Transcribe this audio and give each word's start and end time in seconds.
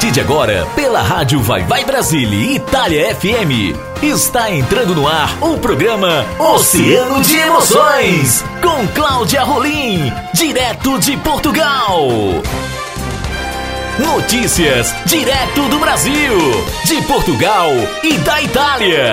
partir 0.00 0.12
de 0.12 0.20
agora, 0.20 0.66
pela 0.74 1.02
Rádio 1.02 1.42
Vai 1.42 1.62
Vai 1.64 1.84
Brasília 1.84 2.56
Itália 2.56 3.14
FM, 3.14 3.76
está 4.02 4.50
entrando 4.50 4.94
no 4.94 5.06
ar 5.06 5.36
o 5.42 5.58
programa 5.58 6.24
Oceano 6.38 7.20
de 7.20 7.36
Emoções, 7.36 8.42
com 8.62 8.88
Cláudia 8.94 9.42
Rolim, 9.42 10.10
direto 10.32 10.98
de 10.98 11.18
Portugal. 11.18 12.08
Notícias 13.98 14.94
direto 15.04 15.68
do 15.68 15.78
Brasil, 15.78 16.38
de 16.86 17.02
Portugal 17.02 17.68
e 18.02 18.14
da 18.20 18.40
Itália. 18.40 19.12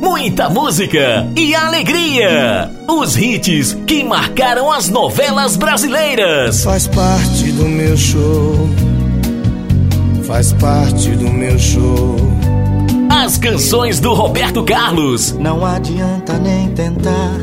Muita 0.00 0.48
música 0.48 1.28
e 1.36 1.54
alegria. 1.54 2.72
Os 2.88 3.16
hits 3.16 3.76
que 3.86 4.02
marcaram 4.02 4.72
as 4.72 4.88
novelas 4.88 5.56
brasileiras. 5.56 6.64
Faz 6.64 6.88
parte 6.88 7.52
do 7.52 7.66
meu 7.66 7.96
show. 7.96 8.68
Faz 10.26 10.52
parte 10.54 11.10
do 11.10 11.28
meu 11.30 11.58
show. 11.58 12.16
As 13.10 13.36
canções 13.36 14.00
do 14.00 14.14
Roberto 14.14 14.62
Carlos. 14.64 15.32
Não 15.32 15.64
adianta 15.64 16.34
nem 16.38 16.70
tentar 16.70 17.38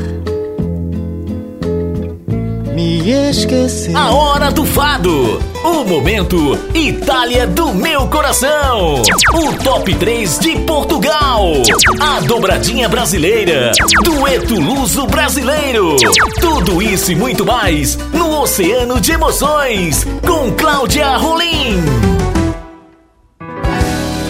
me 2.74 3.08
esquecer. 3.30 3.94
A 3.96 4.10
hora 4.10 4.50
do 4.50 4.64
fado. 4.64 5.40
O 5.64 5.84
momento 5.84 6.58
Itália 6.74 7.46
do 7.46 7.72
meu 7.72 8.08
coração. 8.08 9.02
O 9.32 9.52
top 9.62 9.94
3 9.94 10.38
de 10.40 10.58
Portugal. 10.60 11.52
A 12.00 12.20
dobradinha 12.20 12.88
brasileira. 12.88 13.70
Dueto 14.02 14.58
luso 14.58 15.06
brasileiro. 15.06 15.96
Tudo 16.40 16.82
isso 16.82 17.12
e 17.12 17.14
muito 17.14 17.46
mais 17.46 17.96
no 18.12 18.40
Oceano 18.40 19.00
de 19.00 19.12
Emoções 19.12 20.04
com 20.26 20.50
Cláudia 20.52 21.16
Rolim. 21.16 22.21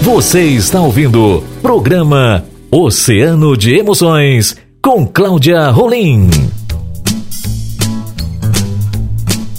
Você 0.02 0.42
está 0.42 0.80
ouvindo 0.80 1.44
programa 1.62 2.44
Oceano 2.72 3.56
de 3.56 3.76
Emoções 3.76 4.56
com 4.82 5.06
Cláudia 5.06 5.70
Rolim. 5.70 6.28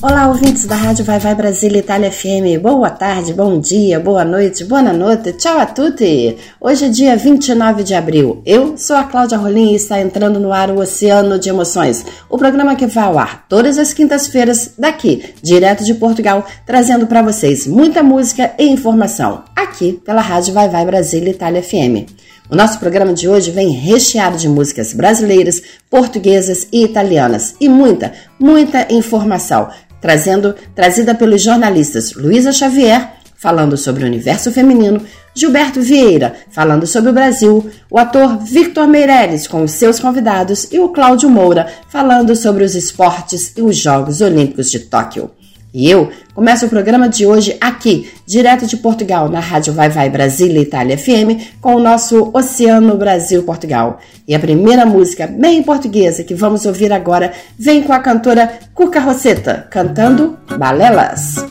Olá, 0.03 0.27
ouvintes 0.27 0.65
da 0.65 0.75
Rádio 0.75 1.05
Vai 1.05 1.17
Vai 1.17 1.33
Brasília 1.33 1.79
Itália 1.79 2.11
FM. 2.11 2.61
Boa 2.61 2.89
tarde, 2.89 3.33
bom 3.33 3.57
dia, 3.57 4.01
boa 4.01 4.25
noite, 4.25 4.65
boa 4.65 4.81
noite, 4.81 5.31
tchau 5.31 5.57
a 5.57 5.65
tutti! 5.65 6.35
Hoje 6.59 6.87
é 6.87 6.89
dia 6.89 7.15
29 7.15 7.85
de 7.85 7.95
abril. 7.95 8.41
Eu 8.45 8.77
sou 8.77 8.97
a 8.97 9.05
Cláudia 9.05 9.37
Rolim 9.37 9.71
e 9.71 9.75
está 9.75 10.01
entrando 10.01 10.41
no 10.41 10.51
ar 10.51 10.69
o 10.69 10.81
Oceano 10.81 11.39
de 11.39 11.47
Emoções, 11.47 12.05
o 12.29 12.37
programa 12.37 12.75
que 12.75 12.85
vai 12.85 13.05
ao 13.05 13.17
ar 13.17 13.45
todas 13.47 13.77
as 13.77 13.93
quintas-feiras 13.93 14.73
daqui, 14.77 15.33
direto 15.41 15.85
de 15.85 15.93
Portugal, 15.93 16.45
trazendo 16.65 17.07
para 17.07 17.21
vocês 17.21 17.65
muita 17.65 18.03
música 18.03 18.51
e 18.59 18.67
informação, 18.67 19.45
aqui 19.55 19.93
pela 19.93 20.19
Rádio 20.19 20.53
Vai 20.53 20.67
Vai 20.67 20.85
Brasília 20.85 21.31
Itália 21.31 21.63
FM. 21.63 22.11
O 22.49 22.57
nosso 22.57 22.77
programa 22.77 23.13
de 23.13 23.29
hoje 23.29 23.51
vem 23.51 23.69
recheado 23.69 24.35
de 24.35 24.49
músicas 24.49 24.91
brasileiras, 24.91 25.61
portuguesas 25.89 26.67
e 26.73 26.83
italianas 26.83 27.55
e 27.59 27.69
muita, 27.69 28.11
muita 28.37 28.93
informação 28.93 29.69
trazendo, 30.03 30.53
trazida 30.75 31.15
pelos 31.15 31.41
jornalistas 31.41 32.11
Luísa 32.11 32.51
Xavier, 32.51 33.13
falando 33.37 33.77
sobre 33.77 34.03
o 34.03 34.05
universo 34.05 34.51
feminino, 34.51 35.01
Gilberto 35.33 35.81
Vieira, 35.81 36.35
falando 36.51 36.85
sobre 36.85 37.09
o 37.09 37.13
Brasil, 37.13 37.71
o 37.89 37.97
ator 37.97 38.37
Victor 38.39 38.85
Meirelles 38.85 39.47
com 39.47 39.63
os 39.63 39.71
seus 39.71 40.01
convidados 40.01 40.67
e 40.73 40.77
o 40.77 40.89
Cláudio 40.89 41.29
Moura, 41.29 41.67
falando 41.87 42.35
sobre 42.35 42.65
os 42.65 42.75
esportes 42.75 43.53
e 43.55 43.61
os 43.61 43.77
Jogos 43.77 44.19
Olímpicos 44.19 44.69
de 44.69 44.79
Tóquio. 44.79 45.31
E 45.73 45.89
eu 45.89 46.11
começo 46.35 46.67
o 46.67 46.69
programa 46.69 47.09
de 47.09 47.25
hoje 47.25 47.57
aqui, 47.59 48.11
direto 48.27 48.67
de 48.67 48.77
Portugal, 48.77 49.27
na 49.27 49.39
Rádio 49.39 49.73
Vai 49.73 49.89
Vai 49.89 50.07
Brasília 50.07 50.61
Itália 50.61 50.95
FM, 50.95 51.58
com 51.59 51.75
o 51.75 51.80
nosso 51.80 52.30
Oceano 52.31 52.95
Brasil 52.95 53.42
Portugal. 53.42 53.99
E 54.27 54.36
a 54.36 54.39
primeira 54.39 54.86
música, 54.86 55.25
bem 55.25 55.64
portuguesa, 55.64 56.23
que 56.23 56.36
vamos 56.36 56.67
ouvir 56.67 56.93
agora, 56.93 57.33
vem 57.58 57.81
com 57.81 57.92
a 57.92 57.99
cantora 57.99 58.53
Cuca 58.75 58.99
Roseta, 58.99 59.65
cantando 59.71 60.37
Balelas. 60.59 61.43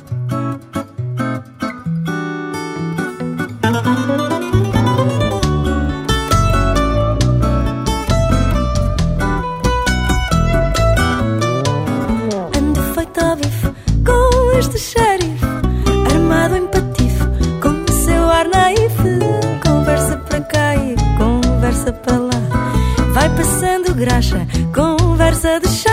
Graxa, 24.04 24.46
conversa 24.74 25.60
de 25.60 25.68
chacha. 25.68 25.91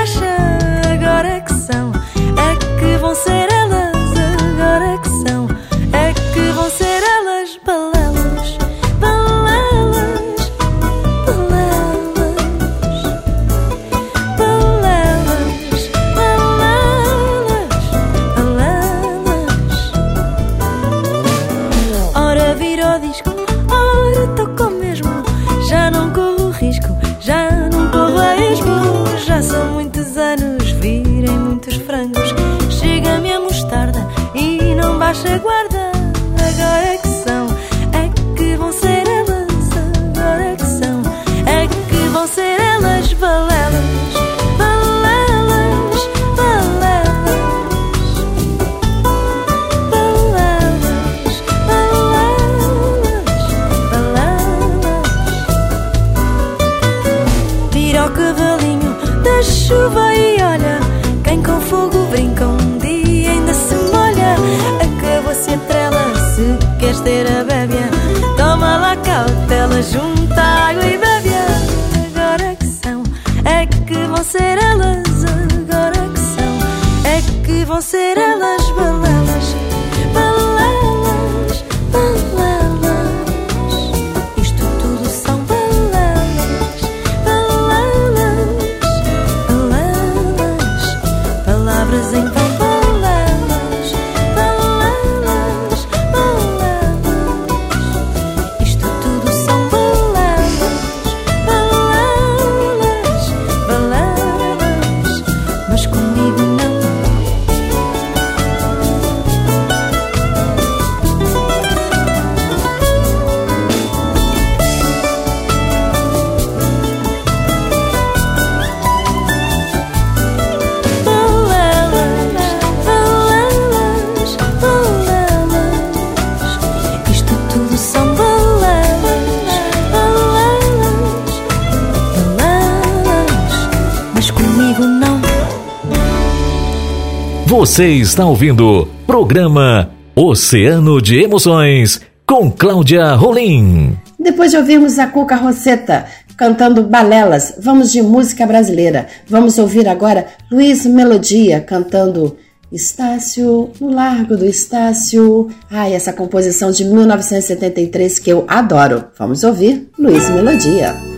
Você 137.79 137.93
está 137.93 138.25
ouvindo 138.25 138.89
programa 139.07 139.89
Oceano 140.13 141.01
de 141.01 141.21
Emoções, 141.21 142.01
com 142.25 142.51
Cláudia 142.51 143.13
Rolim. 143.13 143.97
Depois 144.19 144.51
de 144.51 144.57
ouvirmos 144.57 144.99
a 144.99 145.07
Cuca 145.07 145.37
Roseta 145.37 146.05
cantando 146.35 146.83
Balelas, 146.83 147.53
vamos 147.57 147.93
de 147.93 148.01
música 148.01 148.45
brasileira. 148.45 149.07
Vamos 149.29 149.57
ouvir 149.57 149.87
agora 149.87 150.27
Luiz 150.51 150.85
Melodia 150.85 151.61
cantando 151.61 152.35
Estácio, 152.69 153.71
no 153.79 153.93
Largo 153.93 154.35
do 154.35 154.45
Estácio. 154.45 155.47
Ai, 155.71 155.93
essa 155.93 156.11
composição 156.11 156.71
de 156.71 156.83
1973 156.83 158.19
que 158.19 158.29
eu 158.29 158.43
adoro. 158.49 159.05
Vamos 159.17 159.45
ouvir 159.45 159.89
Luiz 159.97 160.29
Melodia. 160.31 161.08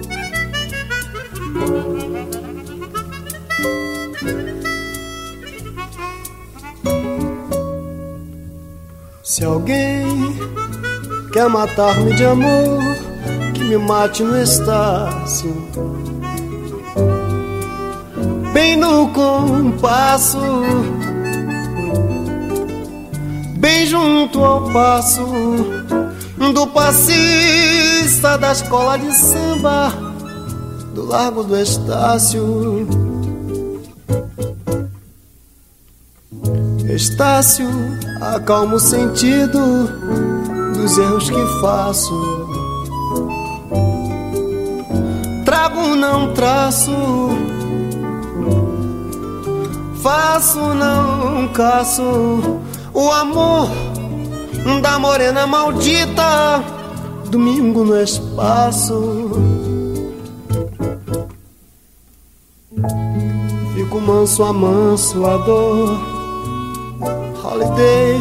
Se 9.31 9.45
alguém 9.45 10.35
quer 11.31 11.47
matar-me 11.47 12.13
de 12.15 12.25
amor, 12.25 12.81
que 13.53 13.63
me 13.63 13.77
mate 13.77 14.23
no 14.23 14.37
Estácio. 14.37 15.55
Bem 18.51 18.75
no 18.75 19.07
compasso 19.13 20.37
bem 23.55 23.85
junto 23.85 24.43
ao 24.43 24.69
passo 24.73 25.25
do 26.53 26.67
passista 26.67 28.37
da 28.37 28.51
escola 28.51 28.99
de 28.99 29.15
samba 29.15 29.93
do 30.93 31.05
Largo 31.05 31.45
do 31.45 31.57
Estácio. 31.57 33.10
Estácio, 36.95 37.69
acalma 38.19 38.75
o 38.75 38.79
sentido 38.79 39.87
dos 40.75 40.97
erros 40.97 41.29
que 41.29 41.61
faço. 41.61 42.47
Trago, 45.45 45.95
não 45.95 46.33
traço, 46.33 46.91
faço, 50.03 50.59
não 50.59 51.47
caço 51.53 52.59
o 52.93 53.09
amor 53.09 53.69
da 54.81 54.99
morena 54.99 55.47
maldita, 55.47 56.61
domingo 57.29 57.85
no 57.85 58.01
espaço. 58.01 59.31
Fico 63.73 64.01
manso 64.01 64.43
a 64.43 64.51
manso 64.51 65.25
a 65.25 65.37
dor. 65.37 66.20
Holiday 67.43 68.19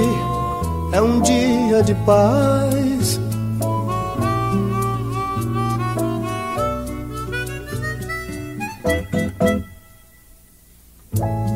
é 0.92 1.02
um 1.02 1.20
dia 1.20 1.82
de 1.82 1.94
paz. 2.06 3.20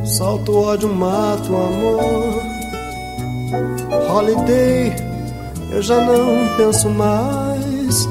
Solto 0.05 0.57
ódio, 0.57 0.95
mato 0.95 1.53
o 1.53 1.57
amor. 1.57 2.43
Holiday, 4.11 4.95
eu 5.73 5.83
já 5.83 6.01
não 6.01 6.57
penso 6.57 6.91
mais. 6.91 8.07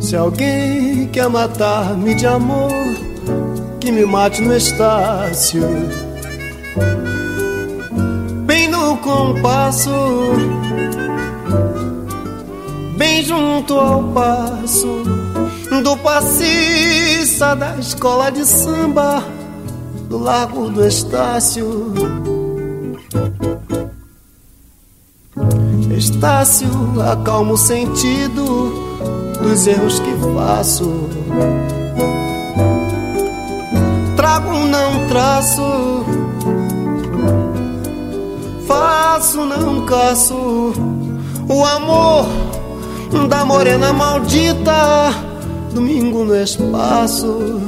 Se 0.00 0.16
alguém 0.16 0.85
quer 1.16 1.30
matar-me 1.30 2.14
de 2.14 2.26
amor, 2.26 2.70
que 3.80 3.90
me 3.90 4.04
mate 4.04 4.42
no 4.42 4.54
Estácio. 4.54 5.62
Bem 8.44 8.68
no 8.68 8.98
compasso, 8.98 9.90
bem 12.98 13.24
junto 13.24 13.78
ao 13.78 14.02
passo 14.12 15.04
do 15.82 15.96
passista 15.96 17.56
da 17.56 17.76
escola 17.76 18.30
de 18.30 18.44
samba 18.44 19.24
do 20.10 20.18
Largo 20.18 20.68
do 20.68 20.86
Estácio. 20.86 21.94
Estácio, 25.96 26.68
acalma 27.10 27.54
o 27.54 27.56
sentido 27.56 28.85
dos 29.46 29.66
erros 29.66 30.00
que 30.00 30.12
faço. 30.34 31.08
Trago, 34.16 34.52
não 34.66 35.06
traço, 35.06 36.04
faço, 38.66 39.44
não 39.44 39.86
caço 39.86 40.72
o 41.48 41.64
amor 41.64 42.26
da 43.28 43.44
morena 43.44 43.92
maldita 43.92 45.12
domingo 45.72 46.24
no 46.24 46.36
espaço. 46.36 47.62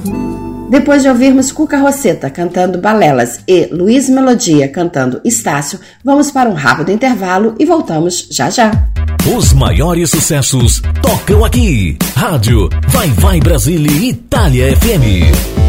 Depois 0.69 1.02
de 1.02 1.08
ouvirmos 1.08 1.52
Cuca 1.52 1.78
Roseta 1.78 2.28
cantando 2.28 2.78
Balelas 2.78 3.40
e 3.46 3.66
Luiz 3.66 4.08
Melodia 4.08 4.69
cantando 4.69 5.20
Estácio, 5.24 5.78
vamos 6.04 6.31
para 6.31 6.50
um 6.50 6.54
rápido 6.54 6.90
intervalo 6.90 7.54
e 7.58 7.64
voltamos 7.64 8.26
já 8.31 8.50
já. 8.50 8.72
Os 9.36 9.52
maiores 9.52 10.08
sucessos 10.08 10.80
tocam 11.02 11.44
aqui. 11.44 11.98
Rádio 12.16 12.70
Vai 12.88 13.08
Vai 13.08 13.40
Brasília 13.40 13.92
Itália 14.08 14.75
FM. 14.75 15.69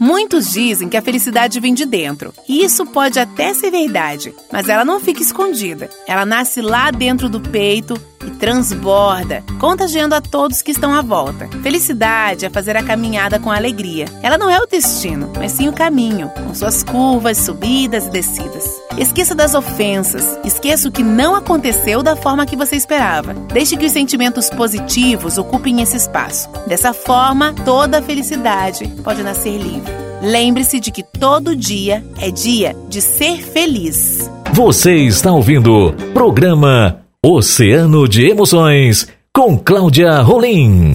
Muitos 0.00 0.50
dizem 0.50 0.88
que 0.88 0.96
a 0.96 1.02
felicidade 1.02 1.60
vem 1.60 1.74
de 1.74 1.84
dentro, 1.84 2.32
e 2.48 2.64
isso 2.64 2.86
pode 2.86 3.18
até 3.18 3.52
ser 3.52 3.70
verdade, 3.70 4.34
mas 4.50 4.68
ela 4.68 4.84
não 4.84 4.98
fica 4.98 5.20
escondida. 5.20 5.90
Ela 6.06 6.24
nasce 6.24 6.62
lá 6.62 6.90
dentro 6.90 7.28
do 7.28 7.38
peito 7.38 8.00
e 8.26 8.30
transborda, 8.32 9.42
contagiando 9.58 10.14
a 10.14 10.20
todos 10.20 10.62
que 10.62 10.70
estão 10.70 10.92
à 10.92 11.02
volta. 11.02 11.48
Felicidade 11.62 12.46
é 12.46 12.50
fazer 12.50 12.76
a 12.76 12.82
caminhada 12.82 13.38
com 13.38 13.50
alegria. 13.50 14.06
Ela 14.22 14.38
não 14.38 14.50
é 14.50 14.58
o 14.58 14.66
destino, 14.66 15.30
mas 15.36 15.52
sim 15.52 15.68
o 15.68 15.72
caminho, 15.72 16.30
com 16.30 16.54
suas 16.54 16.82
curvas, 16.82 17.38
subidas 17.38 18.06
e 18.06 18.10
descidas. 18.10 18.64
Esqueça 18.96 19.34
das 19.34 19.54
ofensas, 19.54 20.38
esqueça 20.44 20.88
o 20.88 20.92
que 20.92 21.02
não 21.02 21.34
aconteceu 21.34 22.02
da 22.02 22.16
forma 22.16 22.46
que 22.46 22.56
você 22.56 22.76
esperava. 22.76 23.34
Deixe 23.52 23.76
que 23.76 23.86
os 23.86 23.92
sentimentos 23.92 24.48
positivos 24.50 25.38
ocupem 25.38 25.80
esse 25.80 25.96
espaço. 25.96 26.48
Dessa 26.66 26.92
forma, 26.92 27.54
toda 27.64 27.98
a 27.98 28.02
felicidade 28.02 28.86
pode 29.02 29.22
nascer 29.22 29.56
livre. 29.58 29.92
Lembre-se 30.22 30.80
de 30.80 30.90
que 30.90 31.02
todo 31.02 31.54
dia 31.54 32.02
é 32.18 32.30
dia 32.30 32.74
de 32.88 33.02
ser 33.02 33.42
feliz. 33.42 34.30
Você 34.52 34.94
está 34.94 35.32
ouvindo 35.32 35.92
programa 36.14 37.03
Oceano 37.26 38.06
de 38.06 38.26
Emoções 38.26 39.08
com 39.32 39.56
Cláudia 39.56 40.20
Rolim. 40.20 40.94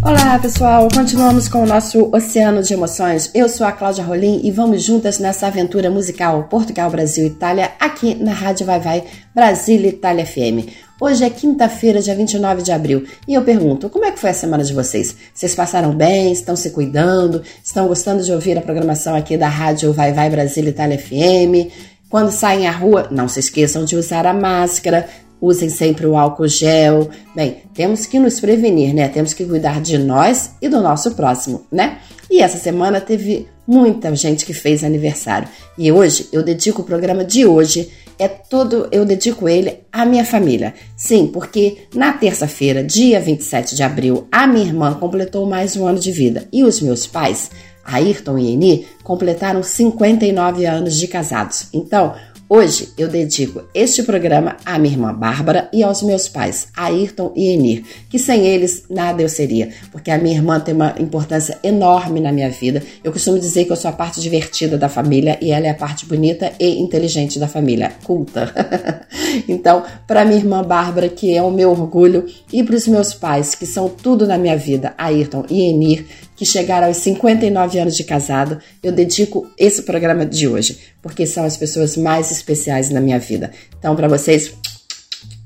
Olá 0.00 0.38
pessoal, 0.38 0.86
continuamos 0.94 1.48
com 1.48 1.64
o 1.64 1.66
nosso 1.66 2.08
Oceano 2.14 2.62
de 2.62 2.72
Emoções. 2.72 3.32
Eu 3.34 3.48
sou 3.48 3.66
a 3.66 3.72
Cláudia 3.72 4.04
Rolim 4.04 4.42
e 4.44 4.52
vamos 4.52 4.84
juntas 4.84 5.18
nessa 5.18 5.48
aventura 5.48 5.90
musical 5.90 6.44
Portugal, 6.44 6.88
Brasil, 6.88 7.26
Itália, 7.26 7.72
aqui 7.80 8.14
na 8.14 8.32
Rádio 8.32 8.64
Vai 8.64 8.78
Vai 8.78 9.04
Brasília 9.34 9.88
Itália 9.88 10.24
FM. 10.24 10.70
Hoje 11.00 11.24
é 11.24 11.30
quinta-feira, 11.30 12.00
dia 12.00 12.14
29 12.14 12.62
de 12.62 12.70
abril, 12.70 13.04
e 13.26 13.34
eu 13.34 13.42
pergunto, 13.42 13.90
como 13.90 14.04
é 14.04 14.12
que 14.12 14.20
foi 14.20 14.30
a 14.30 14.34
semana 14.34 14.62
de 14.62 14.72
vocês? 14.72 15.16
Vocês 15.34 15.52
passaram 15.52 15.92
bem? 15.92 16.30
Estão 16.30 16.54
se 16.54 16.70
cuidando? 16.70 17.42
Estão 17.64 17.88
gostando 17.88 18.22
de 18.22 18.30
ouvir 18.30 18.56
a 18.56 18.62
programação 18.62 19.16
aqui 19.16 19.36
da 19.36 19.48
Rádio 19.48 19.92
Vai 19.92 20.12
Vai 20.12 20.30
Brasília 20.30 20.70
Itália 20.70 20.96
FM? 20.96 21.72
Quando 22.12 22.30
saem 22.30 22.66
à 22.66 22.70
rua, 22.70 23.08
não 23.10 23.26
se 23.26 23.40
esqueçam 23.40 23.86
de 23.86 23.96
usar 23.96 24.26
a 24.26 24.34
máscara, 24.34 25.08
usem 25.40 25.70
sempre 25.70 26.06
o 26.06 26.14
álcool 26.14 26.46
gel. 26.46 27.08
Bem, 27.34 27.62
temos 27.72 28.04
que 28.04 28.18
nos 28.18 28.38
prevenir, 28.38 28.92
né? 28.92 29.08
Temos 29.08 29.32
que 29.32 29.46
cuidar 29.46 29.80
de 29.80 29.96
nós 29.96 30.50
e 30.60 30.68
do 30.68 30.82
nosso 30.82 31.12
próximo, 31.12 31.64
né? 31.72 32.00
E 32.30 32.42
essa 32.42 32.58
semana 32.58 33.00
teve 33.00 33.48
muita 33.66 34.14
gente 34.14 34.44
que 34.44 34.52
fez 34.52 34.84
aniversário. 34.84 35.48
E 35.78 35.90
hoje 35.90 36.28
eu 36.30 36.42
dedico 36.42 36.82
o 36.82 36.84
programa 36.84 37.24
de 37.24 37.46
hoje 37.46 37.90
é 38.18 38.28
todo, 38.28 38.88
eu 38.92 39.06
dedico 39.06 39.48
ele 39.48 39.78
à 39.90 40.04
minha 40.04 40.24
família. 40.26 40.74
Sim, 40.94 41.28
porque 41.28 41.78
na 41.94 42.12
terça-feira, 42.12 42.84
dia 42.84 43.18
27 43.20 43.74
de 43.74 43.82
abril, 43.82 44.28
a 44.30 44.46
minha 44.46 44.66
irmã 44.66 44.92
completou 44.92 45.46
mais 45.46 45.78
um 45.78 45.86
ano 45.86 45.98
de 45.98 46.12
vida 46.12 46.46
e 46.52 46.62
os 46.62 46.78
meus 46.82 47.06
pais 47.06 47.50
Ayrton 47.84 48.38
e 48.38 48.52
Eni 48.52 48.86
completaram 49.02 49.62
59 49.62 50.66
anos 50.66 50.96
de 50.96 51.08
casados. 51.08 51.68
Então, 51.72 52.14
Hoje 52.54 52.90
eu 52.98 53.08
dedico 53.08 53.62
este 53.72 54.02
programa 54.02 54.58
à 54.62 54.78
minha 54.78 54.92
irmã 54.92 55.14
Bárbara 55.14 55.70
e 55.72 55.82
aos 55.82 56.02
meus 56.02 56.28
pais, 56.28 56.68
Ayrton 56.76 57.32
e 57.34 57.48
Enir, 57.48 57.82
que 58.10 58.18
sem 58.18 58.46
eles 58.46 58.84
nada 58.90 59.22
eu 59.22 59.28
seria, 59.30 59.70
porque 59.90 60.10
a 60.10 60.18
minha 60.18 60.36
irmã 60.36 60.60
tem 60.60 60.74
uma 60.74 60.94
importância 60.98 61.58
enorme 61.64 62.20
na 62.20 62.30
minha 62.30 62.50
vida. 62.50 62.82
Eu 63.02 63.10
costumo 63.10 63.38
dizer 63.38 63.64
que 63.64 63.72
eu 63.72 63.76
sou 63.76 63.88
a 63.88 63.94
parte 63.94 64.20
divertida 64.20 64.76
da 64.76 64.90
família 64.90 65.38
e 65.40 65.50
ela 65.50 65.66
é 65.66 65.70
a 65.70 65.74
parte 65.74 66.04
bonita 66.04 66.52
e 66.60 66.78
inteligente 66.78 67.38
da 67.38 67.48
família, 67.48 67.90
culta. 68.04 68.52
então, 69.48 69.82
para 70.06 70.22
minha 70.22 70.38
irmã 70.38 70.62
Bárbara, 70.62 71.08
que 71.08 71.34
é 71.34 71.42
o 71.42 71.50
meu 71.50 71.70
orgulho, 71.70 72.26
e 72.52 72.62
para 72.62 72.76
os 72.76 72.86
meus 72.86 73.14
pais, 73.14 73.54
que 73.54 73.64
são 73.64 73.88
tudo 73.88 74.26
na 74.26 74.36
minha 74.36 74.58
vida, 74.58 74.92
Ayrton 74.98 75.46
e 75.48 75.62
Enir, 75.62 76.06
que 76.42 76.46
chegaram 76.46 76.88
aos 76.88 76.96
59 76.96 77.78
anos 77.78 77.96
de 77.96 78.02
casado, 78.02 78.58
eu 78.82 78.90
dedico 78.90 79.48
esse 79.56 79.82
programa 79.82 80.26
de 80.26 80.48
hoje, 80.48 80.76
porque 81.00 81.24
são 81.24 81.44
as 81.44 81.56
pessoas 81.56 81.96
mais 81.96 82.32
especiais 82.32 82.90
na 82.90 83.00
minha 83.00 83.20
vida. 83.20 83.52
Então, 83.78 83.94
para 83.94 84.08
vocês, 84.08 84.52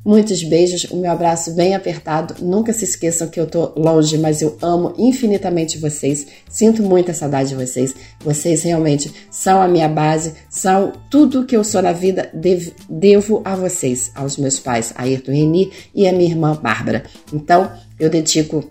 muitos 0.03 0.43
beijos, 0.43 0.85
o 0.85 0.97
meu 0.97 1.11
abraço 1.11 1.53
bem 1.53 1.75
apertado. 1.75 2.43
Nunca 2.43 2.73
se 2.73 2.85
esqueçam 2.85 3.29
que 3.29 3.39
eu 3.39 3.47
tô 3.47 3.75
longe, 3.77 4.17
mas 4.17 4.41
eu 4.41 4.57
amo 4.63 4.95
infinitamente 4.97 5.77
vocês. 5.77 6.29
Sinto 6.49 6.83
muita 6.83 7.13
saudade 7.13 7.51
de 7.51 7.57
vocês. 7.57 7.95
Vocês 8.25 8.63
realmente 8.63 9.13
são 9.31 9.61
a 9.61 9.69
minha 9.69 9.91
base, 9.91 10.33
são 10.49 10.95
tudo 11.11 11.45
que 11.45 11.59
eu 11.59 11.63
sou 11.63 11.83
na 11.83 11.93
vida, 11.93 12.31
devo, 12.33 12.73
devo 12.89 13.43
a 13.45 13.55
vocês, 13.55 14.13
aos 14.15 14.39
meus 14.39 14.59
pais, 14.59 14.95
Ayrton 14.97 15.33
Reni 15.33 15.71
e 15.95 16.09
a 16.09 16.13
minha 16.13 16.31
irmã 16.31 16.55
Bárbara. 16.55 17.05
Então, 17.35 17.71
eu 18.01 18.09
dedico 18.09 18.65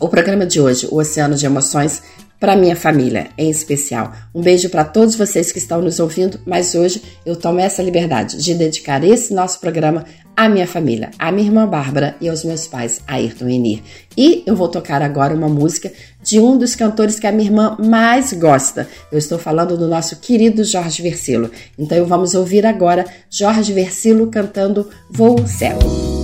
o 0.00 0.08
programa 0.08 0.46
de 0.46 0.60
hoje, 0.60 0.88
o 0.90 0.98
Oceano 0.98 1.36
de 1.36 1.44
Emoções, 1.44 2.02
para 2.40 2.56
minha 2.56 2.74
família 2.74 3.28
em 3.36 3.50
especial. 3.50 4.14
Um 4.34 4.40
beijo 4.40 4.70
para 4.70 4.82
todos 4.82 5.14
vocês 5.14 5.52
que 5.52 5.58
estão 5.58 5.82
nos 5.82 6.00
ouvindo, 6.00 6.40
mas 6.46 6.74
hoje 6.74 7.02
eu 7.26 7.36
tomo 7.36 7.60
essa 7.60 7.82
liberdade 7.82 8.42
de 8.42 8.54
dedicar 8.54 9.04
esse 9.04 9.34
nosso 9.34 9.60
programa 9.60 10.06
à 10.34 10.48
minha 10.48 10.66
família, 10.66 11.10
à 11.18 11.30
minha 11.30 11.46
irmã 11.46 11.68
Bárbara 11.68 12.16
e 12.18 12.30
aos 12.30 12.42
meus 12.42 12.66
pais, 12.66 13.02
Ayrton 13.06 13.46
e 13.46 13.54
Enir. 13.56 13.82
E 14.16 14.42
eu 14.46 14.56
vou 14.56 14.68
tocar 14.68 15.02
agora 15.02 15.34
uma 15.34 15.50
música 15.50 15.92
de 16.22 16.40
um 16.40 16.56
dos 16.56 16.74
cantores 16.74 17.20
que 17.20 17.26
a 17.26 17.32
minha 17.32 17.50
irmã 17.50 17.76
mais 17.78 18.32
gosta. 18.32 18.88
Eu 19.12 19.18
estou 19.18 19.38
falando 19.38 19.76
do 19.76 19.86
nosso 19.86 20.16
querido 20.16 20.64
Jorge 20.64 21.02
Versilo. 21.02 21.50
Então 21.78 22.06
vamos 22.06 22.34
ouvir 22.34 22.64
agora 22.64 23.04
Jorge 23.28 23.74
Versilo 23.74 24.28
cantando 24.28 24.88
Voo 25.10 25.46
Cego. 25.46 26.19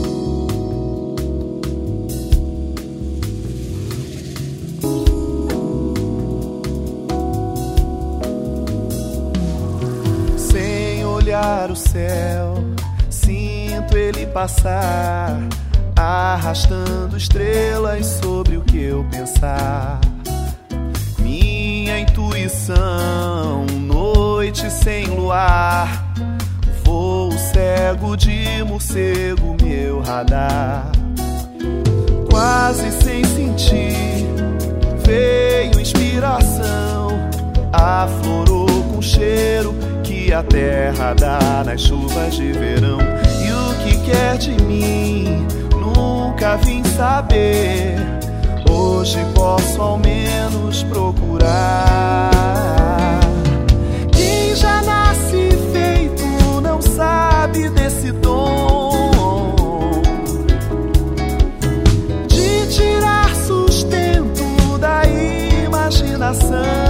Passar, 14.36 15.34
arrastando 15.96 17.16
estrelas 17.16 18.04
sobre 18.04 18.58
o 18.58 18.60
que 18.60 18.82
eu 18.82 19.02
pensar. 19.10 19.98
Minha 21.18 22.00
intuição, 22.00 23.64
noite 23.80 24.70
sem 24.70 25.06
luar, 25.06 26.12
voo 26.84 27.32
cego 27.32 28.14
de 28.14 28.62
morcego, 28.62 29.56
meu 29.64 30.02
radar. 30.02 30.92
Quase 32.30 32.92
sem 32.92 33.24
sentir, 33.24 34.26
veio 35.02 35.80
inspiração, 35.80 37.08
aflorou 37.72 38.84
com 38.92 39.00
cheiro 39.00 39.74
a 40.36 40.42
terra 40.42 41.14
dá 41.14 41.64
nas 41.64 41.80
chuvas 41.80 42.34
de 42.34 42.52
verão. 42.52 42.98
Quer 44.06 44.38
de 44.38 44.52
mim, 44.62 45.44
nunca 45.72 46.56
vim 46.58 46.80
saber. 46.84 47.96
Hoje 48.70 49.18
posso 49.34 49.82
ao 49.82 49.98
menos 49.98 50.84
procurar. 50.84 52.30
Quem 54.12 54.54
já 54.54 54.80
nasce 54.82 55.48
feito 55.72 56.24
não 56.60 56.80
sabe 56.80 57.68
desse 57.70 58.12
dom 58.12 59.10
de 62.28 62.66
tirar 62.76 63.34
sustento 63.34 64.78
da 64.78 65.02
imaginação. 65.64 66.85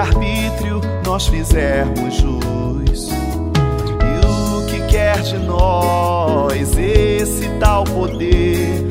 Livre-arbítrio 0.00 0.80
nós 1.04 1.26
fizermos 1.26 2.14
jus. 2.14 3.10
E 3.10 4.26
o 4.26 4.66
que 4.66 4.80
quer 4.86 5.20
de 5.20 5.38
nós 5.38 6.76
esse 6.76 7.48
tal 7.60 7.84
poder? 7.84 8.82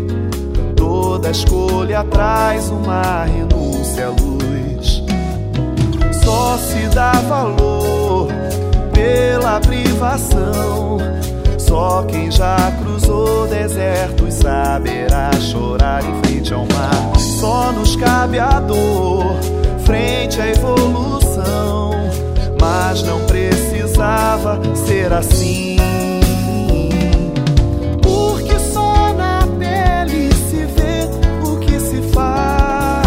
Toda 0.75 1.31
escolha 1.31 2.03
traz 2.03 2.69
uma 2.69 3.23
renúncia 3.25 4.07
à 4.07 4.09
luz. 4.09 5.03
Só 6.23 6.57
se 6.57 6.87
dá 6.93 7.11
valor 7.11 8.27
pela 8.93 9.59
privação. 9.59 10.97
Só 11.57 12.03
quem 12.03 12.31
já 12.31 12.71
cruzou 12.81 13.47
desertos 13.47 14.35
saberá 14.35 15.31
chorar 15.39 16.03
em 16.03 16.21
frente 16.23 16.53
ao 16.53 16.61
mar. 16.61 17.19
Só 17.19 17.71
nos 17.71 17.95
cabe 17.95 18.39
a 18.39 18.59
dor 18.59 19.58
frente 19.89 20.39
à 20.39 20.47
evolução, 20.47 21.89
mas 22.61 23.01
não 23.01 23.25
precisava 23.25 24.61
ser 24.75 25.11
assim. 25.11 25.77
Porque 27.99 28.59
só 28.71 29.11
na 29.13 29.47
pele 29.57 30.31
se 30.31 30.57
vê 30.57 31.09
o 31.43 31.57
que 31.57 31.79
se 31.79 32.03
faz. 32.13 32.99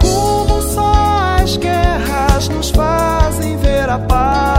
Como 0.00 0.62
só 0.62 1.36
as 1.42 1.58
guerras 1.58 2.48
nos 2.48 2.70
fazem 2.70 3.58
ver 3.58 3.90
a 3.90 3.98
paz. 3.98 4.57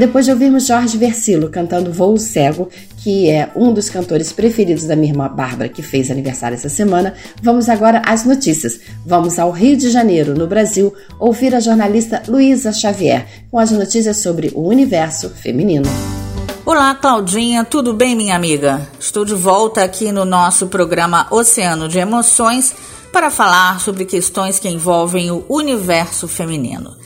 Depois 0.00 0.24
de 0.24 0.32
ouvirmos 0.32 0.66
Jorge 0.66 0.96
Versilo 0.96 1.50
cantando 1.50 1.92
Voo 1.92 2.16
Cego, 2.16 2.70
que 3.02 3.28
é 3.28 3.50
um 3.54 3.70
dos 3.70 3.90
cantores 3.90 4.32
preferidos 4.32 4.84
da 4.84 4.96
minha 4.96 5.12
irmã 5.12 5.28
Bárbara, 5.28 5.68
que 5.68 5.82
fez 5.82 6.10
aniversário 6.10 6.54
essa 6.54 6.70
semana, 6.70 7.12
vamos 7.42 7.68
agora 7.68 8.00
às 8.06 8.24
notícias. 8.24 8.80
Vamos 9.04 9.38
ao 9.38 9.50
Rio 9.50 9.76
de 9.76 9.90
Janeiro, 9.90 10.34
no 10.34 10.46
Brasil, 10.46 10.94
ouvir 11.18 11.54
a 11.54 11.60
jornalista 11.60 12.22
Luísa 12.26 12.72
Xavier 12.72 13.26
com 13.50 13.58
as 13.58 13.70
notícias 13.70 14.16
sobre 14.16 14.50
o 14.54 14.66
universo 14.66 15.28
feminino. 15.28 15.86
Olá, 16.64 16.94
Claudinha, 16.94 17.62
tudo 17.62 17.92
bem, 17.92 18.16
minha 18.16 18.34
amiga? 18.34 18.88
Estou 18.98 19.26
de 19.26 19.34
volta 19.34 19.84
aqui 19.84 20.10
no 20.12 20.24
nosso 20.24 20.68
programa 20.68 21.26
Oceano 21.30 21.88
de 21.88 21.98
Emoções 21.98 22.74
para 23.12 23.30
falar 23.30 23.78
sobre 23.80 24.06
questões 24.06 24.58
que 24.58 24.68
envolvem 24.68 25.30
o 25.30 25.44
universo 25.48 26.26
feminino. 26.26 26.99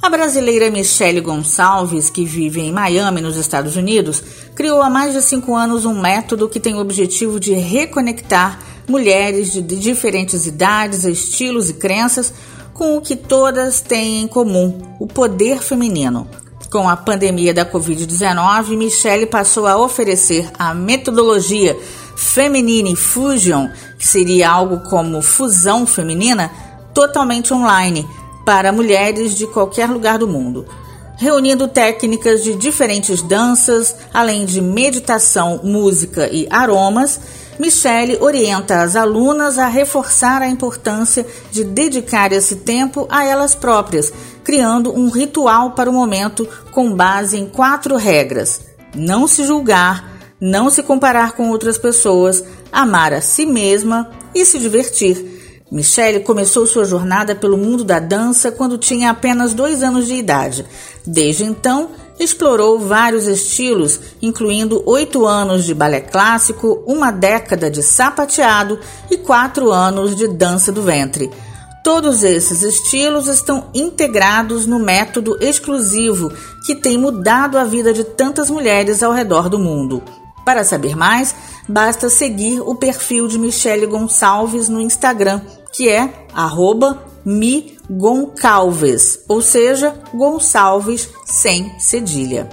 A 0.00 0.08
brasileira 0.08 0.70
Michelle 0.70 1.20
Gonçalves, 1.20 2.08
que 2.08 2.24
vive 2.24 2.60
em 2.60 2.70
Miami, 2.70 3.20
nos 3.20 3.36
Estados 3.36 3.74
Unidos, 3.74 4.22
criou 4.54 4.80
há 4.80 4.88
mais 4.88 5.12
de 5.12 5.20
cinco 5.20 5.56
anos 5.56 5.84
um 5.84 6.00
método 6.00 6.48
que 6.48 6.60
tem 6.60 6.74
o 6.74 6.78
objetivo 6.78 7.40
de 7.40 7.52
reconectar 7.54 8.60
mulheres 8.88 9.52
de 9.52 9.60
diferentes 9.60 10.46
idades, 10.46 11.04
estilos 11.04 11.68
e 11.68 11.74
crenças 11.74 12.32
com 12.72 12.96
o 12.96 13.00
que 13.00 13.16
todas 13.16 13.80
têm 13.80 14.22
em 14.22 14.28
comum: 14.28 14.80
o 15.00 15.06
poder 15.06 15.58
feminino. 15.58 16.28
Com 16.70 16.88
a 16.88 16.96
pandemia 16.96 17.52
da 17.52 17.66
Covid-19, 17.66 18.76
Michelle 18.76 19.26
passou 19.26 19.66
a 19.66 19.76
oferecer 19.76 20.48
a 20.56 20.74
metodologia 20.74 21.76
Feminine 22.14 22.94
Fusion, 22.94 23.68
que 23.98 24.06
seria 24.06 24.48
algo 24.48 24.78
como 24.88 25.20
fusão 25.22 25.84
feminina, 25.84 26.52
totalmente 26.94 27.52
online 27.52 28.06
para 28.48 28.72
mulheres 28.72 29.34
de 29.34 29.46
qualquer 29.46 29.90
lugar 29.90 30.16
do 30.16 30.26
mundo, 30.26 30.64
reunindo 31.18 31.68
técnicas 31.68 32.42
de 32.42 32.54
diferentes 32.54 33.20
danças, 33.20 33.94
além 34.14 34.46
de 34.46 34.62
meditação, 34.62 35.60
música 35.62 36.30
e 36.32 36.46
aromas. 36.48 37.20
Michelle 37.58 38.16
orienta 38.22 38.80
as 38.80 38.96
alunas 38.96 39.58
a 39.58 39.68
reforçar 39.68 40.40
a 40.40 40.48
importância 40.48 41.26
de 41.52 41.62
dedicar 41.62 42.32
esse 42.32 42.56
tempo 42.56 43.06
a 43.10 43.22
elas 43.22 43.54
próprias, 43.54 44.10
criando 44.42 44.98
um 44.98 45.10
ritual 45.10 45.72
para 45.72 45.90
o 45.90 45.92
momento 45.92 46.48
com 46.72 46.94
base 46.94 47.36
em 47.36 47.44
quatro 47.44 47.96
regras: 47.96 48.62
não 48.94 49.28
se 49.28 49.44
julgar, 49.44 50.10
não 50.40 50.70
se 50.70 50.82
comparar 50.82 51.32
com 51.32 51.50
outras 51.50 51.76
pessoas, 51.76 52.42
amar 52.72 53.12
a 53.12 53.20
si 53.20 53.44
mesma 53.44 54.08
e 54.34 54.42
se 54.46 54.58
divertir 54.58 55.37
Michelle 55.70 56.20
começou 56.20 56.66
sua 56.66 56.84
jornada 56.84 57.34
pelo 57.34 57.58
mundo 57.58 57.84
da 57.84 57.98
dança 57.98 58.50
quando 58.50 58.78
tinha 58.78 59.10
apenas 59.10 59.52
dois 59.52 59.82
anos 59.82 60.06
de 60.06 60.14
idade. 60.14 60.64
Desde 61.06 61.44
então, 61.44 61.90
explorou 62.18 62.78
vários 62.78 63.26
estilos, 63.26 64.00
incluindo 64.20 64.82
oito 64.86 65.26
anos 65.26 65.64
de 65.64 65.74
balé 65.74 66.00
clássico, 66.00 66.82
uma 66.86 67.10
década 67.10 67.70
de 67.70 67.82
sapateado 67.82 68.78
e 69.10 69.18
quatro 69.18 69.70
anos 69.70 70.16
de 70.16 70.26
dança 70.26 70.72
do 70.72 70.82
ventre. 70.82 71.30
Todos 71.84 72.22
esses 72.22 72.62
estilos 72.62 73.28
estão 73.28 73.68
integrados 73.72 74.66
no 74.66 74.78
método 74.78 75.38
exclusivo 75.40 76.32
que 76.66 76.74
tem 76.74 76.98
mudado 76.98 77.56
a 77.56 77.64
vida 77.64 77.92
de 77.92 78.04
tantas 78.04 78.50
mulheres 78.50 79.02
ao 79.02 79.12
redor 79.12 79.48
do 79.48 79.58
mundo. 79.58 80.02
Para 80.44 80.64
saber 80.64 80.96
mais, 80.96 81.34
basta 81.68 82.08
seguir 82.08 82.60
o 82.60 82.74
perfil 82.74 83.28
de 83.28 83.38
Michelle 83.38 83.86
Gonçalves 83.86 84.68
no 84.68 84.80
Instagram, 84.80 85.42
que 85.72 85.88
é 85.88 86.26
arroba 86.34 87.02
migoncalves, 87.24 89.20
ou 89.28 89.42
seja, 89.42 89.94
Gonçalves 90.14 91.08
sem 91.26 91.78
cedilha. 91.78 92.48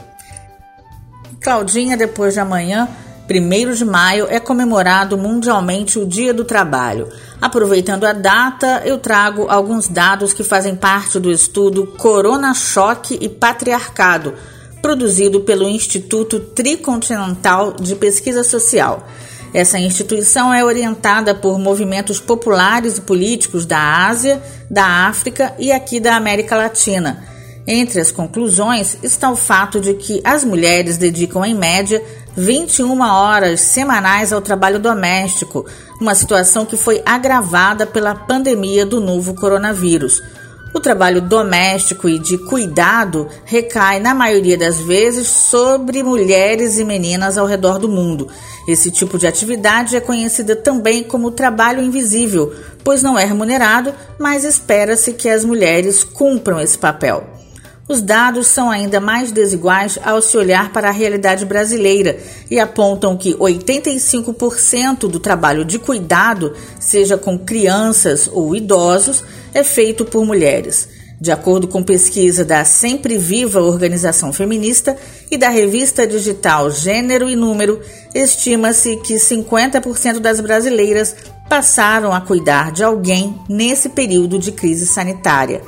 Claudinha, 1.42 1.96
depois 1.96 2.34
de 2.34 2.40
amanhã, 2.40 2.90
1 3.30 3.74
de 3.74 3.86
maio, 3.86 4.28
é 4.30 4.40
comemorado 4.40 5.18
mundialmente 5.18 5.98
o 5.98 6.06
Dia 6.06 6.34
do 6.34 6.44
Trabalho. 6.44 7.08
Aproveitando 7.42 8.04
a 8.04 8.14
data, 8.14 8.82
eu 8.86 9.00
trago 9.00 9.48
alguns 9.50 9.88
dados 9.88 10.34
que 10.34 10.44
fazem 10.44 10.76
parte 10.76 11.20
do 11.20 11.32
estudo 11.32 11.88
Corona 11.98 12.54
Choque 12.54 13.18
e 13.20 13.28
Patriarcado, 13.30 14.34
produzido 14.82 15.40
pelo 15.42 15.68
Instituto 15.68 16.40
Tricontinental 16.40 17.74
de 17.74 17.96
Pesquisa 17.96 18.44
Social. 18.44 19.08
Essa 19.54 19.80
instituição 19.80 20.54
é 20.54 20.64
orientada 20.64 21.34
por 21.34 21.58
movimentos 21.58 22.20
populares 22.20 22.98
e 22.98 23.02
políticos 23.02 23.66
da 23.66 24.08
Ásia, 24.08 24.42
da 24.70 25.08
África 25.08 25.54
e 25.58 25.72
aqui 25.72 26.00
da 26.00 26.16
América 26.16 26.56
Latina. 26.56 27.24
Entre 27.68 28.00
as 28.00 28.12
conclusões 28.12 28.98
está 29.02 29.30
o 29.32 29.36
fato 29.36 29.80
de 29.80 29.96
que 29.96 30.22
as 30.24 30.44
mulheres 30.44 30.98
dedicam, 30.98 31.44
em 31.44 31.56
média, 31.56 32.04
21 32.38 33.02
horas 33.02 33.62
semanais 33.62 34.32
ao 34.32 34.42
trabalho 34.42 34.80
doméstico, 34.80 35.66
uma 36.00 36.14
situação 36.14 36.66
que 36.66 36.78
foi 36.78 37.02
agravada 37.06 37.88
pela 37.88 38.14
pandemia 38.14 38.86
do 38.86 39.00
novo 39.00 39.34
coronavírus. 39.34 40.22
O 40.76 40.80
trabalho 40.82 41.22
doméstico 41.22 42.10
e 42.10 42.20
de 42.20 42.38
cuidado 42.38 43.30
recai, 43.46 43.98
na 43.98 44.14
maioria 44.14 44.58
das 44.58 44.78
vezes, 44.78 45.26
sobre 45.26 46.04
mulheres 46.04 46.78
e 46.78 46.84
meninas 46.84 47.38
ao 47.38 47.48
redor 47.48 47.80
do 47.80 47.88
mundo. 47.88 48.28
Esse 48.68 48.92
tipo 48.92 49.18
de 49.18 49.26
atividade 49.26 49.96
é 49.96 50.02
conhecida 50.02 50.54
também 50.54 51.02
como 51.02 51.32
trabalho 51.32 51.82
invisível, 51.82 52.54
pois 52.84 53.02
não 53.02 53.18
é 53.18 53.24
remunerado, 53.24 53.94
mas 54.20 54.44
espera-se 54.44 55.14
que 55.14 55.30
as 55.30 55.46
mulheres 55.46 56.04
cumpram 56.04 56.60
esse 56.60 56.78
papel. 56.78 57.24
Os 57.88 58.02
dados 58.02 58.48
são 58.48 58.72
ainda 58.72 59.00
mais 59.00 59.32
desiguais 59.32 60.00
ao 60.04 60.20
se 60.20 60.36
olhar 60.36 60.74
para 60.74 60.90
a 60.90 60.92
realidade 60.92 61.46
brasileira 61.46 62.18
e 62.50 62.60
apontam 62.60 63.16
que 63.16 63.36
85% 63.36 65.02
do 65.08 65.20
trabalho 65.20 65.64
de 65.64 65.78
cuidado, 65.78 66.54
seja 66.80 67.16
com 67.16 67.38
crianças 67.38 68.28
ou 68.32 68.56
idosos, 68.56 69.24
é 69.54 69.64
feito 69.64 70.04
por 70.04 70.26
mulheres. 70.26 70.90
De 71.22 71.32
acordo 71.32 71.68
com 71.68 71.84
pesquisa 71.84 72.44
da 72.44 72.66
Sempre 72.66 73.20
Viva 73.20 73.62
Organização 73.62 74.34
Feminista 74.34 74.98
e 75.30 75.38
da 75.38 75.50
revista 75.50 76.08
digital 76.08 76.72
Gênero 76.72 77.30
e 77.30 77.36
Número, 77.36 77.80
estima-se 78.14 78.98
que 78.98 79.14
50% 79.16 80.20
das 80.20 80.42
brasileiras 80.42 81.16
passaram 81.48 82.12
a 82.12 82.20
cuidar 82.20 82.72
de 82.72 82.84
alguém 82.84 83.40
nesse 83.48 83.90
período 83.90 84.40
de 84.40 84.52
crise 84.52 84.88
sanitária. 84.88 85.62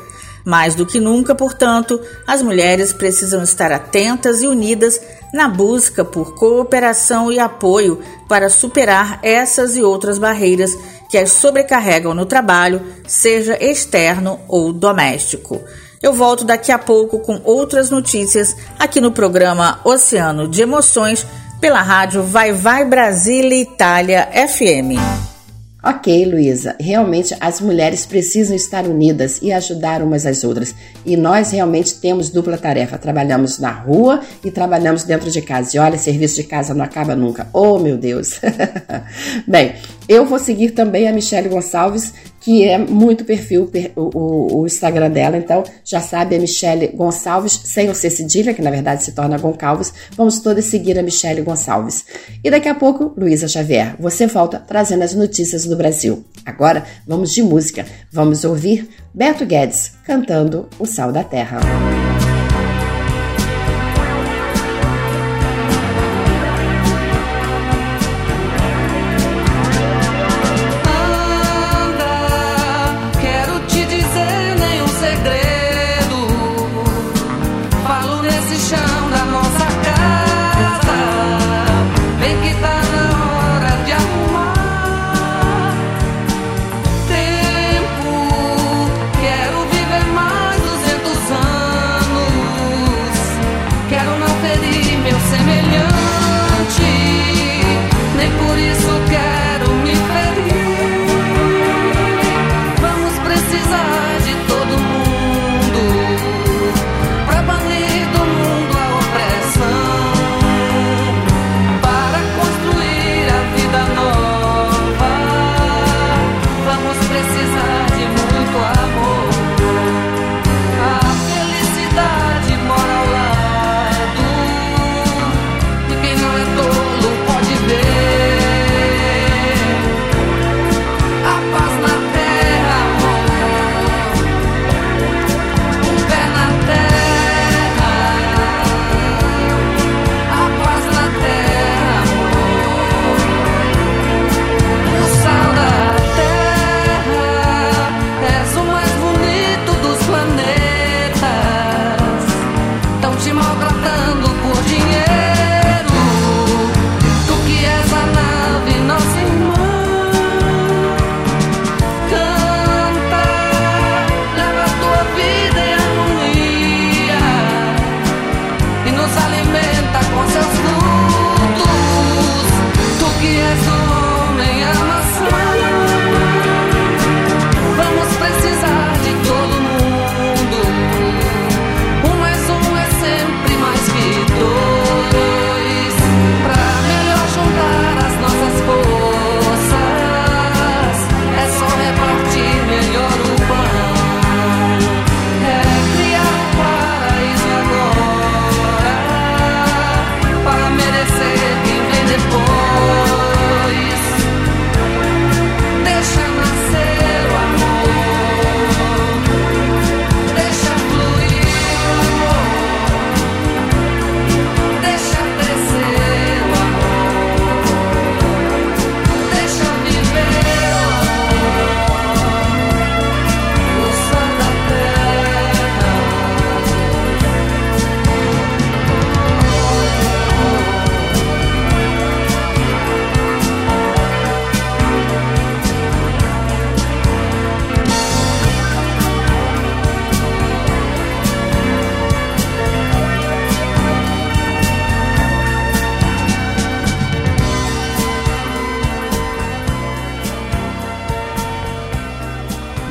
Mais 0.47 0.75
do 0.75 0.85
que 0.85 0.97
nunca, 0.97 1.35
portanto, 1.35 1.99
as 2.25 2.41
mulheres 2.41 2.93
precisam 2.93 3.43
estar 3.43 3.69
atentas 3.69 4.41
e 4.41 4.47
unidas 4.47 4.97
na 5.33 5.49
busca 5.49 6.05
por 6.05 6.35
cooperação 6.35 7.29
e 7.29 7.37
apoio 7.37 8.01
para 8.29 8.47
superar 8.47 9.19
essas 9.21 9.75
e 9.75 9.83
outras 9.83 10.17
barreiras 10.17 10.71
que 11.09 11.17
as 11.17 11.33
sobrecarregam 11.33 12.13
no 12.13 12.25
trabalho, 12.25 12.81
seja 13.05 13.61
externo 13.61 14.39
ou 14.47 14.71
doméstico. 14.71 15.59
Eu 16.01 16.13
volto 16.13 16.45
daqui 16.45 16.71
a 16.71 16.79
pouco 16.79 17.19
com 17.19 17.41
outras 17.43 17.89
notícias 17.89 18.55
aqui 18.79 19.01
no 19.01 19.11
programa 19.11 19.81
Oceano 19.83 20.47
de 20.47 20.61
Emoções 20.61 21.27
pela 21.59 21.81
rádio 21.81 22.23
Vai 22.23 22.53
Vai 22.53 22.85
Brasília 22.85 23.61
Itália 23.61 24.29
FM. 24.31 25.36
Ok, 25.83 26.25
Luísa, 26.25 26.75
realmente 26.79 27.35
as 27.39 27.61
mulheres 27.61 28.03
precisam 28.03 28.55
estar 28.55 28.87
unidas 28.87 29.39
e 29.43 29.51
ajudar 29.51 30.01
umas 30.01 30.25
às 30.25 30.43
outras. 30.43 30.73
E 31.05 31.15
nós 31.15 31.51
realmente 31.51 31.99
temos 31.99 32.31
dupla 32.31 32.57
tarefa. 32.57 32.97
Trabalhamos 32.97 33.59
na 33.59 33.71
rua 33.71 34.21
e 34.43 34.49
trabalhamos 34.49 35.03
dentro 35.03 35.29
de 35.29 35.39
casa. 35.39 35.77
E 35.77 35.79
olha, 35.79 35.97
serviço 35.97 36.35
de 36.37 36.43
casa 36.43 36.73
não 36.73 36.83
acaba 36.83 37.15
nunca. 37.15 37.47
Oh, 37.53 37.77
meu 37.77 37.95
Deus! 37.95 38.41
Bem, 39.47 39.75
eu 40.09 40.25
vou 40.25 40.39
seguir 40.39 40.71
também 40.71 41.07
a 41.07 41.13
Michelle 41.13 41.47
Gonçalves 41.47 42.11
que 42.47 42.63
é 42.63 42.77
muito 42.77 43.25
perfil 43.25 43.69
o, 43.93 44.61
o, 44.61 44.65
Instagram 44.65 45.11
dela, 45.11 45.35
então 45.35 45.65
já 45.83 45.99
sabe, 45.99 46.33
é 46.33 46.39
Michele 46.39 46.87
Gonçalves, 46.87 47.59
sem 47.65 47.89
o 47.89 47.93
C 47.93 48.09
cedilha, 48.09 48.53
que 48.53 48.61
na 48.61 48.71
verdade 48.71 49.03
se 49.03 49.11
torna 49.11 49.37
Goncalves. 49.37 49.93
Vamos 50.15 50.39
todas 50.39 50.63
seguir 50.63 50.97
a 50.97 51.03
Michele 51.03 51.41
Gonçalves. 51.41 52.05
E 52.41 52.49
daqui 52.49 52.69
a 52.69 52.73
pouco, 52.73 53.13
Luísa 53.17 53.49
Xavier, 53.49 53.97
você 53.99 54.27
volta 54.27 54.63
trazendo 54.65 55.03
as 55.03 55.13
notícias 55.13 55.65
do 55.65 55.75
Brasil. 55.75 56.23
Agora, 56.45 56.85
vamos 57.05 57.33
de 57.33 57.43
música. 57.43 57.85
Vamos 58.09 58.45
ouvir 58.45 58.87
Beto 59.13 59.45
Guedes 59.45 59.91
cantando 60.05 60.69
O 60.79 60.85
Sal 60.85 61.11
da 61.11 61.25
Terra. 61.25 61.59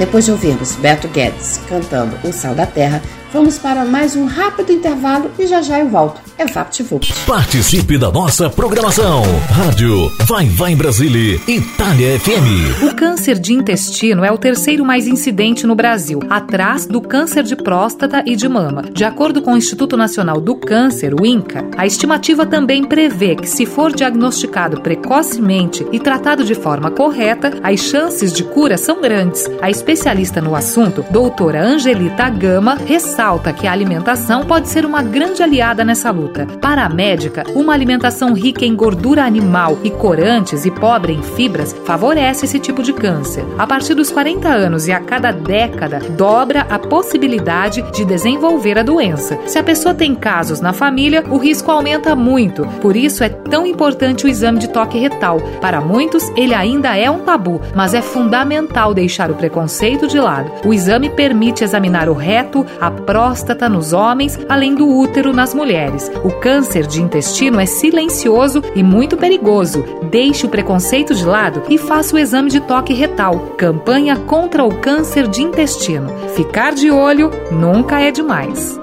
Depois 0.06 0.24
de 0.24 0.30
ouvirmos 0.30 0.76
Beto 0.76 1.08
Guedes 1.08 1.60
cantando 1.68 2.16
O 2.22 2.32
Sal 2.32 2.54
da 2.54 2.64
Terra, 2.64 3.02
vamos 3.32 3.58
para 3.58 3.84
mais 3.84 4.14
um 4.14 4.24
rápido 4.24 4.72
intervalo 4.72 5.32
e 5.36 5.48
já 5.48 5.60
já 5.60 5.80
eu 5.80 5.88
volto. 5.88 6.25
É 6.38 6.44
VaptVupt. 6.44 7.14
Participe 7.26 7.96
da 7.96 8.12
nossa 8.12 8.50
programação. 8.50 9.22
Rádio 9.48 10.10
Vai 10.26 10.44
Vai 10.44 10.74
Brasília, 10.74 11.40
Itália 11.48 12.20
FM. 12.20 12.82
O 12.82 12.94
câncer 12.94 13.38
de 13.38 13.54
intestino 13.54 14.22
é 14.22 14.30
o 14.30 14.36
terceiro 14.36 14.84
mais 14.84 15.06
incidente 15.06 15.66
no 15.66 15.74
Brasil, 15.74 16.20
atrás 16.28 16.84
do 16.86 17.00
câncer 17.00 17.42
de 17.42 17.56
próstata 17.56 18.22
e 18.26 18.36
de 18.36 18.46
mama. 18.50 18.82
De 18.82 19.02
acordo 19.02 19.40
com 19.40 19.54
o 19.54 19.56
Instituto 19.56 19.96
Nacional 19.96 20.38
do 20.38 20.54
Câncer, 20.54 21.14
o 21.18 21.24
INCA, 21.24 21.64
a 21.74 21.86
estimativa 21.86 22.44
também 22.44 22.84
prevê 22.84 23.34
que, 23.34 23.48
se 23.48 23.64
for 23.64 23.90
diagnosticado 23.90 24.82
precocemente 24.82 25.86
e 25.90 25.98
tratado 25.98 26.44
de 26.44 26.54
forma 26.54 26.90
correta, 26.90 27.54
as 27.62 27.80
chances 27.80 28.30
de 28.30 28.44
cura 28.44 28.76
são 28.76 29.00
grandes. 29.00 29.48
A 29.62 29.70
especialista 29.70 30.42
no 30.42 30.54
assunto, 30.54 31.02
doutora 31.10 31.62
Angelita 31.62 32.28
Gama, 32.28 32.74
ressalta 32.74 33.54
que 33.54 33.66
a 33.66 33.72
alimentação 33.72 34.44
pode 34.44 34.68
ser 34.68 34.84
uma 34.84 35.02
grande 35.02 35.42
aliada 35.42 35.82
nessa 35.82 36.10
luta. 36.10 36.25
Para 36.32 36.55
a 36.66 36.88
médica, 36.88 37.44
uma 37.54 37.72
alimentação 37.72 38.34
rica 38.34 38.64
em 38.64 38.74
gordura 38.74 39.24
animal 39.24 39.78
e 39.84 39.90
corantes 39.90 40.66
e 40.66 40.70
pobre 40.70 41.12
em 41.12 41.22
fibras 41.22 41.74
favorece 41.84 42.44
esse 42.44 42.58
tipo 42.58 42.82
de 42.82 42.92
câncer. 42.92 43.44
A 43.56 43.66
partir 43.66 43.94
dos 43.94 44.10
40 44.10 44.48
anos 44.48 44.88
e 44.88 44.92
a 44.92 44.98
cada 44.98 45.30
década, 45.30 46.00
dobra 46.10 46.66
a 46.68 46.78
possibilidade 46.78 47.82
de 47.92 48.04
desenvolver 48.04 48.78
a 48.78 48.82
doença. 48.82 49.38
Se 49.46 49.58
a 49.58 49.62
pessoa 49.62 49.94
tem 49.94 50.14
casos 50.14 50.60
na 50.60 50.72
família, 50.72 51.24
o 51.30 51.38
risco 51.38 51.70
aumenta 51.70 52.16
muito. 52.16 52.66
Por 52.80 52.96
isso 52.96 53.22
é 53.22 53.28
tão 53.28 53.64
importante 53.64 54.26
o 54.26 54.28
exame 54.28 54.58
de 54.58 54.68
toque 54.68 54.98
retal. 54.98 55.40
Para 55.60 55.80
muitos, 55.80 56.28
ele 56.36 56.52
ainda 56.52 56.96
é 56.96 57.08
um 57.08 57.20
tabu, 57.20 57.60
mas 57.74 57.94
é 57.94 58.02
fundamental 58.02 58.92
deixar 58.92 59.30
o 59.30 59.36
preconceito 59.36 60.08
de 60.08 60.18
lado. 60.18 60.50
O 60.64 60.74
exame 60.74 61.08
permite 61.08 61.62
examinar 61.62 62.08
o 62.08 62.14
reto, 62.14 62.66
a 62.80 62.90
próstata 62.90 63.68
nos 63.68 63.92
homens, 63.92 64.36
além 64.48 64.74
do 64.74 64.88
útero 64.88 65.32
nas 65.32 65.54
mulheres. 65.54 66.10
O 66.24 66.30
câncer 66.30 66.55
de 66.60 67.02
intestino 67.02 67.60
é 67.60 67.66
silencioso 67.66 68.62
e 68.74 68.82
muito 68.82 69.16
perigoso. 69.16 69.84
Deixe 70.10 70.46
o 70.46 70.48
preconceito 70.48 71.14
de 71.14 71.24
lado 71.24 71.62
e 71.68 71.76
faça 71.76 72.16
o 72.16 72.18
exame 72.18 72.50
de 72.50 72.60
toque 72.60 72.94
retal. 72.94 73.54
Campanha 73.58 74.16
contra 74.16 74.64
o 74.64 74.74
câncer 74.74 75.28
de 75.28 75.42
intestino. 75.42 76.08
Ficar 76.34 76.74
de 76.74 76.90
olho 76.90 77.30
nunca 77.50 78.00
é 78.00 78.10
demais. 78.10 78.78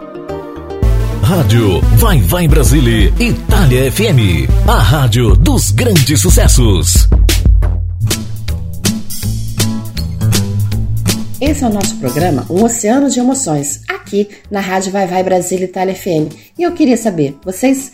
Rádio 1.24 1.82
Vai 1.98 2.20
Vai 2.22 2.48
Brasília, 2.48 3.12
Itália 3.20 3.92
FM. 3.92 4.48
A 4.68 4.80
rádio 4.80 5.36
dos 5.36 5.72
grandes 5.72 6.22
sucessos. 6.22 7.08
Esse 11.46 11.64
é 11.64 11.68
o 11.68 11.74
nosso 11.74 11.98
programa 11.98 12.46
Um 12.50 12.64
Oceano 12.64 13.10
de 13.10 13.20
Emoções, 13.20 13.82
aqui 14.04 14.30
na 14.52 14.60
Rádio 14.60 14.92
Vai 14.92 15.08
Vai 15.08 15.24
Brasília 15.24 15.66
Itália 15.66 15.96
FM. 15.96 16.34
E 16.58 16.64
eu 16.64 16.74
queria 16.74 16.98
saber, 16.98 17.38
vocês 17.44 17.92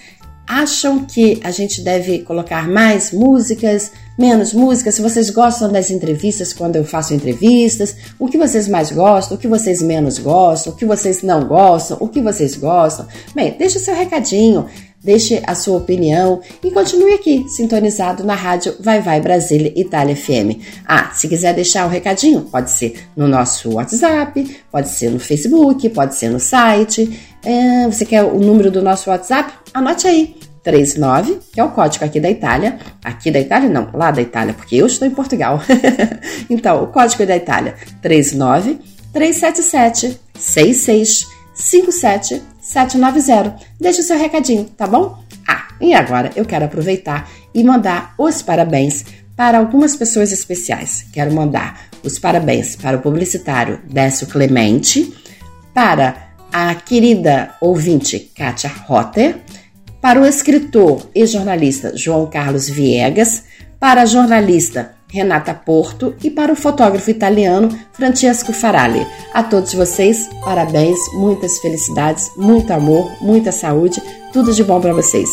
acham 0.48 1.06
que 1.06 1.40
a 1.44 1.52
gente 1.52 1.82
deve 1.82 2.20
colocar 2.20 2.68
mais 2.68 3.12
músicas, 3.12 3.92
menos 4.18 4.52
músicas? 4.52 4.96
Se 4.96 5.02
vocês 5.02 5.30
gostam 5.30 5.72
das 5.72 5.92
entrevistas 5.92 6.52
quando 6.52 6.76
eu 6.76 6.84
faço 6.84 7.14
entrevistas, 7.14 7.96
o 8.18 8.28
que 8.28 8.38
vocês 8.38 8.68
mais 8.68 8.92
gostam, 8.92 9.38
o 9.38 9.40
que 9.40 9.48
vocês 9.48 9.80
menos 9.80 10.18
gostam, 10.18 10.74
o 10.74 10.76
que 10.76 10.86
vocês 10.86 11.22
não 11.22 11.48
gostam, 11.48 11.98
o 12.02 12.08
que 12.08 12.20
vocês 12.20 12.56
gostam? 12.56 13.08
Bem, 13.36 13.56
deixa 13.58 13.78
o 13.78 13.82
seu 13.82 13.94
recadinho. 13.94 14.66
Deixe 15.04 15.42
a 15.48 15.56
sua 15.56 15.78
opinião 15.78 16.42
e 16.62 16.70
continue 16.72 17.14
aqui, 17.14 17.46
sintonizado 17.48 18.24
na 18.24 18.36
rádio 18.36 18.76
Vai 18.82 19.02
Vai 19.02 19.22
Brasília 19.22 19.72
Itália 19.76 20.16
FM. 20.16 20.60
Ah, 20.86 21.12
se 21.14 21.30
quiser 21.30 21.54
deixar 21.54 21.86
um 21.86 21.90
recadinho, 21.90 22.42
pode 22.42 22.72
ser 22.72 23.08
no 23.16 23.28
nosso 23.28 23.76
WhatsApp, 23.76 24.58
pode 24.70 24.90
ser 24.90 25.10
no 25.10 25.20
Facebook, 25.20 25.88
pode 25.90 26.16
ser 26.16 26.30
no 26.30 26.40
site. 26.40 27.18
É, 27.46 27.86
você 27.86 28.06
quer 28.06 28.24
o 28.24 28.40
número 28.40 28.70
do 28.70 28.82
nosso 28.82 29.10
WhatsApp? 29.10 29.54
Anote 29.74 30.06
aí. 30.06 30.36
39, 30.62 31.40
que 31.54 31.60
é 31.60 31.64
o 31.64 31.72
código 31.72 32.04
aqui 32.04 32.20
da 32.20 32.30
Itália. 32.30 32.78
Aqui 33.04 33.32
da 33.32 33.40
Itália, 33.40 33.70
não, 33.70 33.90
lá 33.94 34.12
da 34.12 34.22
Itália, 34.22 34.54
porque 34.54 34.76
eu 34.76 34.86
estou 34.86 35.08
em 35.08 35.12
Portugal. 35.12 35.62
então, 36.50 36.84
o 36.84 36.88
código 36.88 37.24
é 37.24 37.26
da 37.26 37.38
Itália: 37.38 37.76
39 38.02 38.78
377 39.14 40.20
6657 40.38 42.42
790. 42.70 43.56
Deixe 43.80 44.02
o 44.02 44.04
seu 44.04 44.18
recadinho, 44.18 44.66
tá 44.66 44.86
bom? 44.86 45.18
Ah, 45.48 45.70
e 45.82 45.94
agora 45.94 46.30
eu 46.36 46.46
quero 46.46 46.66
aproveitar 46.66 47.28
e 47.54 47.64
mandar 47.64 48.14
os 48.18 48.44
parabéns 48.44 49.04
para 49.36 49.58
algumas 49.58 49.96
pessoas 49.96 50.32
especiais. 50.32 51.06
Quero 51.12 51.34
mandar 51.34 51.90
os 52.04 52.20
parabéns 52.20 52.76
para 52.76 52.98
o 52.98 53.02
publicitário 53.02 53.82
Décio 53.90 54.28
Clemente, 54.28 55.12
para 55.74 56.30
a 56.54 56.76
querida 56.76 57.56
ouvinte 57.60 58.20
Kátia 58.36 58.70
Rotter, 58.86 59.38
para 60.00 60.22
o 60.22 60.26
escritor 60.26 61.10
e 61.16 61.26
jornalista 61.26 61.98
João 61.98 62.28
Carlos 62.28 62.70
Viegas, 62.70 63.46
para 63.80 64.04
a 64.04 64.06
jornalista 64.06 64.94
Renata 65.12 65.54
Porto 65.54 66.16
e 66.24 66.30
para 66.30 66.54
o 66.54 66.56
fotógrafo 66.56 67.10
italiano 67.10 67.70
Francesco 67.94 68.54
Farali. 68.54 69.06
A 69.34 69.44
todos 69.44 69.74
vocês, 69.74 70.30
parabéns, 70.44 70.98
muitas 71.14 71.60
felicidades, 71.60 72.32
muito 72.38 72.72
amor, 72.72 73.12
muita 73.20 73.52
saúde, 73.52 74.02
tudo 74.32 74.54
de 74.54 74.64
bom 74.64 74.80
para 74.80 74.94
vocês. 74.94 75.30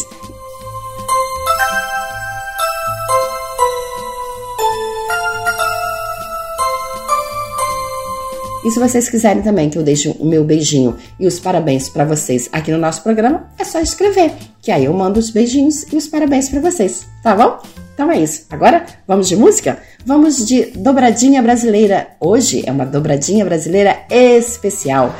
E 8.67 8.71
se 8.73 8.81
vocês 8.81 9.09
quiserem 9.09 9.45
também 9.45 9.71
que 9.71 9.79
eu 9.79 9.83
deixe 9.85 10.09
o 10.09 10.25
meu 10.25 10.43
beijinho 10.43 10.97
e 11.21 11.27
os 11.29 11.39
parabéns 11.39 11.89
para 11.89 12.05
vocês 12.05 12.49
aqui 12.51 12.73
no 12.73 12.79
nosso 12.79 13.01
programa, 13.01 13.49
é 13.57 13.63
só 13.63 13.79
escrever, 13.79 14.33
que 14.61 14.73
aí 14.73 14.87
eu 14.87 14.93
mando 14.93 15.21
os 15.21 15.31
beijinhos 15.31 15.85
e 15.93 15.97
os 15.97 16.09
parabéns 16.09 16.49
para 16.49 16.59
vocês, 16.59 17.07
tá 17.23 17.37
bom? 17.37 17.63
Então 17.95 18.11
é 18.11 18.19
isso. 18.19 18.45
Agora 18.51 18.85
vamos 19.07 19.29
de 19.29 19.37
música? 19.37 19.79
Vamos 20.05 20.45
de 20.45 20.65
dobradinha 20.73 21.41
brasileira. 21.41 22.09
Hoje 22.19 22.65
é 22.67 22.73
uma 22.73 22.85
dobradinha 22.85 23.45
brasileira 23.45 23.99
especial. 24.11 25.15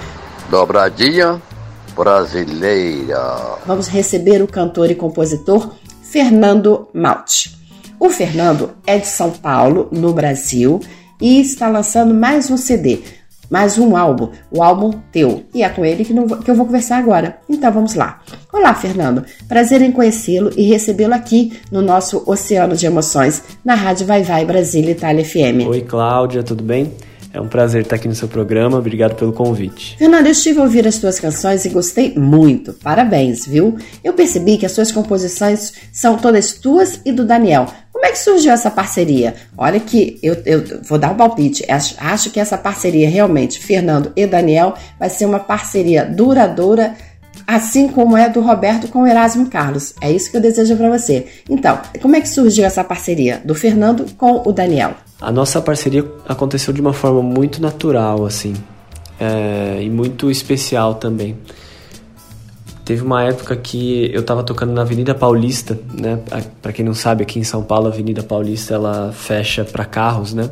Dobradinha 0.51 1.41
brasileira. 1.95 3.59
Vamos 3.65 3.87
receber 3.87 4.43
o 4.43 4.49
cantor 4.49 4.91
e 4.91 4.97
compositor 4.97 5.71
Fernando 6.03 6.89
Malte. 6.93 7.57
O 8.01 8.11
Fernando 8.11 8.73
é 8.85 8.99
de 8.99 9.07
São 9.07 9.31
Paulo, 9.31 9.89
no 9.93 10.13
Brasil, 10.13 10.81
e 11.21 11.41
está 11.41 11.69
lançando 11.69 12.13
mais 12.13 12.51
um 12.51 12.57
CD. 12.57 13.03
Mais 13.51 13.79
um 13.79 13.97
álbum, 13.97 14.31
o 14.51 14.63
álbum 14.63 14.91
teu. 15.13 15.45
E 15.55 15.63
é 15.63 15.69
com 15.69 15.85
ele 15.85 16.05
que, 16.05 16.13
não, 16.13 16.27
que 16.27 16.51
eu 16.51 16.55
vou 16.55 16.67
conversar 16.67 16.99
agora. 16.99 17.39
Então 17.49 17.73
vamos 17.73 17.95
lá. 17.95 18.21
Olá, 18.53 18.75
Fernando. 18.75 19.25
Prazer 19.49 19.83
em 19.83 19.93
conhecê-lo 19.93 20.51
e 20.57 20.63
recebê-lo 20.65 21.15
aqui 21.15 21.53
no 21.71 21.83
nosso 21.83 22.23
Oceano 22.27 22.77
de 22.77 22.87
Emoções, 22.87 23.43
na 23.65 23.75
Rádio 23.75 24.07
Vai 24.07 24.23
Vai 24.23 24.45
Brasília 24.45 24.93
Itália 24.93 25.25
FM. 25.25 25.67
Oi, 25.69 25.83
Cláudia, 25.83 26.43
tudo 26.43 26.63
bem? 26.63 26.93
É 27.37 27.40
um 27.40 27.49
prazer 27.49 27.83
estar 27.83 27.96
aqui 27.96 28.09
no 28.09 28.14
seu 28.14 28.29
programa, 28.29 28.79
obrigado 28.79 29.14
pelo 29.14 29.31
convite. 29.31 29.94
Fernando, 29.99 30.25
eu 30.25 30.33
estive 30.33 30.59
a 30.59 30.62
ouvir 30.62 30.88
as 30.88 30.96
tuas 30.96 31.20
canções 31.20 31.66
e 31.66 31.68
gostei 31.68 32.14
muito. 32.16 32.72
Parabéns, 32.72 33.46
viu? 33.46 33.77
Eu 34.03 34.14
percebi 34.14 34.57
que 34.57 34.64
as 34.64 34.72
suas 34.72 34.90
composições 34.90 35.75
são 35.92 36.16
todas 36.16 36.53
tuas 36.53 36.99
e 37.05 37.12
do 37.12 37.27
Daniel. 37.27 37.66
Como 37.92 38.07
é 38.07 38.11
que 38.11 38.18
surgiu 38.18 38.53
essa 38.53 38.70
parceria? 38.70 39.35
Olha 39.55 39.79
que 39.79 40.18
eu, 40.22 40.35
eu 40.46 40.81
vou 40.88 40.96
dar 40.96 41.11
um 41.11 41.14
palpite. 41.14 41.62
Acho, 41.70 41.94
acho 41.99 42.31
que 42.31 42.40
essa 42.40 42.57
parceria 42.57 43.07
realmente, 43.07 43.59
Fernando 43.59 44.12
e 44.16 44.27
Daniel, 44.27 44.72
vai 44.99 45.11
ser 45.11 45.27
uma 45.27 45.38
parceria 45.38 46.07
duradoura 46.07 46.94
assim 47.46 47.87
como 47.87 48.16
é 48.16 48.31
do 48.31 48.40
Roberto 48.40 48.88
com 48.88 49.03
o 49.03 49.07
Erasmo 49.07 49.51
Carlos. 49.51 49.92
É 50.01 50.11
isso 50.11 50.31
que 50.31 50.38
eu 50.38 50.40
desejo 50.40 50.75
para 50.75 50.88
você. 50.88 51.27
Então, 51.51 51.79
como 52.01 52.16
é 52.16 52.20
que 52.22 52.31
surgiu 52.31 52.64
essa 52.64 52.83
parceria 52.83 53.42
do 53.44 53.55
Fernando 53.55 54.07
com 54.16 54.42
o 54.46 54.53
Daniel? 54.53 54.94
A 55.20 55.33
nossa 55.33 55.62
parceria 55.62 56.05
aconteceu 56.29 56.72
de 56.74 56.81
uma 56.81 56.92
forma 56.92 57.22
muito 57.22 57.61
natural, 57.61 58.26
assim, 58.26 58.55
é, 59.18 59.81
e 59.83 59.88
muito 59.88 60.31
especial 60.31 60.96
também. 60.96 61.37
Teve 62.85 63.02
uma 63.02 63.24
época 63.24 63.57
que 63.57 64.11
eu 64.12 64.20
estava 64.20 64.44
tocando 64.44 64.72
na 64.72 64.83
Avenida 64.83 65.14
Paulista, 65.14 65.76
né? 65.92 66.20
Para 66.62 66.72
quem 66.72 66.85
não 66.85 66.94
sabe, 66.94 67.22
aqui 67.22 67.38
em 67.38 67.44
São 67.44 67.62
Paulo, 67.62 67.87
a 67.87 67.90
Avenida 67.90 68.22
Paulista 68.22 68.74
ela 68.74 69.11
fecha 69.12 69.64
para 69.64 69.85
carros, 69.85 70.33
né? 70.35 70.50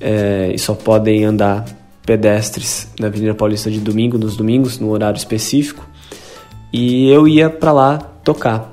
É, 0.00 0.52
e 0.54 0.58
só 0.58 0.74
podem 0.74 1.24
andar 1.24 1.66
pedestres 2.06 2.88
na 2.98 3.08
Avenida 3.08 3.34
Paulista 3.34 3.70
de 3.70 3.80
domingo, 3.80 4.16
nos 4.16 4.36
domingos, 4.36 4.78
no 4.78 4.88
horário 4.90 5.18
específico. 5.18 5.86
E 6.72 7.10
eu 7.10 7.28
ia 7.28 7.50
para 7.50 7.72
lá 7.72 7.98
tocar. 7.98 8.72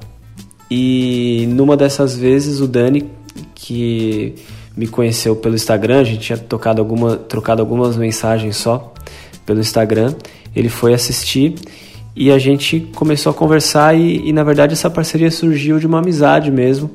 E 0.71 1.45
numa 1.49 1.75
dessas 1.75 2.15
vezes 2.15 2.61
o 2.61 2.67
Dani, 2.67 3.11
que 3.53 4.35
me 4.79 4.87
conheceu 4.87 5.35
pelo 5.35 5.55
Instagram, 5.55 5.99
a 5.99 6.03
gente 6.05 6.19
tinha 6.19 6.37
tocado 6.37 6.81
alguma, 6.81 7.17
trocado 7.17 7.61
algumas 7.61 7.97
mensagens 7.97 8.55
só 8.55 8.93
pelo 9.45 9.59
Instagram. 9.59 10.15
Ele 10.55 10.69
foi 10.69 10.93
assistir 10.93 11.55
e 12.15 12.31
a 12.31 12.39
gente 12.39 12.79
começou 12.95 13.29
a 13.31 13.33
conversar 13.33 13.93
e, 13.93 14.29
e 14.29 14.31
na 14.31 14.41
verdade 14.41 14.71
essa 14.71 14.89
parceria 14.89 15.29
surgiu 15.29 15.79
de 15.79 15.85
uma 15.85 15.99
amizade 15.99 16.49
mesmo. 16.49 16.89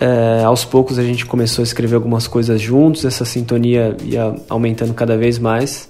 É, 0.00 0.42
aos 0.44 0.64
poucos 0.64 0.98
a 0.98 1.04
gente 1.04 1.24
começou 1.24 1.62
a 1.62 1.64
escrever 1.64 1.94
algumas 1.94 2.26
coisas 2.26 2.60
juntos, 2.60 3.04
essa 3.04 3.24
sintonia 3.24 3.96
ia 4.02 4.34
aumentando 4.48 4.92
cada 4.92 5.16
vez 5.16 5.38
mais 5.38 5.88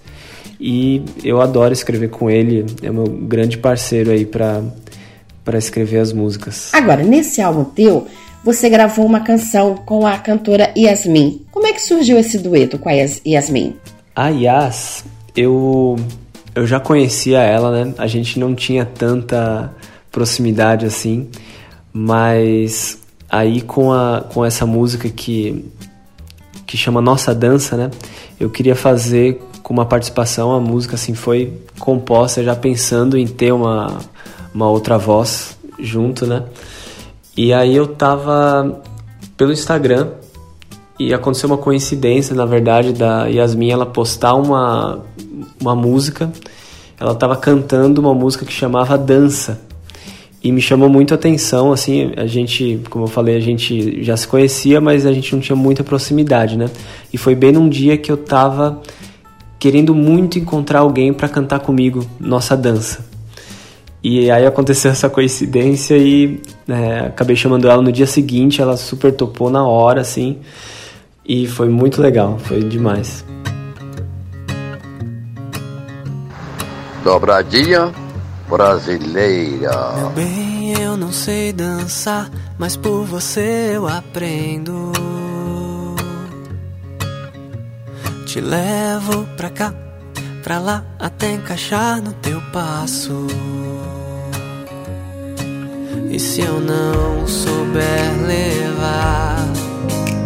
e 0.61 1.03
eu 1.25 1.41
adoro 1.41 1.73
escrever 1.73 2.11
com 2.11 2.29
ele, 2.29 2.67
é 2.83 2.91
meu 2.91 3.05
grande 3.05 3.57
parceiro 3.57 4.11
aí 4.11 4.27
para 4.27 4.63
para 5.43 5.57
escrever 5.57 5.99
as 5.99 6.13
músicas. 6.13 6.73
Agora, 6.75 7.03
nesse 7.03 7.41
álbum 7.41 7.65
teu, 7.65 8.07
você 8.43 8.69
gravou 8.69 9.05
uma 9.05 9.21
canção 9.21 9.75
com 9.75 10.07
a 10.07 10.19
cantora 10.19 10.73
Yasmin. 10.77 11.45
Como 11.51 11.67
é 11.67 11.73
que 11.73 11.83
surgiu 11.83 12.19
esse 12.19 12.39
dueto 12.39 12.79
com 12.79 12.89
a 12.89 12.93
Yasmin? 12.93 13.77
A 14.15 14.29
Yas, 14.29 15.05
eu, 15.37 15.97
eu 16.55 16.67
já 16.67 16.81
conhecia 16.81 17.41
ela, 17.41 17.85
né? 17.85 17.95
A 17.99 18.07
gente 18.07 18.39
não 18.39 18.55
tinha 18.55 18.85
tanta 18.85 19.73
proximidade 20.11 20.87
assim, 20.87 21.29
mas 21.93 22.99
aí 23.29 23.61
com, 23.61 23.93
a, 23.93 24.25
com 24.33 24.45
essa 24.45 24.67
música 24.67 25.09
que, 25.09 25.65
que 26.67 26.77
chama 26.77 27.01
Nossa 27.01 27.35
Dança, 27.35 27.77
né? 27.77 27.91
Eu 28.39 28.51
queria 28.51 28.75
fazer 28.75 29.41
com 29.63 29.75
uma 29.75 29.87
participação, 29.87 30.53
a 30.53 30.61
música 30.61 30.97
assim 30.97 31.15
foi 31.15 31.53
composta 31.79 32.43
já 32.43 32.57
pensando 32.57 33.17
em 33.17 33.27
ter 33.27 33.53
uma, 33.53 33.99
uma 34.53 34.69
outra 34.69 34.99
voz 34.99 35.57
junto, 35.79 36.27
né? 36.27 36.43
E 37.37 37.53
aí 37.53 37.75
eu 37.75 37.87
tava 37.87 38.83
pelo 39.37 39.53
Instagram 39.53 40.09
e 40.99 41.15
aconteceu 41.15 41.49
uma 41.49 41.57
coincidência, 41.57 42.35
na 42.35 42.45
verdade, 42.45 42.93
da 42.93 43.27
Yasmin 43.27 43.71
ela 43.71 43.87
postar 43.87 44.35
uma, 44.35 45.01
uma 45.61 45.75
música. 45.75 46.31
Ela 46.99 47.15
tava 47.15 47.37
cantando 47.37 48.01
uma 48.01 48.13
música 48.13 48.45
que 48.45 48.53
chamava 48.53 48.99
Dança. 48.99 49.63
E 50.43 50.51
me 50.51 50.61
chamou 50.61 50.89
muito 50.89 51.13
a 51.13 51.17
atenção, 51.17 51.71
assim, 51.71 52.13
a 52.17 52.27
gente, 52.27 52.81
como 52.89 53.05
eu 53.05 53.09
falei, 53.09 53.37
a 53.37 53.41
gente 53.41 54.03
já 54.03 54.17
se 54.17 54.27
conhecia, 54.27 54.81
mas 54.81 55.05
a 55.05 55.13
gente 55.13 55.35
não 55.35 55.41
tinha 55.41 55.57
muita 55.57 55.85
proximidade, 55.85 56.57
né? 56.57 56.67
E 57.13 57.19
foi 57.19 57.35
bem 57.35 57.53
num 57.53 57.69
dia 57.69 57.99
que 57.99 58.11
eu 58.11 58.17
tava 58.17 58.81
querendo 59.59 59.95
muito 59.95 60.39
encontrar 60.39 60.81
alguém 60.81 61.13
para 61.13 61.29
cantar 61.29 61.61
comigo 61.61 62.07
nossa 62.19 62.57
dança. 62.57 63.10
E 64.03 64.31
aí 64.31 64.47
aconteceu 64.47 64.91
essa 64.91 65.11
coincidência 65.11 65.97
e 65.97 66.41
é, 66.67 67.01
acabei 67.09 67.37
chamando 67.37 67.69
ela 67.69 67.83
no 67.83 67.93
dia 67.93 68.07
seguinte, 68.07 68.63
ela 68.63 68.77
super 68.77 69.13
topou 69.13 69.51
na 69.51 69.67
hora, 69.67 70.01
assim. 70.01 70.39
E 71.25 71.47
foi 71.47 71.69
muito 71.69 72.01
legal, 72.01 72.39
foi 72.39 72.61
demais. 72.63 73.25
Dobradinha 77.05 77.93
brasileira. 78.49 79.93
Meu 79.97 80.11
bem, 80.11 80.73
eu 80.81 80.97
não 80.97 81.13
sei 81.13 81.53
dançar, 81.53 82.31
mas 82.59 82.77
por 82.77 83.05
você 83.05 83.73
eu 83.75 83.87
aprendo. 83.87 84.93
Te 88.27 88.41
levo 88.41 89.27
pra 89.37 89.51
cá, 89.51 89.75
pra 90.43 90.59
lá, 90.59 90.85
até 90.99 91.33
encaixar 91.33 92.03
no 92.03 92.13
teu 92.15 92.41
passo. 92.53 93.27
E 96.13 96.19
se 96.19 96.41
eu 96.41 96.61
não 96.61 97.25
souber 97.25 98.11
levar, 98.27 99.47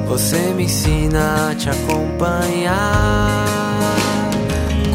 você 0.08 0.38
me 0.56 0.64
ensina 0.64 1.50
a 1.50 1.54
te 1.54 1.68
acompanhar. 1.68 3.44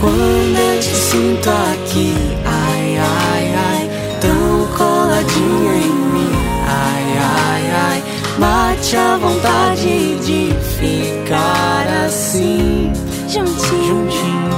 Quando 0.01 0.57
eu 0.57 0.79
te 0.79 0.95
sinto 0.95 1.47
aqui, 1.47 2.15
ai, 2.43 2.97
ai, 2.97 3.55
ai, 3.55 4.17
tão 4.19 4.65
coladinha 4.75 5.75
em 5.75 5.93
mim, 6.11 6.31
ai, 6.65 7.17
ai, 7.19 7.71
ai, 7.71 8.03
bate 8.39 8.95
a 8.97 9.17
vontade 9.17 10.15
de 10.25 10.55
ficar 10.79 11.85
assim, 12.07 12.91
juntinho, 13.27 14.09
juntinho, 14.09 14.49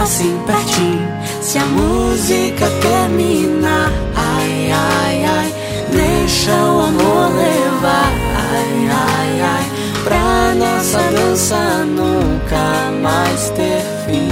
assim 0.00 0.38
pertinho. 0.46 1.10
Se 1.42 1.58
a 1.58 1.66
música 1.66 2.70
terminar, 2.80 3.90
ai, 4.14 4.70
ai, 4.70 5.09
Deixa 6.32 6.52
o 6.52 6.80
amor 6.80 7.28
levar, 7.34 8.12
ai, 8.36 8.88
ai, 8.88 9.40
ai, 9.40 9.64
pra 10.04 10.54
nossa 10.54 10.98
dança 11.10 11.84
nunca 11.84 12.92
mais 13.02 13.50
ter 13.50 13.82
fim. 14.06 14.30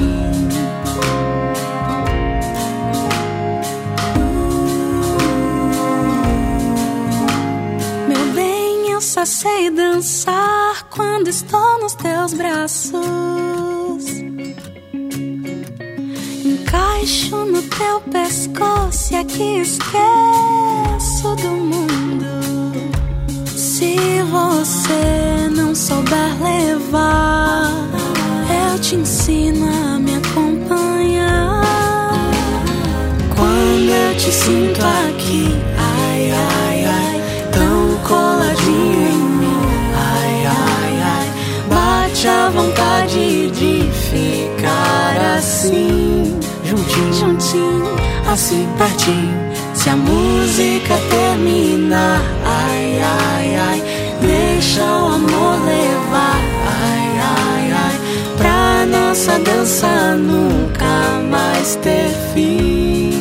Meu 8.06 8.26
bem, 8.32 8.92
eu 8.92 9.00
só 9.00 9.24
sei 9.24 9.68
dançar 9.68 10.84
quando 10.90 11.26
estou 11.26 11.80
nos 11.80 11.94
teus 11.96 12.32
braços. 12.32 13.77
Encaixo 16.98 17.36
no 17.44 17.62
teu 17.62 18.00
pescoço 18.10 19.12
e 19.12 19.16
aqui 19.16 19.60
esqueço 19.60 21.36
do 21.36 21.50
mundo. 21.50 22.26
Se 23.46 23.96
você 24.28 25.48
não 25.54 25.76
souber 25.76 26.34
levar, 26.42 27.70
eu 28.72 28.80
te 28.80 28.96
ensino 28.96 29.64
a 29.68 29.98
me 30.00 30.16
acompanhar. 30.16 31.62
Quando 33.36 33.90
eu 33.90 34.16
te 34.16 34.32
sinto 34.32 34.80
aqui, 34.80 35.54
ai, 35.76 36.32
ai, 36.32 36.84
ai, 36.84 37.22
tão 37.52 37.96
coladinho 38.08 39.08
em 39.08 39.18
mim, 39.38 39.62
ai, 39.94 40.46
ai, 40.46 41.00
ai, 41.00 41.30
bate 41.68 42.26
a 42.26 42.48
vontade 42.50 43.50
de 43.52 43.88
ficar 44.10 45.36
assim, 45.36 46.07
juntinho, 47.12 47.96
assim 48.30 48.68
pertinho. 48.76 49.48
Se 49.74 49.90
a 49.90 49.96
música 49.96 50.94
terminar, 51.08 52.20
ai, 52.44 53.00
ai, 53.00 53.56
ai, 53.56 53.82
deixa 54.20 54.82
o 54.82 55.06
amor 55.14 55.54
levar, 55.64 56.40
ai, 56.66 57.08
ai, 57.20 57.72
ai, 57.72 57.96
pra 58.36 58.86
nossa 58.86 59.38
dança 59.38 60.16
nunca 60.16 61.20
mais 61.30 61.76
ter 61.76 62.10
fim. 62.34 63.12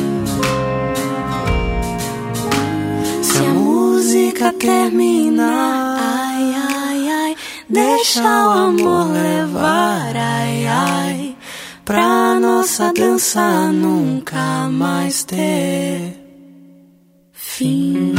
Se 3.22 3.38
a 3.38 3.50
música 3.54 4.52
terminar, 4.58 5.96
ai, 6.00 6.54
ai, 6.54 7.08
ai, 7.08 7.36
deixa 7.68 8.20
o 8.20 8.50
amor 8.50 9.12
levar, 9.12 10.12
ai, 10.16 10.66
ai, 10.66 11.17
pra 11.88 12.38
nossa 12.38 12.92
dança 12.92 13.72
nunca 13.72 14.68
mais 14.68 15.24
ter 15.24 16.14
fim. 17.32 18.14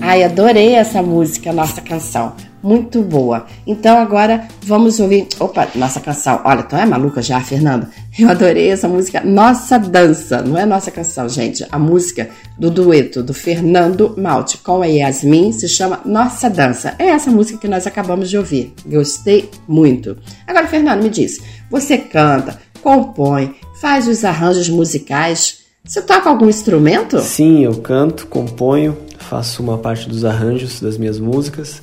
Ai, 0.00 0.22
adorei 0.22 0.76
essa 0.76 1.02
música, 1.02 1.52
nossa 1.52 1.80
canção. 1.80 2.34
Muito 2.62 3.02
boa. 3.02 3.46
Então 3.66 3.98
agora 3.98 4.46
vamos 4.62 5.00
ouvir. 5.00 5.26
Opa, 5.40 5.66
nossa 5.74 5.98
canção. 5.98 6.42
Olha, 6.44 6.62
tu 6.62 6.76
é 6.76 6.86
maluca 6.86 7.20
já, 7.20 7.40
Fernanda? 7.40 7.90
Eu 8.18 8.28
adorei 8.28 8.70
essa 8.70 8.88
música. 8.88 9.22
Nossa 9.24 9.78
Dança. 9.78 10.42
Não 10.42 10.58
é 10.58 10.66
nossa 10.66 10.90
canção, 10.90 11.28
gente. 11.28 11.64
A 11.70 11.78
música 11.78 12.28
do 12.58 12.70
dueto 12.70 13.22
do 13.22 13.32
Fernando 13.32 14.14
Malte 14.18 14.58
com 14.58 14.82
a 14.82 14.86
Yasmin 14.86 15.52
se 15.52 15.68
chama 15.68 16.00
Nossa 16.04 16.50
Dança. 16.50 16.94
É 16.98 17.06
essa 17.06 17.30
música 17.30 17.58
que 17.58 17.68
nós 17.68 17.86
acabamos 17.86 18.28
de 18.28 18.36
ouvir. 18.36 18.74
Gostei 18.84 19.48
muito. 19.66 20.16
Agora, 20.46 20.66
Fernando, 20.66 21.02
me 21.02 21.08
diz. 21.08 21.40
Você 21.70 21.98
canta, 21.98 22.58
compõe, 22.82 23.54
faz 23.80 24.08
os 24.08 24.24
arranjos 24.24 24.68
musicais. 24.68 25.60
Você 25.84 26.02
toca 26.02 26.28
algum 26.28 26.48
instrumento? 26.48 27.20
Sim, 27.20 27.64
eu 27.64 27.76
canto, 27.76 28.26
componho, 28.26 28.98
faço 29.18 29.62
uma 29.62 29.78
parte 29.78 30.08
dos 30.08 30.24
arranjos 30.24 30.80
das 30.80 30.98
minhas 30.98 31.18
músicas. 31.18 31.80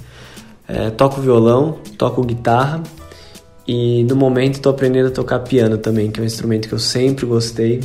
É, 0.67 0.89
toco 0.89 1.21
violão, 1.21 1.79
toco 1.97 2.21
guitarra 2.21 2.83
e 3.67 4.03
no 4.05 4.15
momento 4.15 4.55
estou 4.55 4.71
aprendendo 4.71 5.07
a 5.07 5.11
tocar 5.11 5.39
piano 5.39 5.77
também, 5.77 6.09
que 6.09 6.19
é 6.19 6.23
um 6.23 6.25
instrumento 6.25 6.67
que 6.67 6.73
eu 6.73 6.79
sempre 6.79 7.25
gostei 7.25 7.81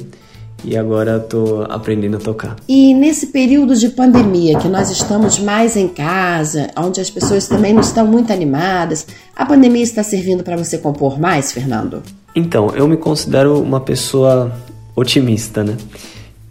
e 0.64 0.76
agora 0.76 1.16
estou 1.16 1.64
aprendendo 1.64 2.16
a 2.16 2.20
tocar. 2.20 2.56
E 2.68 2.94
nesse 2.94 3.26
período 3.28 3.74
de 3.74 3.88
pandemia, 3.88 4.58
que 4.58 4.68
nós 4.68 4.90
estamos 4.90 5.38
mais 5.40 5.76
em 5.76 5.88
casa, 5.88 6.70
onde 6.76 7.00
as 7.00 7.10
pessoas 7.10 7.48
também 7.48 7.72
não 7.72 7.80
estão 7.80 8.06
muito 8.06 8.32
animadas, 8.32 9.06
a 9.34 9.44
pandemia 9.44 9.82
está 9.82 10.02
servindo 10.04 10.44
para 10.44 10.56
você 10.56 10.78
compor 10.78 11.18
mais, 11.18 11.50
Fernando? 11.50 12.02
Então, 12.34 12.70
eu 12.76 12.86
me 12.86 12.96
considero 12.96 13.60
uma 13.60 13.80
pessoa 13.80 14.52
otimista, 14.94 15.64
né? 15.64 15.76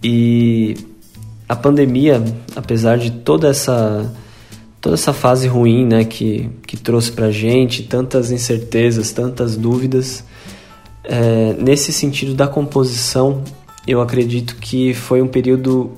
E 0.04 0.76
a 1.48 1.56
pandemia, 1.56 2.22
apesar 2.56 2.98
de 2.98 3.12
toda 3.12 3.48
essa 3.48 4.12
toda 4.82 4.96
essa 4.96 5.14
fase 5.14 5.48
ruim, 5.48 5.86
né, 5.86 6.04
que 6.04 6.50
que 6.68 6.76
trouxe 6.76 7.12
pra 7.12 7.32
gente 7.32 7.84
tantas 7.84 8.32
incertezas, 8.32 9.12
tantas 9.12 9.56
dúvidas, 9.56 10.26
é, 11.04 11.54
nesse 11.58 11.94
sentido 11.94 12.34
da 12.34 12.48
composição, 12.48 13.44
eu 13.88 14.02
acredito 14.02 14.56
que 14.58 14.94
foi 14.94 15.22
um 15.22 15.28
período 15.28 15.92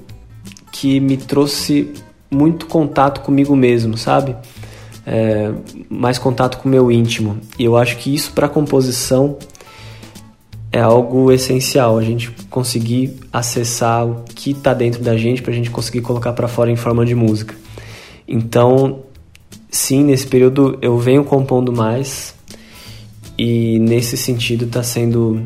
que 0.71 0.99
me 0.99 1.17
trouxe 1.17 1.93
muito 2.31 2.65
contato 2.65 3.21
comigo 3.21 3.55
mesmo, 3.55 3.97
sabe? 3.97 4.35
É, 5.05 5.51
mais 5.89 6.17
contato 6.17 6.57
com 6.57 6.67
o 6.67 6.71
meu 6.71 6.91
íntimo. 6.91 7.37
E 7.59 7.65
eu 7.65 7.75
acho 7.77 7.97
que 7.97 8.13
isso 8.13 8.31
para 8.31 8.47
composição 8.47 9.37
é 10.71 10.79
algo 10.79 11.31
essencial, 11.31 11.97
a 11.97 12.01
gente 12.01 12.31
conseguir 12.49 13.19
acessar 13.31 14.07
o 14.07 14.23
que 14.23 14.51
está 14.51 14.73
dentro 14.73 15.03
da 15.03 15.15
gente 15.15 15.41
para 15.41 15.51
a 15.51 15.55
gente 15.55 15.69
conseguir 15.69 16.01
colocar 16.01 16.33
para 16.33 16.47
fora 16.47 16.71
em 16.71 16.75
forma 16.75 17.05
de 17.05 17.13
música. 17.13 17.55
Então, 18.33 19.01
sim, 19.69 20.03
nesse 20.05 20.25
período 20.25 20.79
eu 20.81 20.97
venho 20.97 21.23
compondo 21.23 21.71
mais 21.71 22.33
e 23.37 23.77
nesse 23.77 24.17
sentido 24.17 24.65
está 24.65 24.81
sendo 24.81 25.39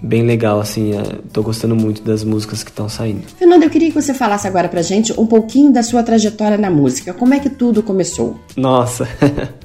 bem 0.00 0.22
legal, 0.22 0.58
assim, 0.58 0.92
estou 1.26 1.44
gostando 1.44 1.76
muito 1.76 2.00
das 2.00 2.24
músicas 2.24 2.64
que 2.64 2.70
estão 2.70 2.88
saindo. 2.88 3.24
Fernando, 3.38 3.64
eu 3.64 3.68
queria 3.68 3.88
que 3.88 3.94
você 3.94 4.14
falasse 4.14 4.48
agora 4.48 4.70
pra 4.70 4.80
gente 4.80 5.12
um 5.20 5.26
pouquinho 5.26 5.70
da 5.70 5.82
sua 5.82 6.02
trajetória 6.02 6.56
na 6.56 6.70
música. 6.70 7.12
Como 7.12 7.34
é 7.34 7.40
que 7.40 7.50
tudo 7.50 7.82
começou? 7.82 8.40
Nossa, 8.56 9.06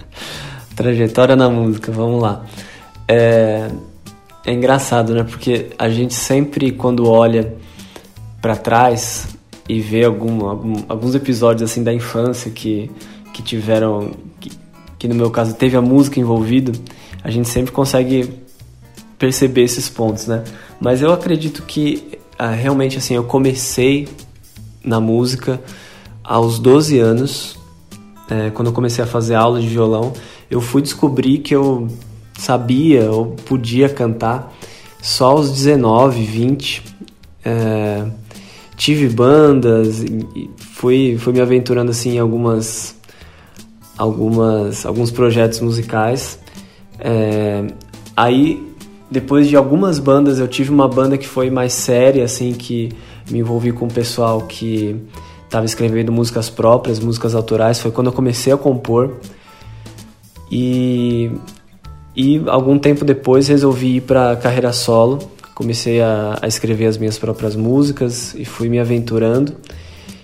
trajetória 0.76 1.38
na 1.38 1.50
música, 1.50 1.94
vamos 1.94 2.22
lá. 2.22 2.46
É, 3.08 3.70
é 4.46 4.52
engraçado, 4.52 5.14
né? 5.14 5.24
Porque 5.24 5.68
a 5.80 5.88
gente 5.88 6.14
sempre, 6.14 6.74
quando 6.74 7.10
olha 7.10 7.56
para 8.42 8.58
trás 8.58 9.35
e 9.68 9.80
vê 9.80 10.06
algum, 10.06 10.46
algum, 10.46 10.84
alguns 10.88 11.16
episódios 11.16 11.70
assim 11.70 11.84
da 11.84 11.94
infância 11.94 12.52
que, 12.52 12.90
que 13.34 13.42
tiveram, 13.42 14.12
que, 14.40 14.52
que 14.98 15.08
no 15.08 15.16
meu 15.16 15.32
caso 15.32 15.56
teve 15.56 15.76
a 15.76 15.82
música 15.82 16.20
envolvida, 16.20 16.72
a 17.24 17.32
gente 17.32 17.50
sempre 17.50 17.72
consegue 17.72 18.30
perceber 19.18 19.64
esses 19.64 19.90
pontos, 19.90 20.28
né? 20.28 20.44
Mas 20.80 21.02
eu 21.02 21.12
acredito 21.12 21.64
que 21.64 22.20
ah, 22.38 22.52
realmente 22.52 22.98
assim 22.98 23.16
eu 23.16 23.24
comecei 23.24 24.08
na 24.84 25.00
música 25.00 25.60
aos 26.24 26.60
12 26.60 27.00
anos, 27.00 27.58
é, 28.30 28.50
quando 28.52 28.68
eu 28.68 28.74
comecei 28.74 29.04
a 29.04 29.08
fazer 29.08 29.36
aula 29.36 29.60
de 29.60 29.68
violão, 29.68 30.14
eu 30.50 30.62
fui 30.62 30.82
descobrir 30.82 31.40
que 31.40 31.56
eu 31.56 31.88
sabia 32.38 33.10
ou 33.12 33.28
podia 33.28 33.90
cantar 33.90 34.54
só 35.02 35.32
aos 35.32 35.52
19, 35.52 36.24
20. 36.24 36.84
É, 37.44 38.06
tive 38.76 39.08
bandas 39.08 40.04
fui, 40.58 41.18
fui 41.18 41.34
me 41.34 41.42
aventurando 41.42 41.92
assim 41.92 42.16
em 42.16 42.20
algumas, 42.20 42.96
algumas, 43.98 44.86
alguns 44.86 45.12
projetos 45.12 45.60
musicais. 45.60 46.40
É, 47.00 47.66
aí, 48.16 48.62
depois 49.10 49.48
de 49.48 49.56
algumas 49.56 50.00
bandas, 50.00 50.40
eu 50.40 50.48
tive 50.48 50.72
uma 50.72 50.88
banda 50.88 51.18
que 51.18 51.28
foi 51.28 51.50
mais 51.50 51.74
séria, 51.74 52.24
assim, 52.24 52.54
que 52.54 52.92
me 53.30 53.40
envolvi 53.40 53.72
com 53.72 53.86
o 53.86 53.92
pessoal 53.92 54.42
que 54.42 54.96
estava 55.44 55.66
escrevendo 55.66 56.12
músicas 56.12 56.50
próprias, 56.50 57.00
músicas 57.00 57.36
autorais. 57.36 57.80
Foi 57.80 57.92
quando 57.92 58.08
eu 58.08 58.14
comecei 58.14 58.52
a 58.52 58.58
compor. 58.58 59.16
E 60.52 61.32
e 62.16 62.42
algum 62.48 62.80
tempo 62.80 63.04
depois 63.04 63.48
resolvi 63.50 63.98
ir 63.98 64.02
para 64.02 64.36
carreira 64.38 64.72
solo. 64.72 65.20
Comecei 65.56 66.02
a, 66.02 66.38
a, 66.42 66.48
escrever 66.48 66.86
as 66.86 66.98
minhas 66.98 67.18
próprias 67.18 67.56
músicas 67.56 68.36
e 68.36 68.46
fui 68.46 68.70
me 68.70 68.78
aventurando. 68.78 69.56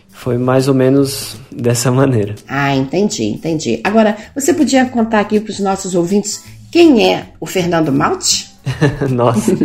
Foi 0.09 0.37
mais 0.37 0.67
ou 0.67 0.75
menos 0.75 1.37
dessa 1.51 1.89
maneira. 1.91 2.35
Ah, 2.47 2.75
entendi, 2.75 3.23
entendi. 3.23 3.79
Agora, 3.83 4.15
você 4.35 4.53
podia 4.53 4.85
contar 4.85 5.21
aqui 5.21 5.39
para 5.39 5.51
os 5.51 5.59
nossos 5.59 5.95
ouvintes 5.95 6.43
quem 6.71 7.11
é 7.11 7.29
o 7.39 7.45
Fernando 7.45 7.91
Malte? 7.91 8.51
Nossa, 9.09 9.57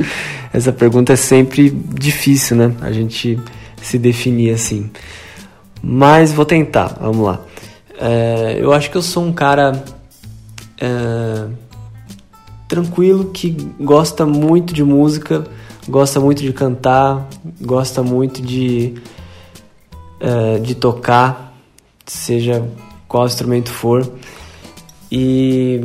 essa 0.52 0.72
pergunta 0.72 1.12
é 1.12 1.16
sempre 1.16 1.68
difícil, 1.70 2.56
né? 2.56 2.74
A 2.80 2.90
gente 2.90 3.38
se 3.82 3.98
definir 3.98 4.54
assim. 4.54 4.90
Mas 5.82 6.32
vou 6.32 6.44
tentar, 6.44 6.96
vamos 7.00 7.26
lá. 7.26 7.40
É, 8.00 8.56
eu 8.58 8.72
acho 8.72 8.90
que 8.90 8.96
eu 8.96 9.02
sou 9.02 9.24
um 9.24 9.32
cara. 9.32 9.84
É, 10.80 11.46
tranquilo 12.68 13.26
que 13.26 13.50
gosta 13.80 14.26
muito 14.26 14.74
de 14.74 14.82
música, 14.82 15.44
gosta 15.88 16.20
muito 16.20 16.42
de 16.42 16.52
cantar, 16.52 17.28
gosta 17.60 18.02
muito 18.02 18.42
de, 18.42 18.94
uh, 20.20 20.60
de 20.60 20.74
tocar, 20.74 21.56
seja 22.04 22.66
qual 23.06 23.26
instrumento 23.26 23.70
for. 23.70 24.10
E, 25.10 25.80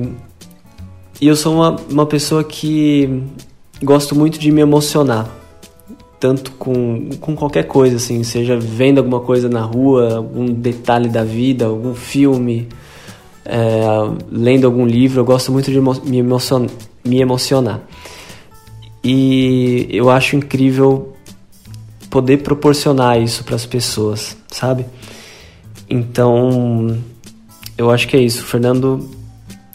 e 1.20 1.28
eu 1.28 1.36
sou 1.36 1.54
uma, 1.54 1.76
uma 1.90 2.06
pessoa 2.06 2.44
que 2.44 3.24
gosto 3.82 4.16
muito 4.16 4.40
de 4.40 4.52
me 4.52 4.62
emocionar, 4.62 5.30
tanto 6.20 6.52
com, 6.54 7.10
com 7.20 7.36
qualquer 7.36 7.64
coisa, 7.64 7.98
assim, 7.98 8.24
seja 8.24 8.58
vendo 8.60 8.98
alguma 8.98 9.20
coisa 9.20 9.48
na 9.48 9.62
rua, 9.62 10.16
algum 10.16 10.46
detalhe 10.46 11.10
da 11.10 11.24
vida, 11.24 11.66
algum 11.66 11.94
filme 11.94 12.68
é, 13.46 13.82
lendo 14.32 14.66
algum 14.66 14.86
livro, 14.86 15.22
eu 15.22 15.26
gosto 15.26 15.52
muito 15.52 15.72
de 15.72 15.80
me, 15.80 16.18
emocion 16.18 16.68
me 17.04 17.22
emocionar. 17.22 17.82
E 19.04 19.88
eu 19.89 20.10
acho 20.10 20.36
incrível 20.36 21.14
poder 22.10 22.38
proporcionar 22.38 23.20
isso 23.20 23.44
para 23.44 23.56
as 23.56 23.66
pessoas, 23.66 24.38
sabe? 24.50 24.86
Então, 25.89 26.98
eu 27.78 27.89
acho 27.89 28.08
que 28.08 28.16
é 28.16 28.20
isso. 28.20 28.44
O 28.44 28.46
Fernando 28.46 29.10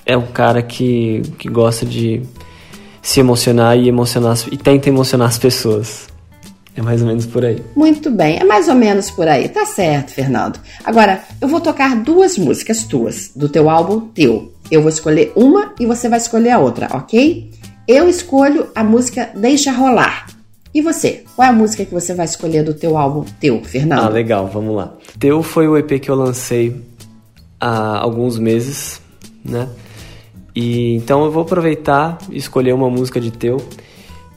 é 0.04 0.16
um 0.16 0.26
cara 0.26 0.62
que, 0.62 1.22
que 1.38 1.48
gosta 1.48 1.84
de 1.84 2.22
se 3.02 3.20
emocionar 3.20 3.76
e 3.76 3.88
emocionar 3.88 4.36
e 4.50 4.56
tenta 4.56 4.88
emocionar 4.88 5.28
as 5.28 5.38
pessoas. 5.38 6.08
É 6.76 6.82
mais 6.82 7.00
ou 7.00 7.08
menos 7.08 7.24
por 7.24 7.44
aí. 7.44 7.62
Muito 7.74 8.10
bem, 8.10 8.38
é 8.38 8.44
mais 8.44 8.68
ou 8.68 8.74
menos 8.74 9.10
por 9.10 9.26
aí. 9.26 9.48
Tá 9.48 9.64
certo, 9.64 10.12
Fernando. 10.12 10.60
Agora, 10.84 11.22
eu 11.40 11.48
vou 11.48 11.60
tocar 11.60 11.96
duas 11.96 12.36
músicas 12.36 12.84
tuas, 12.84 13.30
do 13.34 13.48
teu 13.48 13.70
álbum 13.70 14.00
Teu. 14.00 14.52
Eu 14.70 14.82
vou 14.82 14.90
escolher 14.90 15.32
uma 15.34 15.72
e 15.80 15.86
você 15.86 16.08
vai 16.08 16.18
escolher 16.18 16.50
a 16.50 16.58
outra, 16.58 16.88
ok? 16.92 17.50
Eu 17.88 18.08
escolho 18.08 18.66
a 18.74 18.84
música 18.84 19.30
Deixa 19.34 19.72
Rolar. 19.72 20.26
E 20.74 20.82
você? 20.82 21.24
Qual 21.34 21.46
é 21.46 21.50
a 21.50 21.54
música 21.54 21.86
que 21.86 21.94
você 21.94 22.12
vai 22.12 22.26
escolher 22.26 22.62
do 22.62 22.74
teu 22.74 22.98
álbum 22.98 23.24
Teu, 23.40 23.64
Fernando? 23.64 24.04
Ah, 24.04 24.08
legal, 24.10 24.46
vamos 24.46 24.76
lá. 24.76 24.92
Teu 25.18 25.42
foi 25.42 25.66
o 25.66 25.78
EP 25.78 25.98
que 25.98 26.10
eu 26.10 26.14
lancei 26.14 26.76
há 27.58 27.98
alguns 27.98 28.38
meses, 28.38 29.00
né? 29.42 29.66
E 30.54 30.94
então 30.96 31.24
eu 31.24 31.30
vou 31.30 31.44
aproveitar 31.44 32.18
e 32.30 32.36
escolher 32.36 32.74
uma 32.74 32.90
música 32.90 33.18
de 33.18 33.30
Teu. 33.30 33.56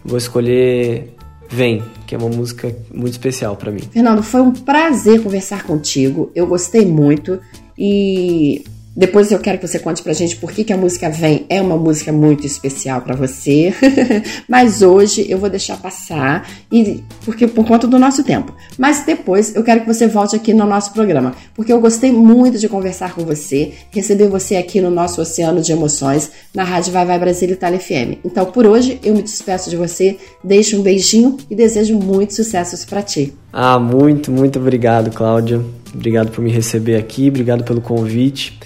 Vou 0.06 0.18
escolher 0.18 1.14
Vem, 1.50 1.84
que 2.06 2.14
é 2.14 2.18
uma 2.18 2.30
música 2.30 2.74
muito 2.93 3.14
especial 3.14 3.56
para 3.56 3.72
mim. 3.72 3.82
Fernando, 3.91 4.22
foi 4.22 4.41
um 4.41 4.52
prazer 4.52 5.22
conversar 5.24 5.64
contigo. 5.64 6.32
Eu 6.36 6.45
gostei 6.45 6.86
muito 6.86 7.39
E 7.82 8.64
depois 8.96 9.32
eu 9.32 9.40
quero 9.40 9.58
que 9.58 9.68
você 9.68 9.80
conte 9.80 10.02
pra 10.02 10.14
gente 10.14 10.36
por 10.36 10.52
que, 10.52 10.64
que 10.64 10.74
a 10.74 10.78
música 10.78 11.10
Vem 11.10 11.46
é 11.50 11.62
uma 11.62 11.78
música 11.78 12.12
muito 12.12 12.46
especial 12.46 13.02
para 13.02 13.16
você. 13.16 13.74
Mas 14.48 14.82
hoje 14.82 15.26
eu 15.30 15.38
vou 15.38 15.50
deixar 15.50 15.78
passar 15.78 16.50
e 16.72 17.04
porque 17.24 17.48
por 17.48 17.66
conta 17.66 17.88
do 17.88 17.98
nosso 17.98 18.24
tempo. 18.24 18.54
Mas 18.78 19.06
depois 19.06 19.56
eu 19.56 19.64
quero 19.64 19.82
que 19.82 19.88
você 19.88 20.08
volte 20.08 20.36
aqui 20.36 20.54
no 20.54 20.66
nosso 20.66 20.92
programa, 20.92 21.34
porque 21.56 21.72
eu 21.72 21.80
gostei 21.80 22.12
muito 22.12 22.58
de 22.58 22.68
conversar 22.68 23.14
com 23.14 23.24
você, 23.24 23.74
receber 23.92 24.28
você 24.28 24.56
aqui 24.56 24.82
no 24.82 24.90
nosso 24.90 25.22
oceano 25.22 25.62
de 25.62 25.72
emoções 25.72 26.32
na 26.54 26.64
Rádio 26.64 26.92
Vai 26.92 27.06
Vai 27.06 27.20
Brasil 27.20 27.50
Itália 27.50 27.80
FM. 27.80 28.20
Então 28.26 28.46
por 28.46 28.66
hoje 28.66 29.00
eu 29.04 29.16
me 29.16 29.22
despeço 29.22 29.70
de 29.70 29.78
você, 29.78 30.18
deixo 30.44 30.78
um 30.78 30.82
beijinho 30.82 31.38
e 31.50 31.56
desejo 31.56 31.98
muitos 31.98 32.36
sucessos 32.36 32.86
para 32.86 33.02
ti. 33.02 33.34
Ah, 33.52 33.80
muito, 33.80 34.32
muito 34.32 34.60
obrigado, 34.60 35.12
Cláudia. 35.12 35.64
Obrigado 35.94 36.32
por 36.32 36.44
me 36.44 36.52
receber 36.52 36.96
aqui, 36.98 37.30
obrigado 37.30 37.64
pelo 37.64 37.82
convite. 37.82 38.60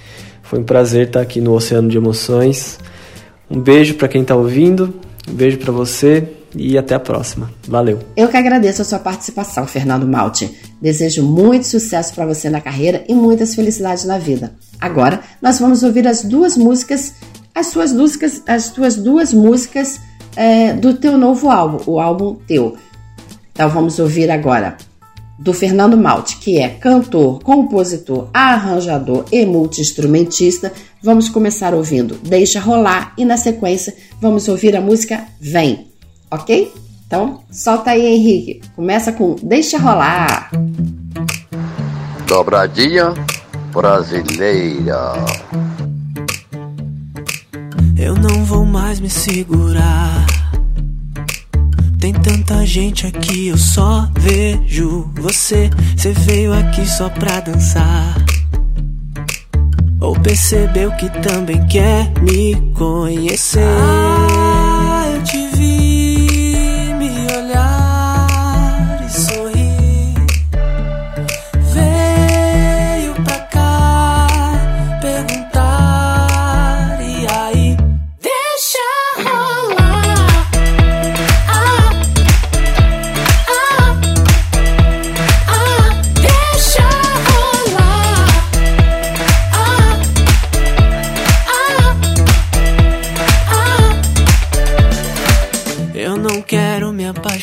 Foi 0.54 0.60
um 0.60 0.64
prazer 0.64 1.08
estar 1.08 1.20
aqui 1.20 1.42
no 1.42 1.52
Oceano 1.52 1.90
de 1.90 1.98
Emoções. 1.98 2.78
Um 3.50 3.60
beijo 3.60 3.96
para 3.96 4.08
quem 4.08 4.22
está 4.22 4.36
ouvindo, 4.36 4.94
um 5.28 5.34
beijo 5.34 5.58
para 5.58 5.72
você 5.72 6.30
e 6.56 6.78
até 6.78 6.94
a 6.94 7.00
próxima. 7.00 7.50
Valeu. 7.68 7.98
Eu 8.16 8.28
que 8.28 8.38
agradeço 8.38 8.84
a 8.84 8.86
sua 8.86 9.00
participação, 9.00 9.66
Fernando 9.66 10.06
Malte. 10.06 10.56
Desejo 10.80 11.24
muito 11.24 11.66
sucesso 11.66 12.14
para 12.14 12.28
você 12.28 12.52
na 12.52 12.62
carreira 12.62 13.04
e 13.10 13.16
muitas 13.16 13.56
felicidades 13.56 14.06
na 14.06 14.20
vida. 14.20 14.54
Agora, 14.80 15.22
nós 15.42 15.58
vamos 15.58 15.82
ouvir 15.82 16.08
as 16.08 16.22
duas 16.22 16.56
músicas, 16.56 17.16
as 17.56 17.66
suas 17.66 17.92
músicas, 17.92 18.44
as 18.46 18.70
tuas 18.70 18.96
duas 18.96 19.34
músicas 19.34 20.00
é, 20.36 20.72
do 20.72 20.94
teu 20.94 21.18
novo 21.18 21.50
álbum, 21.50 21.80
o 21.88 22.00
álbum 22.00 22.36
teu. 22.48 22.78
Então 23.54 23.70
vamos 23.70 23.98
ouvir 23.98 24.30
agora 24.30 24.78
do 25.44 25.54
Fernando 25.54 25.98
Malte, 25.98 26.38
que 26.38 26.58
é 26.58 26.70
cantor, 26.70 27.40
compositor, 27.44 28.30
arranjador 28.34 29.26
e 29.30 29.46
multiinstrumentista. 29.46 30.72
Vamos 31.02 31.28
começar 31.28 31.74
ouvindo 31.74 32.16
Deixa 32.24 32.62
Rolar 32.62 33.14
e 33.18 33.26
na 33.26 33.36
sequência 33.36 33.94
vamos 34.22 34.48
ouvir 34.48 34.74
a 34.74 34.80
música 34.80 35.26
Vem, 35.42 35.88
ok? 36.32 36.74
Então 37.06 37.42
solta 37.52 37.92
aí, 37.92 38.06
Henrique. 38.06 38.62
Começa 38.74 39.12
com 39.12 39.36
Deixa 39.44 39.78
Rolar. 39.78 40.50
Dobradinha 42.26 43.14
brasileira. 43.74 45.14
Eu 47.98 48.16
não 48.16 48.46
vou 48.46 48.66
mais 48.66 49.02
me 49.02 49.10
segurar. 49.10 50.33
Tem 52.04 52.12
tanta 52.12 52.66
gente 52.66 53.08
aqui, 53.08 53.48
eu 53.48 53.58
só 53.58 54.10
vejo 54.20 55.10
você. 55.16 55.70
Você 55.96 56.12
veio 56.12 56.52
aqui 56.52 56.86
só 56.86 57.08
pra 57.08 57.40
dançar. 57.40 58.18
Ou 60.02 60.14
percebeu 60.20 60.92
que 60.98 61.10
também 61.22 61.66
quer 61.68 62.12
me 62.22 62.58
conhecer? 62.74 63.62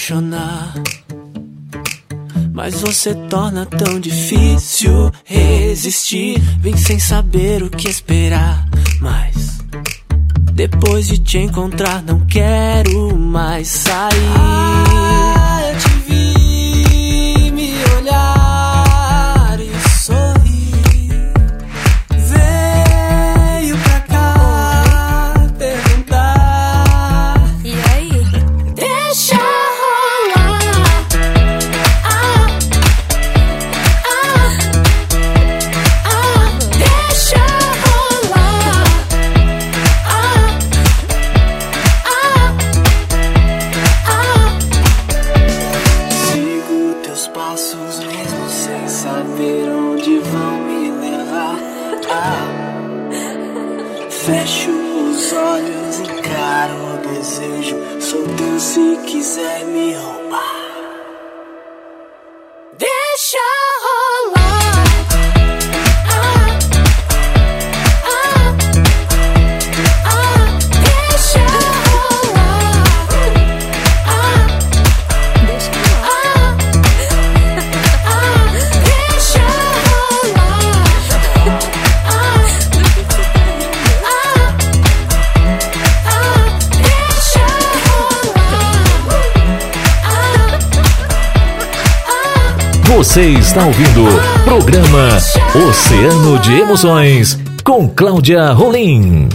Apaixonar. 0.00 0.72
Mas 2.52 2.80
você 2.80 3.14
torna 3.28 3.66
tão 3.66 4.00
difícil 4.00 5.12
resistir. 5.24 6.40
Vim 6.60 6.76
sem 6.76 6.98
saber 6.98 7.62
o 7.62 7.70
que 7.70 7.88
esperar. 7.88 8.66
Mas 9.00 9.60
depois 10.54 11.06
de 11.06 11.18
te 11.18 11.38
encontrar, 11.38 12.02
não 12.02 12.20
quero 12.26 13.14
mais 13.16 13.68
sair. 13.68 15.29
Você 93.10 93.30
está 93.30 93.66
ouvindo 93.66 94.04
o 94.04 94.44
programa 94.44 95.08
Oceano 95.68 96.38
de 96.38 96.60
Emoções 96.60 97.36
com 97.64 97.88
Cláudia 97.88 98.52
Rolim. 98.52 99.28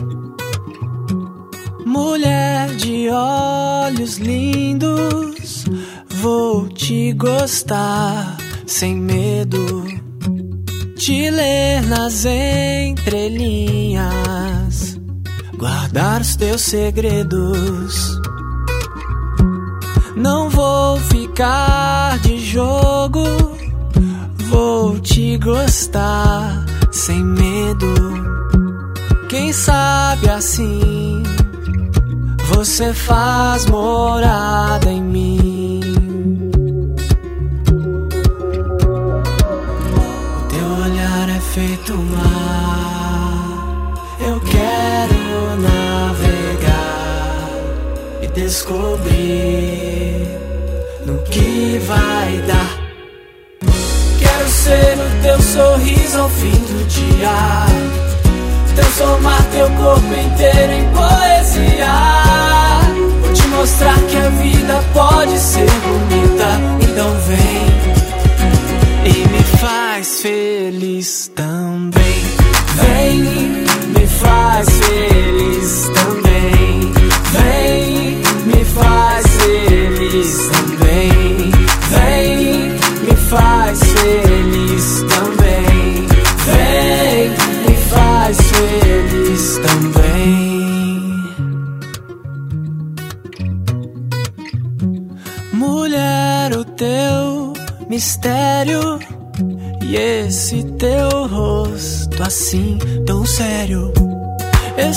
Mulher 1.86 2.70
de 2.76 3.10
olhos 3.10 4.18
lindos, 4.18 5.66
vou 6.08 6.70
te 6.70 7.12
gostar 7.12 8.38
sem 8.66 8.96
medo. 8.96 9.86
Te 10.96 11.30
ler 11.30 11.82
nas 11.82 12.24
entrelinhas, 12.24 14.08
guardar 15.58 16.22
os 16.22 16.38
teus 16.38 16.62
segredos. 16.62 18.22
Não 20.16 20.50
vou 20.50 20.98
ficar 20.98 22.18
de 22.20 22.38
jogo, 22.38 23.45
gostar 25.46 26.66
sem 26.91 27.24
medo. 27.24 27.93
Quem 29.30 29.54
sabe 29.54 30.28
assim 30.28 31.22
você 32.48 32.91
faz 32.93 33.68
morada 33.68 34.89
em 34.91 35.04
dia. 56.96 57.66
Transformar 58.76 59.41
teu 59.52 59.70
corpo 59.72 60.14
inteiro 60.14 60.74
em 60.74 60.89
poesia. 60.91 61.93
Vou 63.22 63.34
te 63.34 63.48
mostrar 63.48 64.00
que 64.10 64.18
a 64.18 64.30
vida 64.30 64.84
pode 64.93 65.38
ser 65.38 65.70
bonita. 65.70 66.48
Então 66.82 67.12
vem 67.28 67.75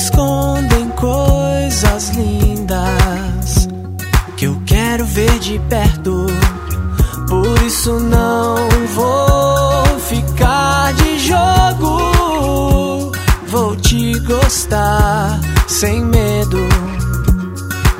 escondem 0.08 0.88
coisas 0.90 2.08
lindas 2.10 3.68
que 4.36 4.46
eu 4.46 4.60
quero 4.64 5.04
ver 5.04 5.38
de 5.38 5.58
perto. 5.68 6.26
Por 7.28 7.62
isso 7.66 8.00
não 8.00 8.56
vou 8.94 10.00
ficar 10.00 10.94
de 10.94 11.18
jogo. 11.18 13.12
Vou 13.48 13.76
te 13.76 14.18
gostar 14.20 15.38
sem 15.66 16.02
medo. 16.04 16.58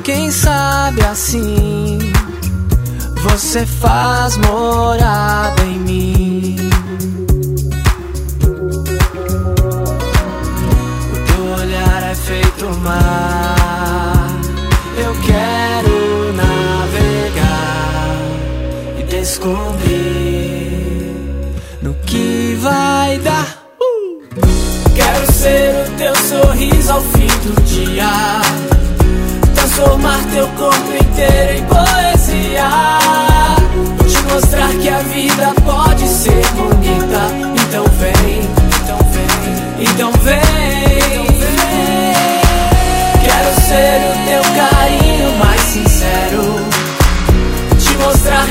Quem 0.03 0.31
sabe 0.31 1.03
assim 1.03 1.99
você 3.21 3.65
faz 3.65 4.35
morada 4.37 5.63
em 5.63 5.79
mim. 5.79 6.68
Mar. 12.79 14.27
Eu 14.97 15.13
quero 15.21 16.33
navegar 16.33 18.17
e 18.99 19.03
descobrir 19.03 19.99
no 21.81 21.93
que 22.05 22.57
vai 22.61 23.17
dar. 23.19 23.65
Quero 24.95 25.31
ser 25.31 25.87
o 25.87 25.91
teu 25.97 26.15
sorriso 26.15 26.91
ao 26.91 27.01
fim 27.01 27.27
do 27.27 27.61
dia. 27.63 28.41
Transformar 29.55 30.19
teu 30.33 30.47
corpo 30.49 30.91
inteiro 30.93 31.59
em 31.59 31.65
poesia. 31.65 32.69
Te 34.07 34.21
mostrar 34.33 34.69
que 34.81 34.89
a 34.89 34.99
vida 34.99 35.53
pode 35.65 36.07
ser 36.07 36.45
bonita. 36.51 37.31
Então 37.67 37.85
vem, 37.99 38.41
então 38.81 38.99
vem, 39.11 39.85
então 39.85 40.11
vem. 40.23 40.38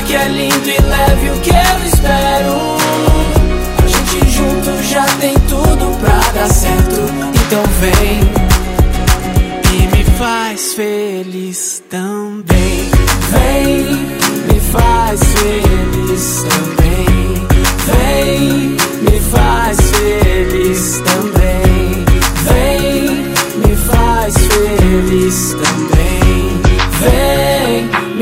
Que 0.09 0.15
é 0.15 0.27
lindo 0.27 0.67
e 0.67 0.81
leve 0.81 1.29
o 1.29 1.39
que 1.41 1.51
eu 1.51 1.85
espero. 1.85 2.77
A 3.77 3.87
gente 3.87 4.27
junto 4.31 4.83
já 4.83 5.05
tem 5.19 5.35
tudo 5.47 5.95
pra 5.99 6.17
dar 6.33 6.51
certo. 6.51 7.01
Então 7.45 7.63
vem 7.79 8.19
e 9.71 9.95
me 9.95 10.03
faz 10.17 10.73
feliz 10.73 11.83
também. 11.91 12.89
Vem, 13.29 13.85
me 14.51 14.59
faz 14.71 15.19
feliz 15.19 16.43
também. 16.49 17.47
Vem, 17.85 18.77
me 19.03 19.19
faz 19.31 19.77
feliz 19.91 21.03
também. 21.05 22.05
Vem, 22.49 23.27
me 23.63 23.75
faz 23.75 24.33
feliz 24.35 25.53
também. 25.53 26.61
Vem, 26.99 27.48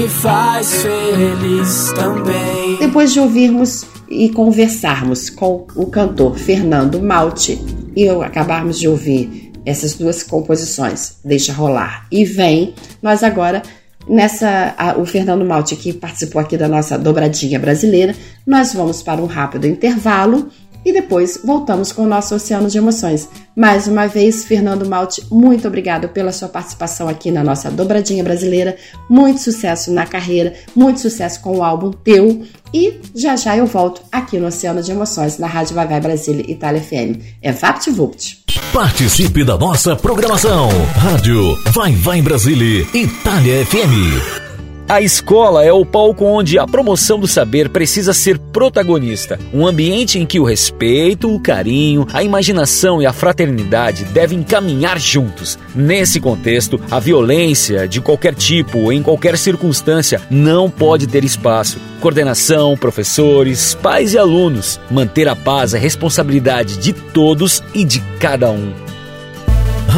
faz 0.09 0.83
feliz 0.83 1.91
também. 1.93 2.77
Depois 2.79 3.13
de 3.13 3.19
ouvirmos 3.19 3.85
e 4.09 4.29
conversarmos 4.29 5.29
com 5.29 5.67
o 5.75 5.85
cantor 5.87 6.37
Fernando 6.37 7.01
Malte 7.01 7.59
e 7.95 8.07
acabarmos 8.09 8.79
de 8.79 8.87
ouvir 8.87 9.51
essas 9.65 9.95
duas 9.95 10.23
composições, 10.23 11.17
Deixa 11.23 11.51
Rolar 11.51 12.07
e 12.11 12.23
Vem, 12.23 12.73
nós 13.01 13.21
agora, 13.21 13.61
nessa, 14.07 14.73
a, 14.77 14.97
o 14.97 15.05
Fernando 15.05 15.43
Malte 15.43 15.75
que 15.75 15.91
participou 15.91 16.41
aqui 16.41 16.57
da 16.57 16.69
nossa 16.69 16.97
dobradinha 16.97 17.59
brasileira, 17.59 18.15
nós 18.45 18.73
vamos 18.73 19.03
para 19.03 19.21
um 19.21 19.25
rápido 19.25 19.67
intervalo 19.67 20.47
e 20.87 20.93
depois 20.93 21.37
voltamos 21.43 21.91
com 21.91 22.03
o 22.03 22.07
nosso 22.07 22.33
Oceano 22.33 22.69
de 22.69 22.77
Emoções. 22.77 23.27
Mais 23.53 23.89
uma 23.89 24.07
vez, 24.07 24.45
Fernando 24.45 24.87
Malte, 24.87 25.21
muito 25.29 25.67
obrigado 25.67 26.07
pela 26.07 26.31
sua 26.31 26.47
participação 26.47 27.09
aqui 27.09 27.29
na 27.29 27.43
nossa 27.43 27.69
dobradinha 27.69 28.23
brasileira. 28.23 28.77
Muito 29.09 29.41
sucesso 29.41 29.91
na 29.91 30.05
carreira, 30.05 30.53
muito 30.73 31.01
sucesso 31.01 31.41
com 31.41 31.57
o 31.57 31.63
álbum 31.63 31.91
Teu. 31.91 32.41
E 32.73 33.01
já 33.13 33.35
já 33.35 33.57
eu 33.57 33.65
volto 33.65 34.01
aqui 34.09 34.39
no 34.39 34.47
Oceano 34.47 34.81
de 34.81 34.91
Emoções, 34.91 35.37
na 35.37 35.47
Rádio 35.47 35.75
Vai 35.75 35.87
Vai 35.87 35.99
Brasília 35.99 36.49
Itália 36.49 36.81
FM. 36.81 37.21
É 37.41 37.51
VaptVupt. 37.51 38.45
Participe 38.71 39.43
da 39.43 39.57
nossa 39.57 39.93
programação. 39.93 40.69
Rádio 40.95 41.53
Vai 41.73 41.91
Vai 41.95 42.21
Brasília 42.21 42.87
Itália 42.93 43.65
FM. 43.65 44.46
A 44.89 45.01
escola 45.01 45.65
é 45.65 45.73
o 45.73 45.85
palco 45.85 46.23
onde 46.23 46.57
a 46.57 46.65
promoção 46.65 47.19
do 47.19 47.27
saber 47.27 47.67
precisa 47.67 48.13
ser 48.13 48.39
protagonista. 48.39 49.37
Um 49.53 49.67
ambiente 49.67 50.17
em 50.17 50.25
que 50.25 50.39
o 50.39 50.45
respeito, 50.45 51.29
o 51.29 51.41
carinho, 51.41 52.07
a 52.13 52.23
imaginação 52.23 53.01
e 53.01 53.05
a 53.05 53.11
fraternidade 53.11 54.05
devem 54.05 54.41
caminhar 54.41 54.97
juntos. 54.97 55.59
Nesse 55.75 56.21
contexto, 56.21 56.79
a 56.89 57.01
violência, 57.01 57.85
de 57.85 57.99
qualquer 57.99 58.33
tipo, 58.33 58.89
em 58.89 59.03
qualquer 59.03 59.37
circunstância, 59.37 60.21
não 60.31 60.69
pode 60.69 61.05
ter 61.05 61.25
espaço. 61.25 61.81
Coordenação, 61.99 62.77
professores, 62.77 63.75
pais 63.75 64.13
e 64.13 64.17
alunos. 64.17 64.79
Manter 64.89 65.27
a 65.27 65.35
paz 65.35 65.73
é 65.73 65.77
responsabilidade 65.77 66.77
de 66.77 66.93
todos 66.93 67.61
e 67.73 67.83
de 67.83 67.99
cada 68.21 68.49
um. 68.49 68.86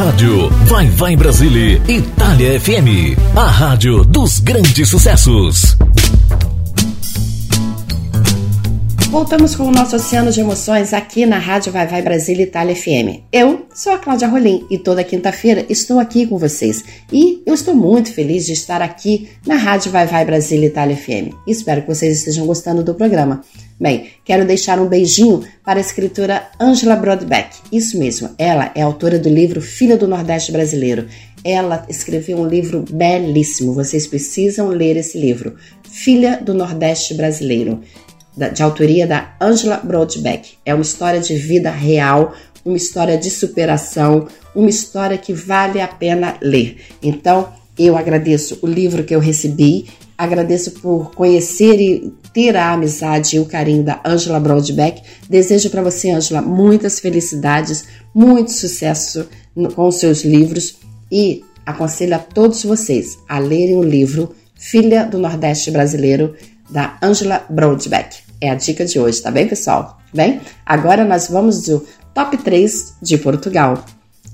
Rádio 0.00 0.48
Vai 0.64 0.86
Vai 0.88 1.14
Brasília 1.14 1.78
Itália 1.86 2.58
FM. 2.58 3.18
A 3.36 3.44
rádio 3.44 4.02
dos 4.02 4.38
grandes 4.38 4.88
sucessos. 4.88 5.76
Voltamos 9.10 9.54
com 9.54 9.64
o 9.64 9.70
nosso 9.70 9.96
Oceano 9.96 10.32
de 10.32 10.40
Emoções 10.40 10.94
aqui 10.94 11.26
na 11.26 11.36
Rádio 11.36 11.70
Vai 11.70 11.86
Vai 11.86 12.00
Brasília 12.00 12.44
Itália 12.44 12.74
FM. 12.74 13.24
Eu 13.30 13.66
sou 13.74 13.92
a 13.92 13.98
Cláudia 13.98 14.26
Rolim 14.26 14.64
e 14.70 14.78
toda 14.78 15.04
quinta-feira 15.04 15.66
estou 15.68 16.00
aqui 16.00 16.26
com 16.26 16.38
vocês. 16.38 16.82
E 17.12 17.42
eu 17.44 17.52
estou 17.52 17.74
muito 17.74 18.10
feliz 18.10 18.46
de 18.46 18.54
estar 18.54 18.80
aqui 18.80 19.28
na 19.46 19.56
Rádio 19.56 19.92
Vai 19.92 20.06
Vai 20.06 20.24
Brasília 20.24 20.68
Itália 20.68 20.96
FM. 20.96 21.34
Espero 21.46 21.82
que 21.82 21.88
vocês 21.88 22.16
estejam 22.16 22.46
gostando 22.46 22.82
do 22.82 22.94
programa. 22.94 23.42
Bem, 23.80 24.10
quero 24.26 24.46
deixar 24.46 24.78
um 24.78 24.86
beijinho 24.86 25.42
para 25.64 25.78
a 25.78 25.80
escritora 25.80 26.42
Angela 26.60 26.96
Brodbeck. 26.96 27.56
Isso 27.72 27.98
mesmo, 27.98 28.28
ela 28.36 28.70
é 28.74 28.82
autora 28.82 29.18
do 29.18 29.30
livro 29.30 29.62
Filha 29.62 29.96
do 29.96 30.06
Nordeste 30.06 30.52
Brasileiro. 30.52 31.06
Ela 31.42 31.86
escreveu 31.88 32.36
um 32.36 32.46
livro 32.46 32.84
belíssimo, 32.90 33.72
vocês 33.72 34.06
precisam 34.06 34.68
ler 34.68 34.98
esse 34.98 35.18
livro. 35.18 35.56
Filha 35.90 36.36
do 36.36 36.52
Nordeste 36.52 37.14
Brasileiro 37.14 37.80
de 38.36 38.62
autoria 38.62 39.06
da 39.06 39.34
Angela 39.40 39.78
Broadbeck. 39.78 40.58
É 40.64 40.74
uma 40.74 40.82
história 40.82 41.20
de 41.20 41.34
vida 41.36 41.70
real, 41.70 42.34
uma 42.62 42.76
história 42.76 43.16
de 43.16 43.30
superação, 43.30 44.28
uma 44.54 44.68
história 44.68 45.16
que 45.16 45.32
vale 45.32 45.80
a 45.80 45.88
pena 45.88 46.36
ler. 46.42 46.76
Então, 47.02 47.48
eu 47.78 47.96
agradeço 47.96 48.58
o 48.60 48.66
livro 48.66 49.04
que 49.04 49.14
eu 49.14 49.20
recebi, 49.20 49.86
agradeço 50.18 50.72
por 50.72 51.14
conhecer 51.14 51.80
e 51.80 52.12
ter 52.32 52.56
a 52.56 52.72
amizade 52.72 53.36
e 53.36 53.40
o 53.40 53.46
carinho 53.46 53.82
da 53.82 54.00
Angela 54.04 54.40
Broadbeck. 54.40 55.02
Desejo 55.28 55.70
para 55.70 55.82
você, 55.82 56.10
Angela, 56.10 56.40
muitas 56.40 57.00
felicidades, 57.00 57.84
muito 58.14 58.52
sucesso 58.52 59.28
com 59.74 59.88
os 59.88 59.96
seus 59.96 60.24
livros 60.24 60.76
e 61.10 61.42
aconselho 61.66 62.14
a 62.14 62.18
todos 62.18 62.64
vocês 62.64 63.18
a 63.28 63.38
lerem 63.38 63.76
o 63.76 63.82
livro 63.82 64.34
Filha 64.54 65.04
do 65.04 65.18
Nordeste 65.18 65.70
Brasileiro 65.70 66.34
da 66.68 66.98
Angela 67.02 67.44
Broadbeck. 67.48 68.18
É 68.40 68.50
a 68.50 68.54
dica 68.54 68.84
de 68.84 68.98
hoje, 68.98 69.20
tá 69.20 69.30
bem, 69.30 69.46
pessoal? 69.46 69.98
Bem, 70.12 70.40
agora 70.64 71.04
nós 71.04 71.28
vamos 71.28 71.62
do 71.62 71.86
top 72.14 72.36
3 72.38 72.94
de 73.02 73.18
Portugal. 73.18 73.84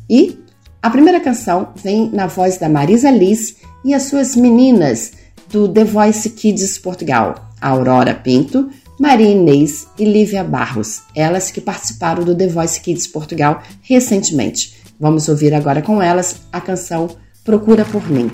E 0.09 0.39
a 0.83 0.91
primeira 0.91 1.21
canção 1.21 1.73
vem 1.75 2.11
na 2.13 2.27
voz 2.27 2.59
da 2.59 2.69
Marisa 2.69 3.11
Liz 3.11 3.57
e 3.85 3.95
as 3.95 4.05
suas 4.05 4.37
meninas 4.37 5.13
do 5.51 5.69
The 5.69 5.85
Voice 5.85 6.31
Kids 6.31 6.79
Portugal, 6.79 7.51
Aurora 7.61 8.15
Pinto, 8.15 8.71
Maria 8.99 9.31
Inês 9.31 9.87
e 9.99 10.05
Lívia 10.05 10.43
Barros, 10.43 11.03
elas 11.15 11.51
que 11.51 11.61
participaram 11.61 12.25
do 12.25 12.35
The 12.35 12.49
Voice 12.49 12.81
Kids 12.81 13.07
Portugal 13.07 13.63
recentemente. 13.83 14.77
Vamos 14.99 15.29
ouvir 15.29 15.53
agora 15.53 15.83
com 15.83 16.03
elas 16.03 16.43
a 16.53 16.61
canção 16.61 17.09
Procura 17.45 17.85
por 17.85 18.09
Mim. 18.11 18.31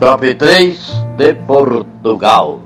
Top 0.00 0.34
3 0.34 0.78
de 1.16 1.34
Portugal. 1.46 2.63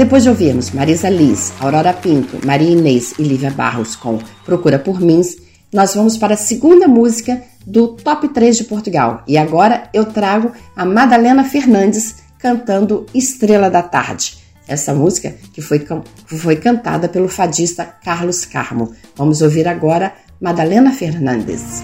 Depois 0.00 0.22
de 0.22 0.30
ouvirmos 0.30 0.70
Marisa 0.70 1.10
Liz, 1.10 1.52
Aurora 1.60 1.92
Pinto, 1.92 2.40
Maria 2.46 2.70
Inês 2.70 3.12
e 3.18 3.22
Lívia 3.22 3.50
Barros 3.50 3.94
com 3.94 4.18
Procura 4.46 4.78
por 4.78 4.98
Mins, 4.98 5.36
nós 5.70 5.94
vamos 5.94 6.16
para 6.16 6.32
a 6.32 6.38
segunda 6.38 6.88
música 6.88 7.42
do 7.66 7.88
Top 7.88 8.26
3 8.26 8.56
de 8.56 8.64
Portugal. 8.64 9.22
E 9.28 9.36
agora 9.36 9.90
eu 9.92 10.06
trago 10.06 10.52
a 10.74 10.86
Madalena 10.86 11.44
Fernandes 11.44 12.16
cantando 12.38 13.04
Estrela 13.14 13.68
da 13.68 13.82
Tarde. 13.82 14.38
Essa 14.66 14.94
música 14.94 15.36
que 15.52 15.60
foi, 15.60 15.86
foi 16.24 16.56
cantada 16.56 17.06
pelo 17.06 17.28
fadista 17.28 17.84
Carlos 17.84 18.46
Carmo. 18.46 18.94
Vamos 19.14 19.42
ouvir 19.42 19.68
agora 19.68 20.14
Madalena 20.40 20.94
Fernandes. 20.94 21.82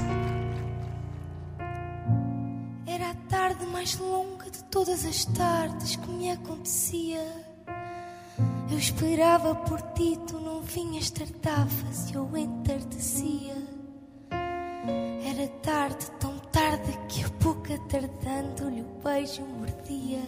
Era 2.87 3.11
a 3.11 3.15
tarde 3.29 3.67
mais 3.71 3.99
longa 3.99 4.51
de 4.51 4.65
todas 4.71 5.05
as 5.05 5.27
tardes 5.27 5.97
que 5.97 6.11
me 6.11 6.31
acontecia 6.31 7.21
eu 8.71 8.79
esperava 8.79 9.55
por 9.55 9.81
ti, 9.93 10.19
tu 10.27 10.39
não 10.39 10.61
vinhas, 10.63 11.11
tardavas 11.11 12.13
eu 12.15 12.37
entardecia. 12.37 13.57
Era 14.31 15.49
tarde, 15.63 16.11
tão 16.21 16.39
tarde 16.53 16.99
que 17.09 17.25
a 17.25 17.29
boca 17.43 17.79
tardando-lhe 17.89 18.83
o 18.83 19.03
beijo 19.03 19.43
mordia. 19.43 20.23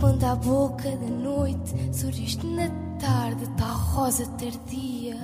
Quando 0.00 0.24
à 0.24 0.36
boca 0.36 0.90
da 0.90 1.06
noite 1.06 1.74
surgiste 1.92 2.46
na 2.46 2.68
tarde, 2.98 3.48
tal 3.56 3.76
rosa 3.76 4.26
tardia. 4.38 5.16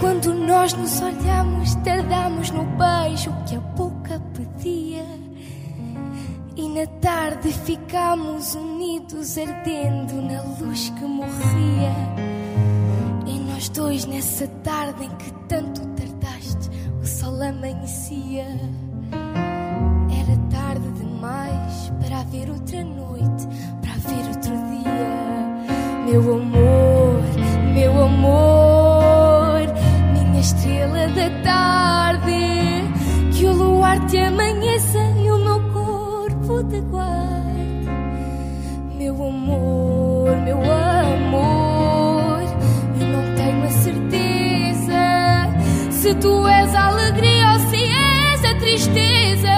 Quando 0.00 0.34
nós 0.34 0.72
nos 0.74 1.00
olhamos, 1.00 1.74
tardamos 1.76 2.50
no 2.50 2.64
beijo 2.64 3.32
que 3.46 3.56
a 3.56 3.60
boca. 3.60 3.91
E 6.54 6.68
na 6.68 6.86
tarde 7.00 7.50
ficámos 7.50 8.54
unidos, 8.54 9.38
ardendo 9.38 10.20
na 10.20 10.42
luz 10.60 10.90
que 10.90 11.04
morria. 11.04 11.94
E 13.26 13.38
nós 13.38 13.70
dois, 13.70 14.04
nessa 14.04 14.46
tarde 14.62 15.04
em 15.04 15.16
que 15.16 15.32
tanto 15.48 15.80
tardaste, 15.88 16.68
o 17.00 17.06
sol 17.06 17.40
amanhecia. 17.42 18.46
Era 20.20 20.36
tarde 20.50 20.90
demais 20.92 21.90
para 22.00 22.20
haver 22.20 22.50
outra 22.50 22.84
noite, 22.84 23.48
para 23.80 23.92
haver 23.92 24.28
outro 24.28 24.52
dia. 24.52 26.04
Meu 26.04 26.34
amor, 26.34 27.22
meu 27.72 28.04
amor, 28.04 29.60
minha 30.12 30.40
estrela 30.40 31.08
da 31.08 31.30
tarde, 31.42 32.32
que 33.32 33.46
o 33.46 33.52
luar 33.54 34.06
te 34.06 34.18
amanheça 34.18 35.11
te 36.64 36.80
guarde. 36.80 37.88
Meu 38.96 39.14
amor, 39.14 40.36
meu 40.44 40.58
amor, 40.58 42.42
eu 43.00 43.06
não 43.08 43.34
tenho 43.34 43.64
a 43.64 43.70
certeza 43.70 45.02
se 45.90 46.14
tu 46.14 46.46
és 46.46 46.74
a 46.74 46.86
alegria 46.88 47.52
ou 47.52 47.58
se 47.70 47.82
és 47.84 48.44
a 48.44 48.54
tristeza. 48.56 49.51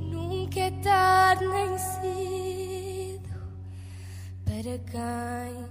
nunca 0.00 0.60
é 0.60 0.70
tarde 0.70 1.46
nem 1.46 1.78
cedo 1.78 3.28
para 4.44 4.78
quem 4.90 5.61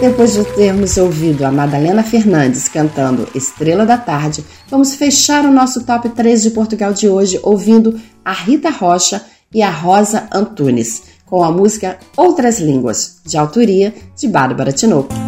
Depois 0.00 0.32
de 0.32 0.44
termos 0.54 0.96
ouvido 0.96 1.44
a 1.44 1.52
Madalena 1.52 2.02
Fernandes 2.02 2.68
cantando 2.68 3.28
Estrela 3.34 3.84
da 3.84 3.98
Tarde, 3.98 4.42
vamos 4.70 4.94
fechar 4.94 5.44
o 5.44 5.52
nosso 5.52 5.84
top 5.84 6.08
3 6.08 6.42
de 6.42 6.50
Portugal 6.52 6.94
de 6.94 7.06
hoje 7.06 7.38
ouvindo 7.42 8.00
a 8.24 8.32
Rita 8.32 8.70
Rocha 8.70 9.22
e 9.52 9.62
a 9.62 9.70
Rosa 9.70 10.26
Antunes, 10.32 11.02
com 11.26 11.44
a 11.44 11.52
música 11.52 11.98
Outras 12.16 12.60
Línguas, 12.60 13.20
de 13.26 13.36
autoria 13.36 13.94
de 14.16 14.26
Bárbara 14.26 14.72
Tinoco. 14.72 15.19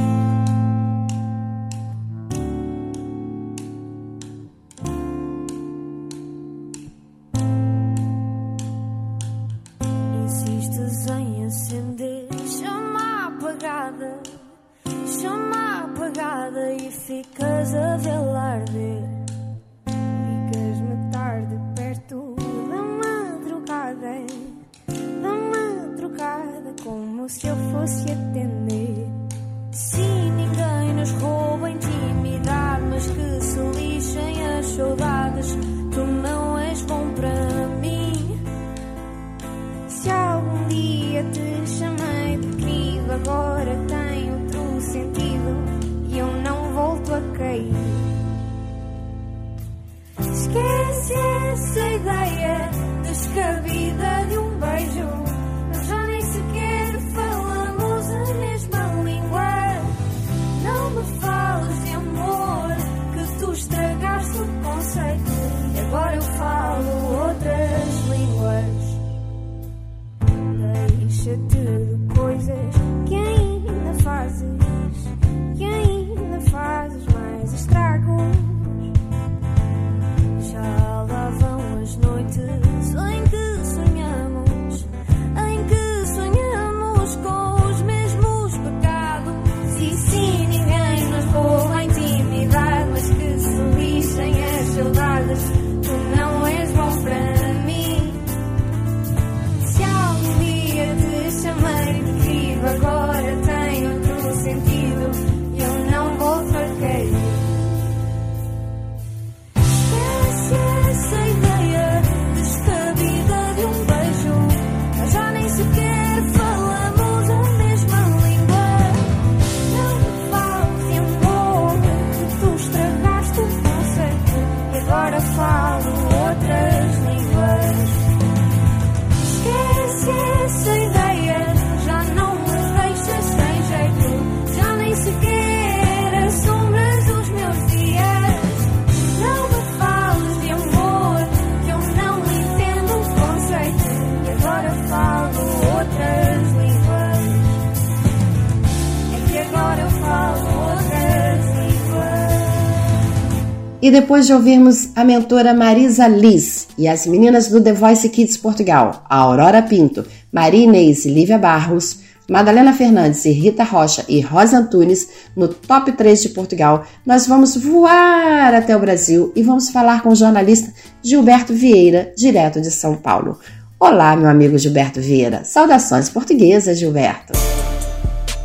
E 153.82 153.90
depois 153.90 154.28
de 154.28 154.32
ouvirmos 154.32 154.90
a 154.94 155.02
mentora 155.02 155.52
Marisa 155.52 156.06
Liz 156.06 156.68
e 156.78 156.86
as 156.86 157.04
meninas 157.04 157.48
do 157.48 157.60
The 157.60 157.72
Voice 157.72 158.08
Kids 158.08 158.36
Portugal, 158.36 159.04
a 159.10 159.16
Aurora 159.16 159.60
Pinto, 159.60 160.06
Maria 160.32 160.62
Inês 160.62 161.04
e 161.04 161.10
Lívia 161.10 161.36
Barros, 161.36 161.98
Madalena 162.30 162.72
Fernandes 162.72 163.24
e 163.24 163.32
Rita 163.32 163.64
Rocha 163.64 164.04
e 164.08 164.20
Rosa 164.20 164.58
Antunes 164.58 165.08
no 165.36 165.48
Top 165.48 165.90
3 165.90 166.22
de 166.22 166.28
Portugal, 166.28 166.86
nós 167.04 167.26
vamos 167.26 167.56
voar 167.56 168.54
até 168.54 168.76
o 168.76 168.80
Brasil 168.80 169.32
e 169.34 169.42
vamos 169.42 169.68
falar 169.70 170.00
com 170.00 170.10
o 170.10 170.14
jornalista 170.14 170.72
Gilberto 171.02 171.52
Vieira, 171.52 172.12
direto 172.16 172.60
de 172.60 172.70
São 172.70 172.94
Paulo. 172.94 173.40
Olá, 173.80 174.14
meu 174.14 174.28
amigo 174.28 174.56
Gilberto 174.58 175.00
Vieira. 175.00 175.42
Saudações 175.42 176.08
portuguesas, 176.08 176.78
Gilberto. 176.78 177.32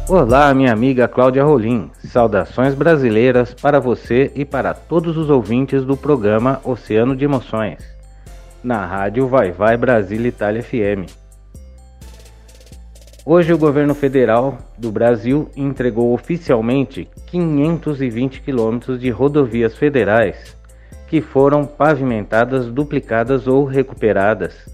Olá, 0.10 0.54
minha 0.54 0.72
amiga 0.72 1.06
Cláudia 1.06 1.44
Rolim. 1.44 1.92
Saudações 2.00 2.74
brasileiras 2.74 3.54
para 3.54 3.78
você 3.78 4.32
e 4.36 4.46
para 4.46 4.74
todos 4.74 5.18
os 5.18 5.30
ouvintes 5.30 5.84
do 5.84 5.98
programa 5.98 6.62
Oceano 6.64 7.14
de 7.14 7.26
Emoções, 7.26 7.80
na 8.64 8.86
rádio 8.86 9.28
Vai 9.28 9.52
Vai 9.52 9.76
Brasil 9.76 10.26
Itália 10.26 10.64
FM. 10.64 11.12
Hoje 13.26 13.52
o 13.52 13.58
governo 13.58 13.94
federal 13.94 14.58
do 14.78 14.94
Brasil 14.94 15.50
entregou 15.58 16.14
oficialmente 16.14 17.10
520 17.26 18.40
quilômetros 18.40 19.02
de 19.02 19.10
rodovias 19.10 19.76
federais 19.76 20.56
que 21.10 21.20
foram 21.20 21.66
pavimentadas, 21.66 22.68
duplicadas 22.68 23.46
ou 23.46 23.66
recuperadas 23.66 24.70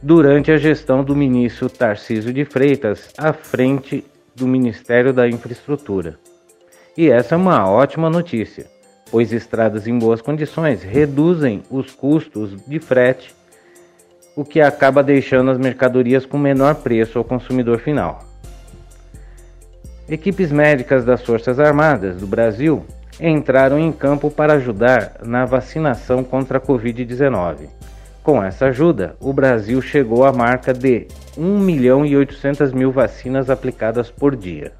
durante 0.00 0.52
a 0.52 0.56
gestão 0.56 1.02
do 1.02 1.16
ministro 1.16 1.68
Tarcísio 1.68 2.32
de 2.32 2.44
Freitas 2.44 3.12
à 3.18 3.32
frente 3.32 4.04
do 4.34 4.46
Ministério 4.46 5.12
da 5.12 5.28
Infraestrutura. 5.28 6.18
E 6.96 7.10
essa 7.10 7.34
é 7.34 7.38
uma 7.38 7.68
ótima 7.68 8.10
notícia, 8.10 8.66
pois 9.10 9.32
estradas 9.32 9.86
em 9.86 9.98
boas 9.98 10.20
condições 10.20 10.82
reduzem 10.82 11.62
os 11.70 11.92
custos 11.92 12.56
de 12.66 12.78
frete, 12.78 13.34
o 14.36 14.44
que 14.44 14.60
acaba 14.60 15.02
deixando 15.02 15.50
as 15.50 15.58
mercadorias 15.58 16.24
com 16.24 16.38
menor 16.38 16.76
preço 16.76 17.18
ao 17.18 17.24
consumidor 17.24 17.78
final. 17.78 18.24
Equipes 20.08 20.50
médicas 20.50 21.04
das 21.04 21.22
Forças 21.22 21.60
Armadas 21.60 22.16
do 22.16 22.26
Brasil 22.26 22.84
entraram 23.20 23.78
em 23.78 23.92
campo 23.92 24.30
para 24.30 24.54
ajudar 24.54 25.20
na 25.24 25.44
vacinação 25.44 26.24
contra 26.24 26.58
a 26.58 26.60
Covid-19. 26.60 27.68
Com 28.22 28.42
essa 28.42 28.66
ajuda, 28.66 29.16
o 29.18 29.32
Brasil 29.32 29.82
chegou 29.82 30.24
à 30.24 30.32
marca 30.32 30.72
de 30.72 31.08
1 31.36 31.58
milhão 31.58 32.06
e 32.06 32.16
800 32.16 32.72
mil 32.72 32.92
vacinas 32.92 33.50
aplicadas 33.50 34.10
por 34.10 34.36
dia. 34.36 34.72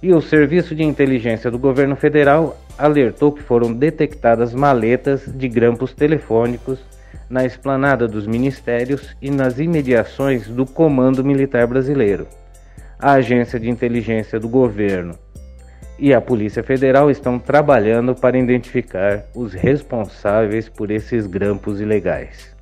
E 0.00 0.12
o 0.12 0.20
Serviço 0.20 0.76
de 0.76 0.84
Inteligência 0.84 1.50
do 1.50 1.58
Governo 1.58 1.96
Federal 1.96 2.56
alertou 2.78 3.32
que 3.32 3.42
foram 3.42 3.72
detectadas 3.72 4.54
maletas 4.54 5.24
de 5.26 5.48
grampos 5.48 5.92
telefônicos 5.92 6.78
na 7.28 7.44
esplanada 7.44 8.06
dos 8.06 8.28
ministérios 8.28 9.16
e 9.20 9.28
nas 9.28 9.58
imediações 9.58 10.46
do 10.46 10.64
Comando 10.64 11.24
Militar 11.24 11.66
Brasileiro. 11.66 12.28
A 12.96 13.14
Agência 13.14 13.58
de 13.58 13.68
Inteligência 13.68 14.38
do 14.38 14.48
Governo 14.48 15.18
e 15.98 16.12
a 16.12 16.20
Polícia 16.20 16.62
Federal 16.62 17.10
estão 17.10 17.38
trabalhando 17.38 18.14
para 18.14 18.38
identificar 18.38 19.24
os 19.34 19.52
responsáveis 19.52 20.68
por 20.68 20.90
esses 20.90 21.26
grampos 21.26 21.80
ilegais. 21.80 22.52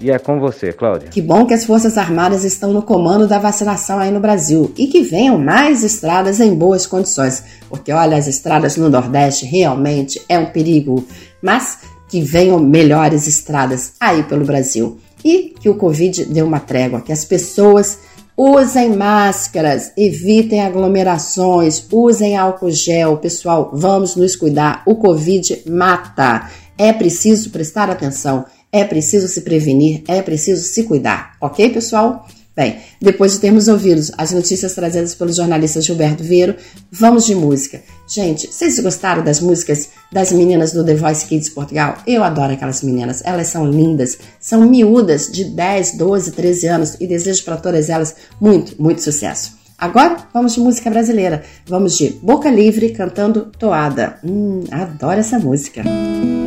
E 0.00 0.10
é 0.10 0.18
com 0.18 0.40
você, 0.40 0.72
Cláudia. 0.72 1.10
Que 1.10 1.20
bom 1.20 1.44
que 1.44 1.52
as 1.52 1.66
Forças 1.66 1.98
Armadas 1.98 2.42
estão 2.42 2.72
no 2.72 2.82
comando 2.82 3.28
da 3.28 3.38
vacinação 3.38 3.98
aí 3.98 4.10
no 4.10 4.18
Brasil 4.18 4.72
e 4.78 4.86
que 4.86 5.02
venham 5.02 5.36
mais 5.36 5.84
estradas 5.84 6.40
em 6.40 6.54
boas 6.54 6.86
condições, 6.86 7.44
porque 7.68 7.92
olha, 7.92 8.16
as 8.16 8.26
estradas 8.26 8.78
no 8.78 8.88
Nordeste 8.88 9.44
realmente 9.44 10.18
é 10.26 10.38
um 10.38 10.46
perigo, 10.46 11.04
mas 11.42 11.80
que 12.08 12.22
venham 12.22 12.58
melhores 12.58 13.26
estradas 13.26 13.92
aí 14.00 14.22
pelo 14.22 14.44
Brasil 14.44 14.98
e 15.22 15.54
que 15.60 15.68
o 15.68 15.74
Covid 15.74 16.24
dê 16.24 16.40
uma 16.40 16.60
trégua, 16.60 17.02
que 17.02 17.12
as 17.12 17.24
pessoas 17.26 17.98
usem 18.42 18.96
máscaras, 18.96 19.92
evitem 19.98 20.62
aglomerações, 20.62 21.84
usem 21.92 22.38
álcool 22.38 22.70
gel. 22.70 23.18
Pessoal, 23.18 23.70
vamos 23.74 24.16
nos 24.16 24.34
cuidar. 24.34 24.82
O 24.86 24.94
Covid 24.94 25.64
mata. 25.68 26.48
É 26.78 26.90
preciso 26.90 27.50
prestar 27.50 27.90
atenção, 27.90 28.46
é 28.72 28.82
preciso 28.82 29.28
se 29.28 29.42
prevenir, 29.42 30.02
é 30.08 30.22
preciso 30.22 30.62
se 30.62 30.84
cuidar. 30.84 31.36
Ok, 31.38 31.68
pessoal? 31.68 32.26
Bem, 32.56 32.78
depois 33.00 33.32
de 33.32 33.38
termos 33.38 33.68
ouvido 33.68 34.02
as 34.18 34.32
notícias 34.32 34.74
trazidas 34.74 35.14
pelo 35.14 35.32
jornalista 35.32 35.80
Gilberto 35.80 36.24
Vieiro, 36.24 36.56
vamos 36.90 37.24
de 37.24 37.34
música. 37.34 37.80
Gente, 38.08 38.48
vocês 38.48 38.78
gostaram 38.80 39.22
das 39.22 39.40
músicas 39.40 39.90
das 40.10 40.32
meninas 40.32 40.72
do 40.72 40.84
The 40.84 40.94
Voice 40.94 41.26
Kids 41.26 41.48
Portugal? 41.48 41.98
Eu 42.06 42.24
adoro 42.24 42.52
aquelas 42.52 42.82
meninas, 42.82 43.22
elas 43.24 43.48
são 43.48 43.70
lindas, 43.70 44.18
são 44.40 44.68
miúdas 44.68 45.30
de 45.30 45.44
10, 45.44 45.96
12, 45.96 46.32
13 46.32 46.66
anos 46.66 46.96
e 46.98 47.06
desejo 47.06 47.44
para 47.44 47.56
todas 47.56 47.88
elas 47.88 48.16
muito, 48.40 48.80
muito 48.82 49.00
sucesso. 49.00 49.60
Agora 49.78 50.16
vamos 50.34 50.52
de 50.52 50.60
música 50.60 50.90
brasileira. 50.90 51.42
Vamos 51.66 51.96
de 51.96 52.10
Boca 52.22 52.50
Livre 52.50 52.90
cantando 52.90 53.46
Toada. 53.58 54.18
Hum, 54.22 54.64
adoro 54.70 55.20
essa 55.20 55.38
música. 55.38 55.82
Vem, 55.82 56.39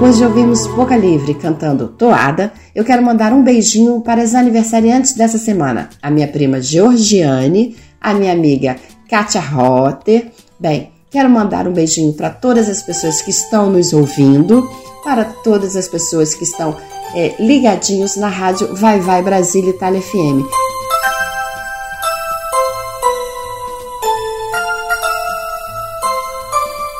Depois 0.00 0.16
de 0.16 0.24
ouvirmos 0.24 0.66
Boca 0.68 0.96
Livre 0.96 1.34
cantando 1.34 1.86
Toada, 1.86 2.54
eu 2.74 2.82
quero 2.82 3.02
mandar 3.02 3.34
um 3.34 3.44
beijinho 3.44 4.00
para 4.00 4.22
as 4.22 4.34
aniversariantes 4.34 5.12
dessa 5.12 5.36
semana. 5.36 5.90
A 6.00 6.10
minha 6.10 6.26
prima 6.26 6.58
Georgiane, 6.58 7.76
a 8.00 8.14
minha 8.14 8.32
amiga 8.32 8.76
Katia 9.10 9.42
Rotter. 9.42 10.32
Bem, 10.58 10.90
quero 11.10 11.28
mandar 11.28 11.68
um 11.68 11.74
beijinho 11.74 12.14
para 12.14 12.30
todas 12.30 12.66
as 12.70 12.80
pessoas 12.80 13.20
que 13.20 13.30
estão 13.30 13.68
nos 13.68 13.92
ouvindo, 13.92 14.66
para 15.04 15.22
todas 15.22 15.76
as 15.76 15.86
pessoas 15.86 16.32
que 16.32 16.44
estão 16.44 16.74
é, 17.14 17.34
ligadinhos 17.38 18.16
na 18.16 18.28
rádio 18.28 18.74
Vai 18.74 19.00
Vai 19.00 19.22
Brasília 19.22 19.68
Itália 19.68 20.00
FM. 20.00 20.48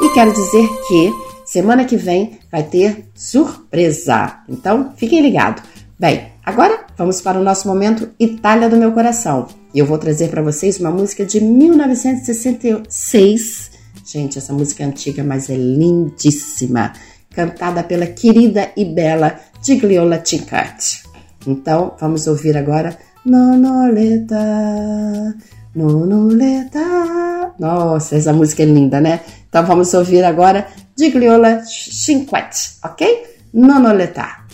E 0.03 0.09
quero 0.13 0.35
dizer 0.35 0.69
que 0.87 1.30
semana 1.51 1.85
que 1.85 1.97
vem 1.97 2.39
vai 2.51 2.63
ter 2.63 3.11
surpresa. 3.13 4.39
Então, 4.49 4.93
fiquem 4.97 5.21
ligados. 5.21 5.63
Bem, 5.99 6.29
agora 6.47 6.87
vamos 6.97 7.21
para 7.21 7.41
o 7.41 7.43
nosso 7.43 7.67
momento 7.67 8.09
Itália 8.21 8.69
do 8.69 8.77
meu 8.77 8.93
coração. 8.93 9.49
E 9.75 9.81
eu 9.81 9.87
vou 9.87 9.99
trazer 9.99 10.29
para 10.29 10.43
vocês 10.43 10.79
uma 10.79 10.93
música 10.93 11.27
de 11.27 11.41
1966. 11.41 13.73
Gente, 14.07 14.39
essa 14.39 14.53
música 14.53 14.85
é 14.85 14.87
antiga, 14.87 15.25
mas 15.25 15.51
é 15.51 15.57
lindíssima. 15.57 16.93
Cantada 17.35 17.83
pela 17.83 18.07
querida 18.07 18.71
e 18.77 18.85
bela 18.85 19.41
Gigliola 19.61 20.23
Cinquetti. 20.25 21.03
Então, 21.45 21.97
vamos 21.99 22.29
ouvir 22.29 22.57
agora 22.57 22.97
Nonoleta, 23.27 24.37
Nonoleta. 25.75 27.55
Nossa, 27.59 28.15
essa 28.15 28.33
música 28.33 28.63
é 28.63 28.67
linda, 28.67 29.01
né? 29.01 29.19
Então 29.49 29.67
vamos 29.67 29.93
ouvir 29.95 30.23
agora 30.25 30.69
Gigliola 30.95 31.63
Cinquetti, 31.65 32.79
ok? 32.83 33.39
Nonoleta. 33.53 34.45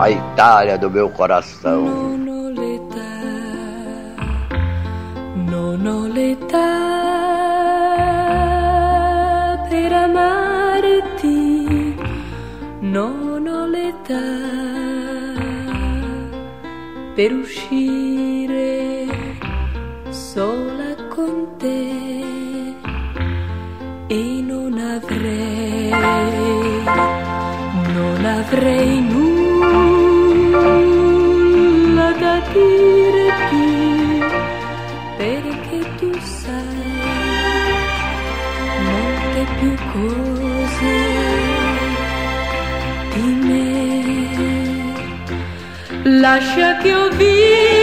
A 0.00 0.10
Itália 0.10 0.78
do 0.78 0.90
meu 0.90 1.10
coração. 1.10 2.08
Non 5.50 5.86
ho 5.86 7.07
vita 14.08 14.24
per 17.14 17.32
uscire 17.32 19.06
sola 20.08 20.94
con 21.14 21.56
te 21.58 22.74
e 24.06 24.42
non 24.42 24.78
avrei, 24.78 25.90
non 27.92 28.24
avrei 28.24 29.00
nulla 29.00 29.32
da 32.12 32.40
dire. 32.52 32.97
Lascia 46.20 46.76
che 46.78 46.88
io 46.88 47.08
viva 47.10 47.77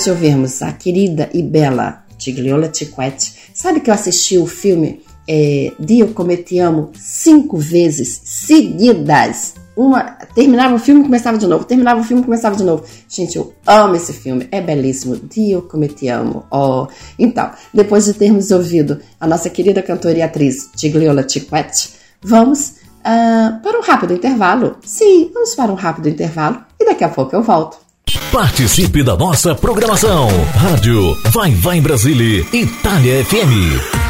Depois 0.00 0.04
de 0.04 0.10
ouvirmos 0.12 0.62
a 0.62 0.72
querida 0.72 1.28
e 1.34 1.42
bela 1.42 2.04
Tigliola 2.16 2.68
Tiquete, 2.68 3.34
sabe 3.52 3.80
que 3.80 3.90
eu 3.90 3.94
assisti 3.94 4.38
o 4.38 4.46
filme 4.46 5.02
é, 5.28 5.72
Dio 5.78 6.14
Como 6.14 6.34
Te 6.38 6.58
Amo 6.58 6.90
cinco 6.94 7.58
vezes 7.58 8.22
seguidas? 8.24 9.56
Uma, 9.76 10.02
terminava 10.34 10.74
o 10.74 10.78
filme 10.78 11.02
e 11.02 11.04
começava 11.04 11.36
de 11.36 11.46
novo, 11.46 11.66
terminava 11.66 12.00
o 12.00 12.04
filme 12.04 12.22
e 12.22 12.24
começava 12.24 12.56
de 12.56 12.62
novo. 12.62 12.82
Gente, 13.10 13.36
eu 13.36 13.52
amo 13.66 13.94
esse 13.94 14.14
filme, 14.14 14.48
é 14.50 14.62
belíssimo. 14.62 15.16
Dio 15.16 15.62
Como 15.62 15.86
Te 15.86 16.08
Amo. 16.08 16.46
Oh. 16.50 16.86
Então, 17.18 17.50
depois 17.74 18.06
de 18.06 18.14
termos 18.14 18.50
ouvido 18.50 19.00
a 19.20 19.26
nossa 19.26 19.50
querida 19.50 19.82
cantora 19.82 20.16
e 20.16 20.22
atriz 20.22 20.70
Tigliola 20.74 21.24
Tiquete, 21.24 21.90
vamos 22.22 22.76
ah, 23.04 23.60
para 23.62 23.78
um 23.78 23.82
rápido 23.82 24.14
intervalo. 24.14 24.78
Sim, 24.82 25.30
vamos 25.34 25.54
para 25.54 25.70
um 25.70 25.76
rápido 25.76 26.08
intervalo 26.08 26.64
e 26.80 26.86
daqui 26.86 27.04
a 27.04 27.08
pouco 27.10 27.36
eu 27.36 27.42
volto. 27.42 27.89
Participe 28.32 29.02
da 29.02 29.16
nossa 29.16 29.54
programação. 29.54 30.28
Rádio 30.54 31.16
Vai 31.30 31.52
Vai 31.52 31.80
Brasília, 31.80 32.44
Itália 32.52 33.24
FM. 33.24 34.09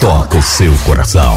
toca 0.00 0.38
o 0.38 0.42
seu 0.42 0.72
coração. 0.86 1.36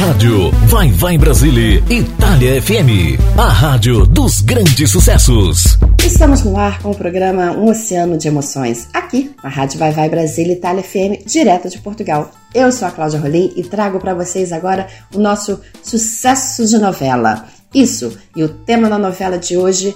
Rádio 0.00 0.50
Vai 0.66 0.90
Vai 0.90 1.16
Brasília, 1.16 1.82
Itália 1.88 2.60
FM, 2.60 3.16
a 3.38 3.48
rádio 3.48 4.04
dos 4.06 4.40
grandes 4.40 4.90
sucessos. 4.90 5.78
Estamos 6.04 6.42
no 6.42 6.56
ar 6.58 6.82
com 6.82 6.90
o 6.90 6.96
programa 6.96 7.52
Um 7.52 7.70
Oceano 7.70 8.18
de 8.18 8.26
Emoções, 8.26 8.88
aqui 8.92 9.32
na 9.42 9.48
Rádio 9.48 9.78
Vai 9.78 9.92
Vai 9.92 10.08
Brasília 10.08 10.52
Itália 10.52 10.82
FM, 10.82 11.24
direto 11.24 11.68
de 11.68 11.78
Portugal. 11.78 12.32
Eu 12.52 12.72
sou 12.72 12.88
a 12.88 12.90
Cláudia 12.90 13.20
Rolim 13.20 13.52
e 13.54 13.62
trago 13.62 14.00
para 14.00 14.14
vocês 14.14 14.52
agora 14.52 14.88
o 15.14 15.20
nosso 15.20 15.60
sucesso 15.80 16.66
de 16.66 16.76
novela. 16.78 17.46
Isso, 17.72 18.18
e 18.34 18.42
o 18.42 18.48
tema 18.48 18.88
da 18.88 18.98
novela 18.98 19.38
de 19.38 19.56
hoje 19.56 19.94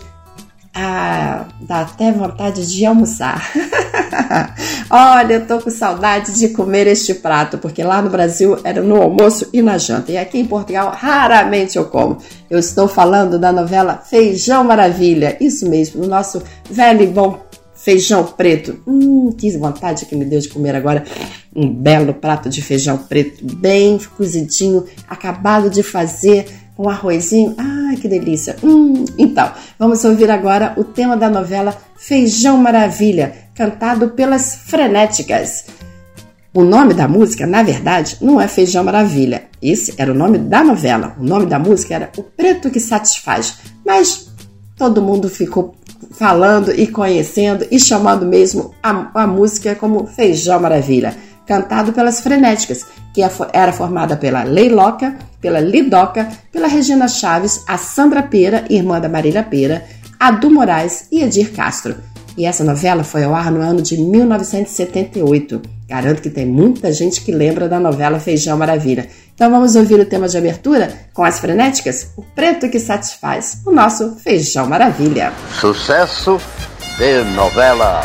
ah, 0.72 1.46
dá 1.62 1.80
até 1.80 2.12
vontade 2.12 2.64
de 2.66 2.86
almoçar. 2.86 3.50
Olha, 4.90 5.34
eu 5.34 5.46
tô 5.46 5.58
com 5.58 5.70
saudade 5.70 6.32
de 6.32 6.48
comer 6.48 6.86
este 6.86 7.12
prato, 7.12 7.58
porque 7.58 7.82
lá 7.82 8.00
no 8.00 8.08
Brasil 8.08 8.58
era 8.64 8.82
no 8.82 9.02
almoço 9.02 9.46
e 9.52 9.60
na 9.60 9.76
janta. 9.76 10.12
E 10.12 10.16
aqui 10.16 10.38
em 10.38 10.46
Portugal 10.46 10.90
raramente 10.96 11.76
eu 11.76 11.84
como. 11.84 12.18
Eu 12.48 12.58
estou 12.58 12.88
falando 12.88 13.38
da 13.38 13.52
novela 13.52 13.98
Feijão 13.98 14.64
Maravilha. 14.64 15.36
Isso 15.40 15.68
mesmo, 15.68 16.02
no 16.02 16.08
nosso 16.08 16.42
velho 16.70 17.02
e 17.02 17.06
bom 17.06 17.38
feijão 17.74 18.24
preto. 18.24 18.80
Hum, 18.86 19.30
que 19.36 19.56
vontade 19.56 20.06
que 20.06 20.16
me 20.16 20.24
deu 20.24 20.40
de 20.40 20.48
comer 20.48 20.74
agora 20.74 21.04
um 21.54 21.72
belo 21.72 22.14
prato 22.14 22.48
de 22.48 22.60
feijão 22.62 22.98
preto, 22.98 23.44
bem 23.56 23.98
cozidinho, 24.16 24.84
acabado 25.08 25.70
de 25.70 25.82
fazer 25.82 26.46
com 26.78 26.88
arrozinho. 26.88 27.56
Ai, 27.58 27.96
que 27.96 28.06
delícia! 28.06 28.54
Hum, 28.62 29.04
então, 29.18 29.50
vamos 29.76 30.04
ouvir 30.04 30.30
agora 30.30 30.74
o 30.76 30.84
tema 30.84 31.16
da 31.16 31.28
novela 31.28 31.76
Feijão 31.96 32.56
Maravilha, 32.56 33.34
cantado 33.52 34.10
pelas 34.10 34.54
Frenéticas. 34.54 35.64
O 36.54 36.62
nome 36.62 36.94
da 36.94 37.08
música, 37.08 37.46
na 37.48 37.64
verdade, 37.64 38.16
não 38.20 38.40
é 38.40 38.46
Feijão 38.46 38.84
Maravilha. 38.84 39.42
Esse 39.60 39.92
era 39.98 40.12
o 40.12 40.14
nome 40.14 40.38
da 40.38 40.62
novela. 40.62 41.16
O 41.18 41.24
nome 41.24 41.46
da 41.46 41.58
música 41.58 41.96
era 41.96 42.10
O 42.16 42.22
Preto 42.22 42.70
que 42.70 42.78
Satisfaz. 42.78 43.58
Mas 43.84 44.28
todo 44.76 45.02
mundo 45.02 45.28
ficou 45.28 45.74
falando 46.12 46.70
e 46.70 46.86
conhecendo 46.86 47.66
e 47.70 47.78
chamando 47.78 48.24
mesmo 48.24 48.72
a, 48.80 49.22
a 49.22 49.26
música 49.26 49.74
como 49.74 50.06
Feijão 50.06 50.60
Maravilha 50.60 51.14
cantado 51.48 51.94
pelas 51.94 52.20
Frenéticas, 52.20 52.84
que 53.14 53.22
é 53.22 53.30
era 53.54 53.72
formada 53.72 54.16
pela 54.16 54.44
Leiloca, 54.44 55.16
pela 55.40 55.58
Lidoca, 55.58 56.28
pela 56.52 56.68
Regina 56.68 57.08
Chaves, 57.08 57.64
a 57.66 57.78
Sandra 57.78 58.22
Pera, 58.22 58.66
irmã 58.68 59.00
da 59.00 59.08
Marília 59.08 59.42
Pera, 59.42 59.82
a 60.20 60.30
Du 60.30 60.50
Moraes 60.50 61.08
e 61.10 61.22
Edir 61.22 61.52
Castro. 61.52 61.96
E 62.36 62.44
essa 62.44 62.62
novela 62.62 63.02
foi 63.02 63.24
ao 63.24 63.34
ar 63.34 63.50
no 63.50 63.60
ano 63.60 63.80
de 63.80 63.96
1978. 63.96 65.60
Garanto 65.88 66.20
que 66.20 66.30
tem 66.30 66.46
muita 66.46 66.92
gente 66.92 67.22
que 67.22 67.32
lembra 67.32 67.68
da 67.68 67.80
novela 67.80 68.20
Feijão 68.20 68.56
Maravilha. 68.56 69.08
Então 69.34 69.50
vamos 69.50 69.74
ouvir 69.74 69.98
o 69.98 70.04
tema 70.04 70.28
de 70.28 70.36
abertura 70.36 70.92
com 71.14 71.24
as 71.24 71.40
frenéticas, 71.40 72.12
o 72.16 72.22
preto 72.22 72.68
que 72.68 72.78
satisfaz, 72.78 73.62
o 73.66 73.72
nosso 73.72 74.16
Feijão 74.16 74.68
Maravilha. 74.68 75.32
Sucesso 75.58 76.38
de 76.98 77.24
novela. 77.34 78.02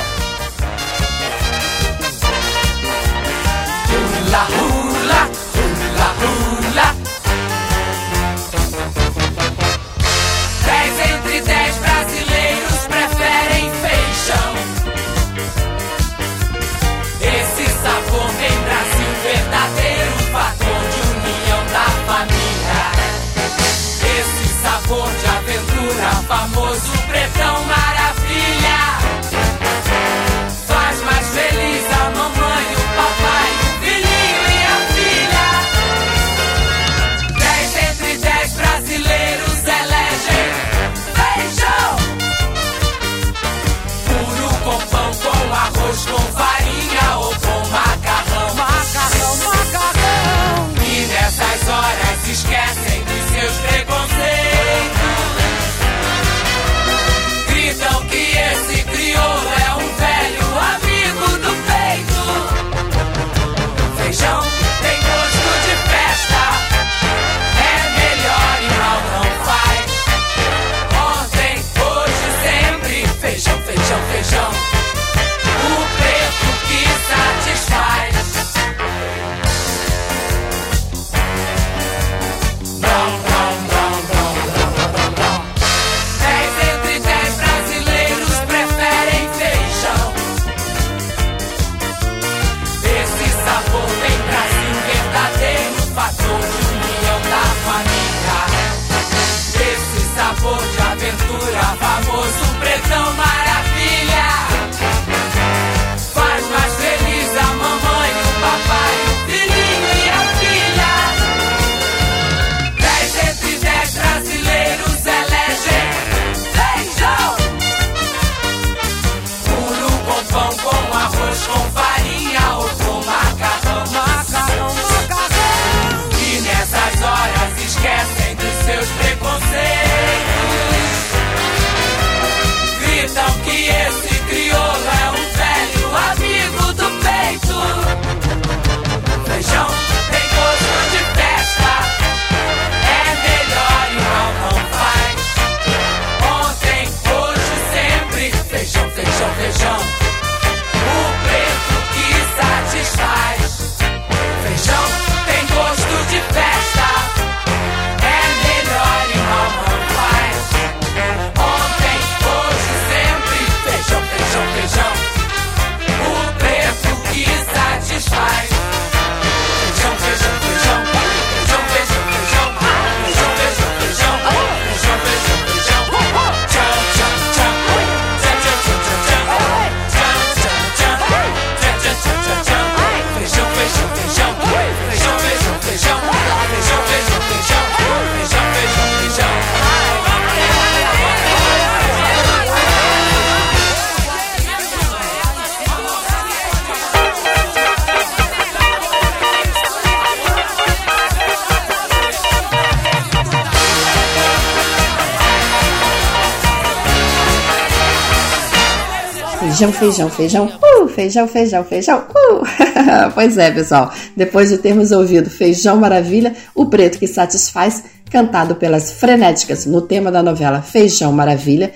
Feijão, 209.71 209.71
feijão, 209.71 210.09
feijão, 210.09 210.45
uh, 210.45 210.87
feijão, 210.89 211.27
feijão, 211.27 211.63
feijão, 211.63 211.99
uh. 211.99 212.43
pois 213.15 213.37
é, 213.37 213.49
pessoal. 213.49 213.93
Depois 214.15 214.49
de 214.49 214.57
termos 214.57 214.91
ouvido 214.91 215.29
Feijão 215.29 215.77
Maravilha, 215.77 216.33
o 216.53 216.65
preto 216.65 216.99
que 216.99 217.07
satisfaz, 217.07 217.83
cantado 218.11 218.55
pelas 218.55 218.91
frenéticas 218.91 219.65
no 219.65 219.81
tema 219.81 220.11
da 220.11 220.21
novela 220.21 220.61
Feijão 220.61 221.13
Maravilha, 221.13 221.71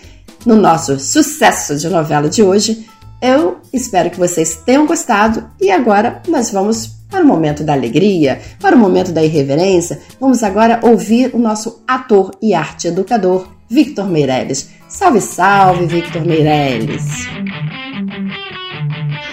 no 0.46 0.56
nosso 0.56 1.00
sucesso 1.00 1.78
de 1.78 1.88
novela 1.88 2.28
de 2.28 2.44
hoje, 2.44 2.86
eu 3.22 3.58
espero 3.72 4.10
que 4.10 4.20
vocês 4.20 4.56
tenham 4.66 4.86
gostado 4.86 5.46
e 5.60 5.72
agora 5.72 6.22
nós 6.28 6.52
vamos 6.52 6.88
para 7.10 7.24
o 7.24 7.28
momento 7.28 7.64
da 7.64 7.74
alegria, 7.74 8.42
para 8.60 8.76
o 8.76 8.80
momento 8.80 9.14
da 9.14 9.24
irreverência. 9.24 10.00
Vamos 10.20 10.44
agora 10.44 10.80
ouvir 10.84 11.32
o 11.34 11.40
nosso 11.40 11.82
ator 11.88 12.32
e 12.42 12.54
arte 12.54 12.90
educador, 12.90 13.48
Victor 13.70 14.10
Meirelles. 14.10 14.77
Salve, 14.90 15.20
salve, 15.20 15.86
Victor 15.86 16.26
Meirelles! 16.26 17.28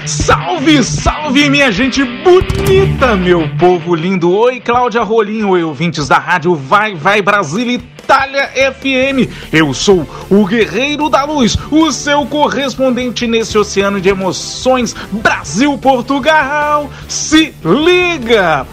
Salve, 0.05 0.83
salve, 0.83 1.49
minha 1.49 1.71
gente 1.71 2.05
bonita, 2.05 3.17
meu 3.17 3.49
povo 3.57 3.95
lindo. 3.95 4.33
Oi, 4.33 4.61
Cláudia 4.61 5.03
Rolinho, 5.03 5.51
oi, 5.51 5.63
ouvintes 5.63 6.09
da 6.09 6.19
rádio 6.19 6.57
Vai 6.57 6.97
Vai 6.97 7.23
Brasília 7.23 7.77
Itália 7.77 8.49
FM. 8.75 9.31
Eu 9.53 9.73
sou 9.73 10.07
o 10.29 10.45
Guerreiro 10.45 11.09
da 11.09 11.25
Luz, 11.25 11.57
o 11.71 11.93
seu 11.93 12.27
correspondente 12.27 13.27
nesse 13.27 13.57
oceano 13.57 14.01
de 14.01 14.09
emoções 14.09 14.95
Brasil-Portugal. 15.13 16.91
Se 17.09 17.55
liga! 17.65 18.67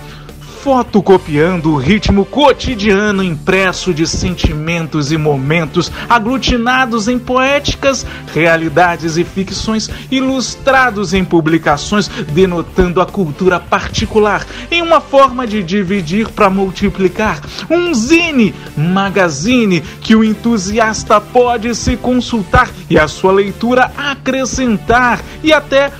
Fotocopiando 0.61 1.71
o 1.71 1.77
ritmo 1.77 2.23
cotidiano 2.23 3.23
impresso 3.23 3.91
de 3.91 4.05
sentimentos 4.05 5.11
e 5.11 5.17
momentos 5.17 5.91
aglutinados 6.07 7.07
em 7.07 7.17
poéticas, 7.17 8.05
realidades 8.31 9.17
e 9.17 9.23
ficções, 9.23 9.89
ilustrados 10.11 11.15
em 11.15 11.25
publicações 11.25 12.07
denotando 12.07 13.01
a 13.01 13.07
cultura 13.07 13.59
particular, 13.59 14.45
em 14.69 14.83
uma 14.83 15.01
forma 15.01 15.47
de 15.47 15.63
dividir 15.63 16.29
para 16.29 16.49
multiplicar, 16.49 17.41
um 17.67 17.91
zine, 17.91 18.53
magazine 18.77 19.81
que 19.81 20.15
o 20.15 20.23
entusiasta 20.23 21.19
pode 21.19 21.73
se 21.73 21.97
consultar 21.97 22.69
e 22.87 22.99
a 22.99 23.07
sua 23.07 23.31
leitura 23.31 23.91
acrescentar 23.97 25.21
e 25.43 25.51
até 25.51 25.91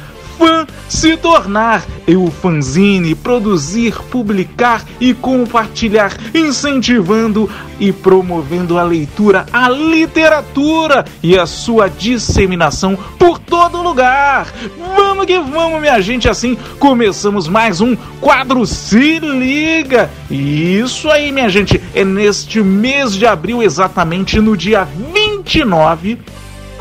fã 0.41 0.65
se 0.89 1.15
tornar. 1.15 1.85
Eu 2.07 2.31
fanzine, 2.31 3.13
produzir, 3.13 3.93
publicar 4.09 4.83
e 4.99 5.13
compartilhar, 5.13 6.17
incentivando 6.33 7.47
e 7.79 7.91
promovendo 7.91 8.77
a 8.77 8.83
leitura, 8.83 9.45
a 9.53 9.69
literatura 9.69 11.05
e 11.21 11.37
a 11.37 11.45
sua 11.45 11.87
disseminação 11.89 12.97
por 13.19 13.37
todo 13.37 13.83
lugar. 13.83 14.47
Vamos 14.95 15.25
que 15.27 15.39
vamos, 15.39 15.79
minha 15.79 16.01
gente, 16.01 16.27
assim 16.27 16.57
começamos 16.79 17.47
mais 17.47 17.79
um 17.79 17.95
quadro 18.19 18.65
Se 18.65 19.19
Liga. 19.19 20.09
Isso 20.29 21.09
aí, 21.09 21.31
minha 21.31 21.49
gente, 21.49 21.79
é 21.93 22.03
neste 22.03 22.61
mês 22.61 23.13
de 23.13 23.27
abril, 23.27 23.61
exatamente 23.61 24.39
no 24.39 24.57
dia 24.57 24.87
29 25.13 26.19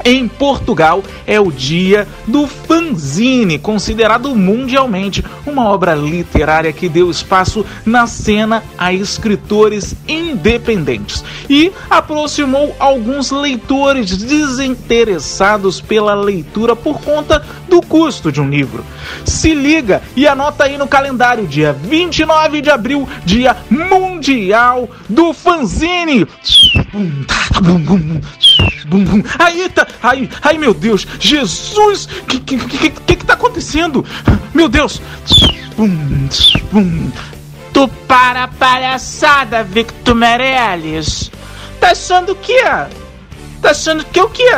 em 0.04 0.26
Portugal 0.28 1.02
é 1.26 1.40
o 1.40 1.50
dia 1.50 2.06
do 2.26 2.46
fanzine, 2.46 3.58
considerado 3.58 4.34
mundialmente 4.34 5.24
uma 5.46 5.68
obra 5.68 5.94
literária 5.94 6.72
que 6.72 6.88
deu 6.88 7.10
espaço 7.10 7.64
na 7.84 8.06
cena 8.06 8.62
a 8.76 8.92
escritores 8.92 9.94
independentes 10.08 11.24
e 11.48 11.72
aproximou 11.88 12.74
alguns 12.78 13.30
leitores 13.30 14.16
desinteressados 14.16 15.80
pela 15.80 16.14
leitura 16.14 16.74
por 16.74 17.00
conta 17.00 17.44
do 17.68 17.80
custo 17.80 18.30
de 18.32 18.40
um 18.40 18.48
livro. 18.48 18.84
Se 19.24 19.54
liga 19.54 20.02
e 20.16 20.26
anota 20.26 20.64
aí 20.64 20.76
no 20.76 20.86
calendário, 20.86 21.46
dia 21.46 21.72
29 21.72 22.60
de 22.60 22.70
abril, 22.70 23.08
dia 23.24 23.56
mundial 23.68 24.88
do 25.08 25.32
fanzine. 25.32 26.26
Aí, 29.38 29.68
tá, 29.68 29.86
ai, 30.02 30.28
ai 30.42 30.58
meu 30.58 30.74
Deus, 30.74 31.06
Jesus, 31.18 32.06
que 32.26 32.40
que, 32.40 32.56
que 32.58 32.90
que 32.90 33.16
que 33.16 33.24
tá 33.24 33.34
acontecendo? 33.34 34.04
Meu 34.54 34.68
Deus. 34.68 35.00
Tu 37.72 37.88
para 38.06 38.44
a 38.44 38.48
palhaçada, 38.48 39.62
Victor 39.62 40.14
Meirelles. 40.14 41.30
Tá 41.78 41.92
achando 41.92 42.32
o 42.32 42.36
quê? 42.36 42.62
Tá 43.62 43.70
achando 43.70 44.04
que 44.04 44.18
é 44.18 44.22
o 44.22 44.28
quê? 44.28 44.50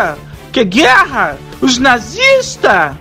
Que 0.50 0.60
é 0.60 0.64
guerra? 0.64 1.38
Os 1.60 1.78
nazistas? 1.78 2.96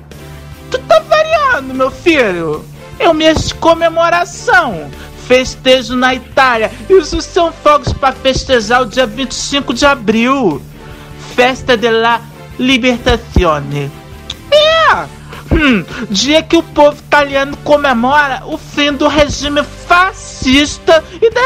Tu 0.70 0.78
tá 0.80 1.00
variando, 1.00 1.74
meu 1.74 1.90
filho. 1.90 2.66
É 3.00 3.10
um 3.10 3.18
de 3.18 3.54
comemoração. 3.56 4.92
Festejo 5.28 5.96
na 5.96 6.14
Itália. 6.14 6.72
E 6.90 6.94
isso 6.94 7.22
são 7.22 7.52
fogos 7.52 7.94
para 7.94 8.14
festejar 8.14 8.84
o 8.84 8.86
dia 8.86 9.08
25 9.08 9.74
de 9.74 9.86
abril. 9.86 10.62
Festa 11.34 11.78
della 11.78 12.22
Libertazione. 12.60 13.92
É! 14.52 15.22
Hum, 15.54 15.84
dia 16.10 16.42
que 16.44 16.56
o 16.56 16.64
povo 16.64 16.98
italiano 16.98 17.58
comemora 17.58 18.44
o 18.46 18.58
fim 18.58 18.94
do 18.94 19.08
regime 19.08 19.64
fascista 19.64 21.04
e 21.22 21.30
da, 21.30 21.42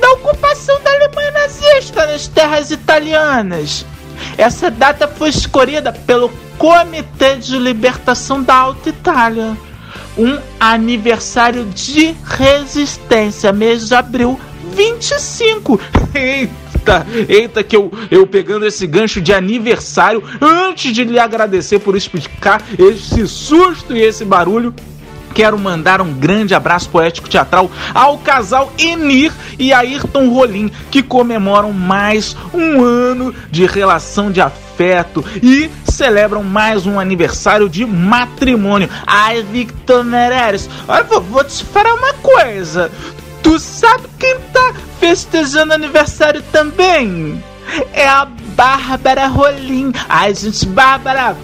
da 0.00 0.12
ocupação 0.12 0.80
da 0.82 0.90
Alemanha 0.92 1.30
nazista 1.32 2.06
nas 2.06 2.28
terras 2.28 2.70
italianas. 2.70 3.84
Essa 4.38 4.70
data 4.70 5.08
foi 5.08 5.30
escolhida 5.30 5.92
pelo 5.92 6.30
Comitê 6.58 7.36
de 7.36 7.58
Libertação 7.58 8.42
da 8.42 8.54
Alta 8.54 8.88
Itália. 8.88 9.56
Um 10.16 10.38
aniversário 10.60 11.64
de 11.66 12.14
resistência, 12.24 13.52
mês 13.52 13.88
de 13.88 13.94
abril 13.94 14.40
25. 14.74 15.80
Eita, 16.84 17.06
eita, 17.28 17.64
que 17.64 17.74
eu, 17.74 17.90
eu 18.10 18.26
pegando 18.26 18.66
esse 18.66 18.86
gancho 18.86 19.20
de 19.20 19.32
aniversário, 19.32 20.22
antes 20.40 20.92
de 20.92 21.02
lhe 21.02 21.18
agradecer 21.18 21.78
por 21.78 21.96
explicar 21.96 22.62
esse 22.78 23.26
susto 23.26 23.96
e 23.96 24.02
esse 24.02 24.22
barulho, 24.22 24.74
quero 25.32 25.58
mandar 25.58 26.02
um 26.02 26.12
grande 26.12 26.54
abraço 26.54 26.90
poético 26.90 27.28
teatral 27.28 27.70
ao 27.94 28.18
casal 28.18 28.70
Enir 28.78 29.32
e 29.58 29.72
Ayrton 29.72 30.28
Rolim, 30.28 30.70
que 30.90 31.02
comemoram 31.02 31.72
mais 31.72 32.36
um 32.52 32.84
ano 32.84 33.34
de 33.50 33.64
relação 33.64 34.30
de 34.30 34.42
afeto 34.42 35.24
e 35.42 35.70
celebram 35.90 36.44
mais 36.44 36.86
um 36.86 37.00
aniversário 37.00 37.66
de 37.66 37.86
matrimônio. 37.86 38.90
Ai, 39.06 39.42
Victor 39.42 40.04
Meirelles, 40.04 40.68
vou, 41.08 41.22
vou 41.22 41.44
te 41.44 41.64
falar 41.64 41.94
uma 41.94 42.12
coisa. 42.14 42.90
Tu 43.44 43.60
sabe 43.60 44.08
quem 44.18 44.40
tá 44.52 44.74
festejando 44.98 45.74
aniversário 45.74 46.42
também? 46.50 47.44
É 47.92 48.08
a 48.08 48.24
Bárbara 48.24 49.26
Rolim. 49.26 49.92
Ai, 50.08 50.34
gente, 50.34 50.66
Bárbara, 50.66 51.36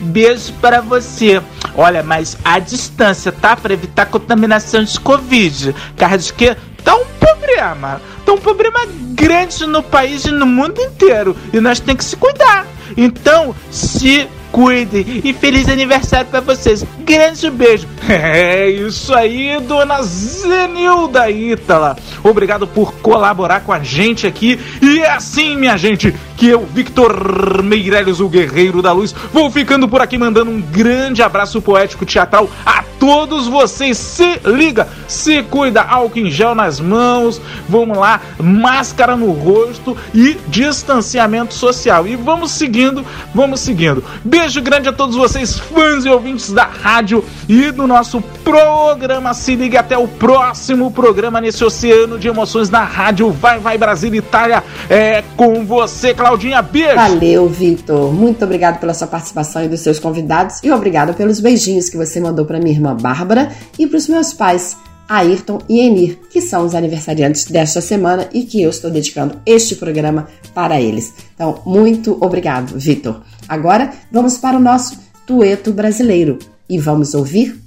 beijo 0.00 0.52
para 0.54 0.80
você. 0.80 1.42
Olha, 1.76 2.02
mas 2.02 2.38
a 2.42 2.58
distância, 2.58 3.30
tá? 3.30 3.54
Para 3.54 3.74
evitar 3.74 4.06
contaminação 4.06 4.82
de 4.82 4.98
Covid. 4.98 5.76
Carro 5.96 6.18
de 6.18 6.32
que 6.32 6.56
tá 6.82 6.96
um 6.96 7.04
problema. 7.20 8.00
Tá 8.24 8.32
um 8.32 8.38
problema 8.38 8.80
grande 9.12 9.66
no 9.66 9.82
país 9.82 10.24
e 10.24 10.30
no 10.30 10.46
mundo 10.46 10.80
inteiro. 10.80 11.36
E 11.52 11.60
nós 11.60 11.80
temos 11.80 12.04
que 12.04 12.10
se 12.10 12.16
cuidar. 12.16 12.66
Então, 12.96 13.54
se 13.70 14.26
cuidem 14.54 15.20
e 15.24 15.32
feliz 15.32 15.68
aniversário 15.68 16.28
para 16.30 16.40
vocês. 16.40 16.86
Grande 17.00 17.50
beijo. 17.50 17.88
É 18.06 18.68
isso 18.68 19.14
aí, 19.14 19.58
dona 19.60 20.02
Zenilda 20.02 21.28
Ítala. 21.30 21.96
Obrigado 22.22 22.66
por 22.66 22.94
colaborar 22.96 23.60
com 23.60 23.72
a 23.72 23.80
gente 23.82 24.26
aqui. 24.26 24.60
E 24.80 25.00
é 25.00 25.10
assim, 25.10 25.56
minha 25.56 25.76
gente, 25.76 26.14
que 26.36 26.48
eu, 26.48 26.66
Victor 26.66 27.62
Meirelles, 27.62 28.20
o 28.20 28.28
Guerreiro 28.28 28.82
da 28.82 28.92
Luz, 28.92 29.14
vou 29.32 29.50
ficando 29.50 29.88
por 29.88 30.00
aqui 30.00 30.18
mandando 30.18 30.50
um 30.50 30.60
grande 30.60 31.22
abraço 31.22 31.60
poético 31.62 32.04
teatral 32.04 32.48
a 32.64 32.84
todos 32.98 33.46
vocês. 33.46 33.98
Se 33.98 34.40
liga, 34.44 34.88
se 35.06 35.42
cuida, 35.42 35.82
álcool 35.82 36.20
em 36.20 36.30
gel 36.30 36.54
nas 36.54 36.80
mãos, 36.80 37.40
vamos 37.68 37.98
lá, 37.98 38.20
máscara 38.38 39.14
no 39.16 39.30
rosto 39.32 39.96
e 40.14 40.38
distanciamento 40.48 41.54
social. 41.54 42.06
E 42.06 42.16
vamos 42.16 42.50
seguindo, 42.52 43.04
vamos 43.34 43.60
seguindo. 43.60 44.02
Beijo 44.24 44.62
grande 44.62 44.88
a 44.88 44.92
todos 44.92 45.16
vocês, 45.16 45.58
fãs 45.58 46.04
e 46.04 46.08
ouvintes 46.08 46.50
da 46.50 46.64
rádio 46.64 47.24
e 47.48 47.70
do 47.70 47.86
nosso 47.86 48.22
programa. 48.42 49.34
Se 49.34 49.54
liga 49.54 49.80
até 49.80 49.98
o 49.98 50.08
próximo 50.08 50.90
programa 50.90 51.40
nesse 51.40 51.64
oceano 51.64 52.18
de 52.18 52.28
emoções 52.28 52.70
na 52.70 52.84
rádio 52.84 53.30
Vai 53.30 53.58
Vai 53.58 53.76
Brasil 53.76 54.14
Itália. 54.14 54.64
É 54.88 55.22
com 55.36 55.64
você, 55.64 56.14
Claudinha. 56.24 56.62
Beijo. 56.62 56.94
Valeu, 56.94 57.46
Vitor. 57.46 58.10
Muito 58.10 58.42
obrigado 58.46 58.80
pela 58.80 58.94
sua 58.94 59.06
participação 59.06 59.62
e 59.62 59.68
dos 59.68 59.80
seus 59.80 59.98
convidados 59.98 60.58
e 60.62 60.70
obrigado 60.70 61.12
pelos 61.12 61.38
beijinhos 61.38 61.90
que 61.90 61.98
você 61.98 62.18
mandou 62.18 62.46
para 62.46 62.58
minha 62.58 62.72
irmã 62.72 62.96
Bárbara 62.96 63.52
e 63.78 63.86
para 63.86 63.98
os 63.98 64.08
meus 64.08 64.32
pais. 64.32 64.74
Ayrton 65.06 65.58
e 65.68 65.80
Enir, 65.80 66.18
que 66.30 66.40
são 66.40 66.64
os 66.64 66.74
aniversariantes 66.74 67.44
desta 67.44 67.82
semana 67.82 68.26
e 68.32 68.44
que 68.44 68.62
eu 68.62 68.70
estou 68.70 68.90
dedicando 68.90 69.38
este 69.44 69.76
programa 69.76 70.26
para 70.54 70.80
eles. 70.80 71.12
Então, 71.34 71.60
muito 71.66 72.16
obrigado, 72.18 72.78
Vitor. 72.78 73.20
Agora 73.46 73.92
vamos 74.10 74.38
para 74.38 74.56
o 74.56 74.60
nosso 74.60 74.98
dueto 75.26 75.74
brasileiro 75.74 76.38
e 76.66 76.78
vamos 76.78 77.12
ouvir 77.12 77.60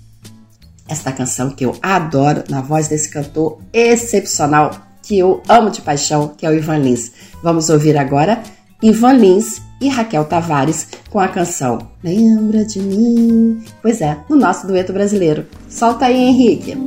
esta 0.89 1.11
canção 1.11 1.51
que 1.51 1.63
eu 1.63 1.75
adoro 1.79 2.43
na 2.49 2.61
voz 2.61 2.87
desse 2.87 3.11
cantor 3.11 3.59
excepcional 3.71 4.86
que 5.07 5.17
eu 5.17 5.41
amo 5.47 5.69
de 5.69 5.81
paixão, 5.81 6.33
que 6.37 6.45
é 6.45 6.49
o 6.49 6.53
Ivan 6.53 6.79
Lins. 6.79 7.11
Vamos 7.41 7.69
ouvir 7.69 7.97
agora 7.97 8.43
Ivan 8.83 9.13
Lins 9.13 9.61
e 9.79 9.87
Raquel 9.87 10.25
Tavares 10.25 10.87
com 11.09 11.19
a 11.19 11.27
canção 11.27 11.79
Lembra 12.03 12.65
de 12.65 12.79
mim? 12.79 13.63
Pois 13.81 14.01
é, 14.01 14.17
no 14.29 14.35
nosso 14.35 14.67
dueto 14.67 14.91
brasileiro. 14.91 15.45
Solta 15.69 16.05
aí, 16.05 16.15
Henrique. 16.15 16.77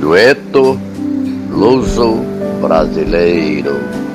Dueto 0.00 0.78
luso 1.50 2.16
brasileiro. 2.60 4.07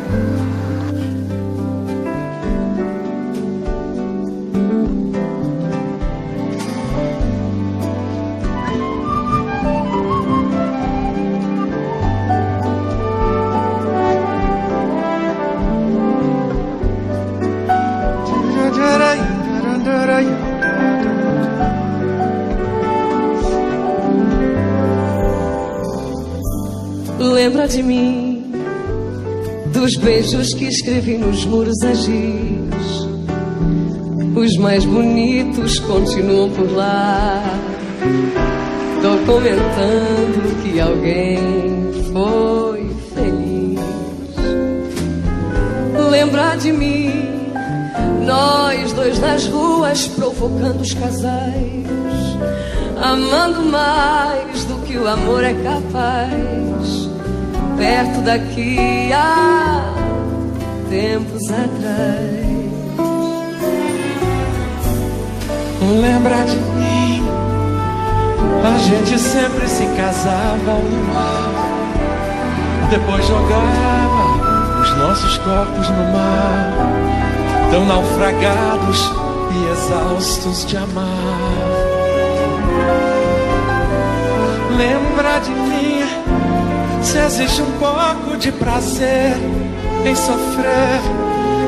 Lembra 27.63 27.77
de 27.77 27.83
mim, 27.83 28.51
dos 29.71 29.95
beijos 29.95 30.53
que 30.53 30.65
escrevi 30.65 31.17
nos 31.17 31.45
muros 31.45 31.81
a 31.81 31.93
giz. 31.93 33.07
Os 34.35 34.57
mais 34.57 34.83
bonitos 34.83 35.79
continuam 35.79 36.49
por 36.49 36.69
lá, 36.73 37.41
documentando 39.01 40.61
que 40.61 40.77
alguém 40.77 41.29
foi 42.11 42.89
feliz. 43.15 43.79
Lembra 46.11 46.57
de 46.57 46.73
mim, 46.73 47.29
nós 48.25 48.91
dois 48.91 49.17
nas 49.19 49.47
ruas 49.47 50.05
provocando 50.09 50.81
os 50.81 50.93
casais, 50.93 51.87
amando 53.01 53.61
mais 53.61 54.65
do 54.65 54.85
que 54.85 54.97
o 54.97 55.07
amor 55.07 55.45
é 55.45 55.53
capaz, 55.53 57.02
perto 57.83 58.21
daqui 58.21 59.11
há 59.11 59.93
tempos 60.89 61.43
atrás. 61.51 62.53
Lembra 66.01 66.45
de 66.45 66.55
mim? 66.55 67.27
A 68.63 68.77
gente 68.77 69.19
sempre 69.19 69.67
se 69.67 69.85
casava 69.97 70.79
no 70.79 71.13
mar, 71.13 71.51
depois 72.89 73.27
jogava 73.27 74.79
os 74.81 74.97
nossos 74.97 75.37
corpos 75.39 75.89
no 75.89 76.03
mar, 76.13 76.73
tão 77.69 77.85
naufragados 77.85 79.11
e 79.51 79.71
exaustos 79.73 80.65
de 80.65 80.77
amar. 80.77 81.73
Lembra 84.77 85.39
de 85.39 85.51
mim? 85.51 85.92
Se 87.03 87.17
existe 87.17 87.61
um 87.61 87.71
pouco 87.73 88.37
de 88.37 88.51
prazer 88.51 89.35
em 90.05 90.15
sofrer, 90.15 91.01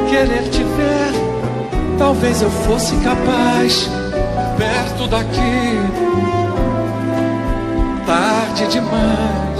querer 0.10 0.49
te 0.49 0.64
ver, 0.64 1.98
talvez 1.98 2.41
eu 2.41 2.49
fosse 2.49 2.95
capaz 2.98 3.90
perto 4.57 5.07
daqui, 5.07 5.80
tarde 8.06 8.68
demais. 8.68 9.55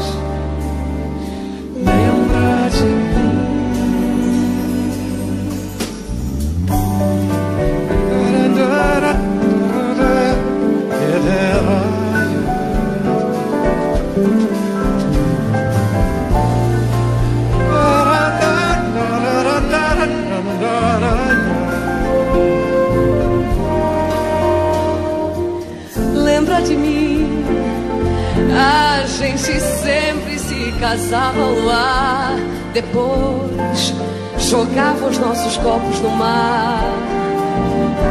Casava 30.86 31.42
ao 31.42 31.50
luar, 31.50 32.36
depois 32.72 33.92
jogava 34.38 35.08
os 35.08 35.18
nossos 35.18 35.58
copos 35.58 36.00
no 36.00 36.12
mar, 36.12 36.84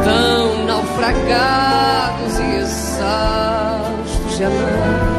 tão 0.03 0.65
naufragados 0.65 2.37
e 2.37 2.55
exaustos 2.57 4.37
de 4.37 4.43
amar. 4.43 5.15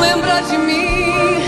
Lembra 0.00 0.40
de 0.40 0.56
mim? 0.56 1.44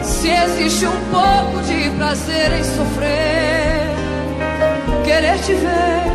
Se 0.00 0.28
existe 0.28 0.86
um 0.86 1.00
pouco 1.10 1.60
de 1.64 1.90
prazer 1.96 2.52
em 2.52 2.62
sofrer, 2.62 3.96
querer 5.04 5.38
te 5.40 5.54
ver. 5.54 6.12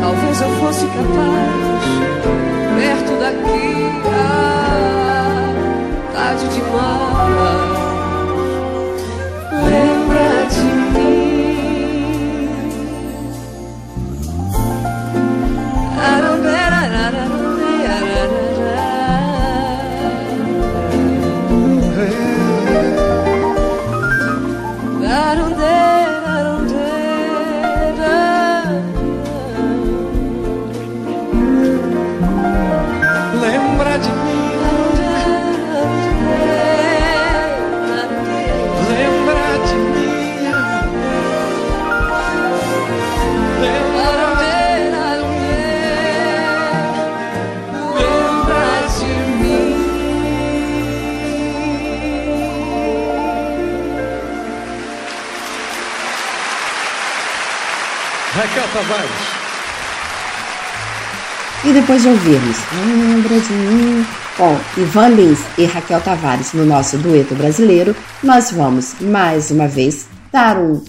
Talvez 0.00 0.40
eu 0.40 0.50
fosse 0.60 0.86
capaz, 0.86 1.84
perto 2.78 3.18
daqui, 3.18 3.90
ah, 4.06 5.03
tarde 6.24 6.48
demais. 6.48 7.04
Lembra 7.68 7.83
Raquel 58.64 58.82
Tavares. 58.82 59.10
E 61.64 61.72
depois 61.72 62.02
de 62.02 62.08
ouvirmos 62.08 62.56
Lembra 62.86 63.40
de 63.40 63.52
mim 63.52 64.06
com 64.36 64.56
Ivan 64.80 65.08
Lins 65.08 65.40
e 65.58 65.64
Raquel 65.64 66.00
Tavares 66.00 66.52
no 66.54 66.64
nosso 66.64 66.96
dueto 66.98 67.34
brasileiro, 67.34 67.94
nós 68.22 68.50
vamos 68.50 68.96
mais 69.00 69.50
uma 69.50 69.68
vez 69.68 70.08
dar 70.32 70.58
um 70.58 70.82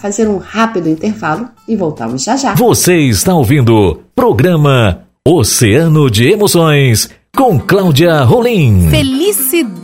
fazer 0.00 0.26
um 0.26 0.38
rápido 0.38 0.88
intervalo 0.88 1.48
e 1.68 1.76
voltamos 1.76 2.22
já 2.22 2.36
já. 2.36 2.54
Você 2.54 2.96
está 2.96 3.34
ouvindo 3.34 4.00
programa 4.14 5.02
Oceano 5.26 6.10
de 6.10 6.30
Emoções 6.30 7.10
com 7.36 7.58
Cláudia 7.58 8.22
Rolim. 8.22 8.88
Felicidade. 8.88 9.75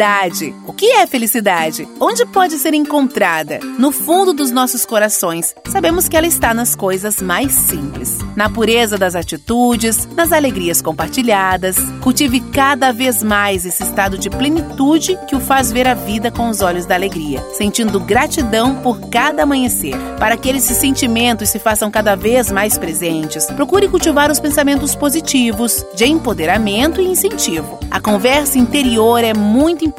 O 0.67 0.73
que 0.73 0.87
é 0.87 1.07
felicidade? 1.07 1.89
Onde 2.01 2.27
pode 2.27 2.59
ser 2.59 2.75
encontrada? 2.75 3.61
No 3.79 3.93
fundo 3.93 4.33
dos 4.33 4.51
nossos 4.51 4.85
corações, 4.85 5.55
sabemos 5.69 6.09
que 6.09 6.17
ela 6.17 6.27
está 6.27 6.53
nas 6.53 6.75
coisas 6.75 7.23
mais 7.23 7.53
simples. 7.53 8.19
Na 8.35 8.51
pureza 8.51 8.99
das 8.99 9.15
atitudes, 9.15 10.09
nas 10.17 10.33
alegrias 10.33 10.83
compartilhadas. 10.83 11.77
Cultive 12.01 12.41
cada 12.41 12.91
vez 12.91 13.23
mais 13.23 13.65
esse 13.65 13.85
estado 13.85 14.19
de 14.19 14.29
plenitude 14.29 15.17
que 15.29 15.37
o 15.37 15.41
faz 15.41 15.71
ver 15.71 15.87
a 15.87 15.95
vida 15.95 16.33
com 16.33 16.49
os 16.49 16.63
olhos 16.63 16.85
da 16.85 16.97
alegria, 16.97 17.41
sentindo 17.53 18.01
gratidão 18.01 18.75
por 18.83 19.09
cada 19.09 19.45
amanhecer. 19.45 19.95
Para 20.19 20.37
que 20.37 20.49
esses 20.49 20.79
sentimentos 20.79 21.49
se 21.49 21.61
façam 21.61 21.93
cada 21.93 22.17
vez 22.17 22.51
mais 22.51 22.77
presentes, 22.77 23.47
procure 23.53 23.89
cultivar 23.89 24.33
os 24.33 24.41
pensamentos 24.41 24.97
positivos, 24.97 25.87
de 25.95 26.07
empoderamento 26.07 27.01
e 27.01 27.07
incentivo. 27.07 27.79
A 27.89 28.01
conversa 28.01 28.59
interior 28.59 29.23
é 29.23 29.33
muito 29.33 29.85
importante 29.85 29.92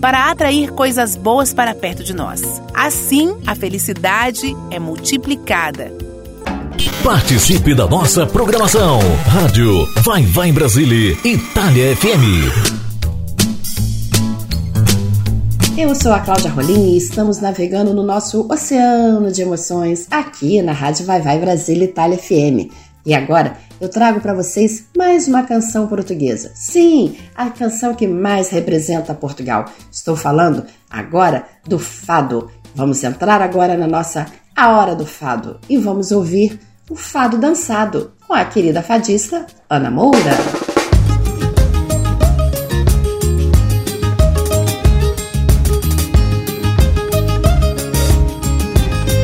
para 0.00 0.30
atrair 0.30 0.70
coisas 0.72 1.16
boas 1.16 1.52
para 1.52 1.74
perto 1.74 2.02
de 2.04 2.14
nós. 2.14 2.62
Assim, 2.74 3.36
a 3.46 3.54
felicidade 3.54 4.56
é 4.70 4.78
multiplicada. 4.78 5.92
Participe 7.02 7.74
da 7.74 7.86
nossa 7.86 8.26
programação. 8.26 9.00
Rádio 9.26 9.86
Vai 10.02 10.22
Vai 10.24 10.52
Brasília, 10.52 11.16
Itália 11.24 11.96
FM. 11.96 12.78
Eu 15.76 15.94
sou 15.94 16.12
a 16.12 16.18
Cláudia 16.18 16.50
Rolim 16.50 16.94
e 16.94 16.96
estamos 16.96 17.40
navegando 17.40 17.94
no 17.94 18.02
nosso 18.02 18.46
oceano 18.50 19.30
de 19.30 19.42
emoções 19.42 20.08
aqui 20.10 20.60
na 20.60 20.72
Rádio 20.72 21.06
Vai 21.06 21.22
Vai 21.22 21.38
Brasília 21.38 21.84
Itália 21.84 22.18
FM. 22.18 22.87
E 23.08 23.14
agora 23.14 23.56
eu 23.80 23.88
trago 23.88 24.20
para 24.20 24.34
vocês 24.34 24.84
mais 24.94 25.26
uma 25.26 25.42
canção 25.42 25.86
portuguesa. 25.86 26.50
Sim, 26.54 27.16
a 27.34 27.48
canção 27.48 27.94
que 27.94 28.06
mais 28.06 28.50
representa 28.50 29.14
Portugal. 29.14 29.64
Estou 29.90 30.14
falando 30.14 30.66
agora 30.90 31.46
do 31.66 31.78
fado. 31.78 32.50
Vamos 32.74 33.02
entrar 33.02 33.40
agora 33.40 33.78
na 33.78 33.86
nossa 33.86 34.26
A 34.54 34.76
Hora 34.76 34.94
do 34.94 35.06
Fado 35.06 35.58
e 35.70 35.78
vamos 35.78 36.12
ouvir 36.12 36.60
o 36.90 36.94
fado 36.94 37.38
dançado 37.38 38.12
com 38.26 38.34
a 38.34 38.44
querida 38.44 38.82
fadista 38.82 39.46
Ana 39.70 39.90
Moura. 39.90 40.36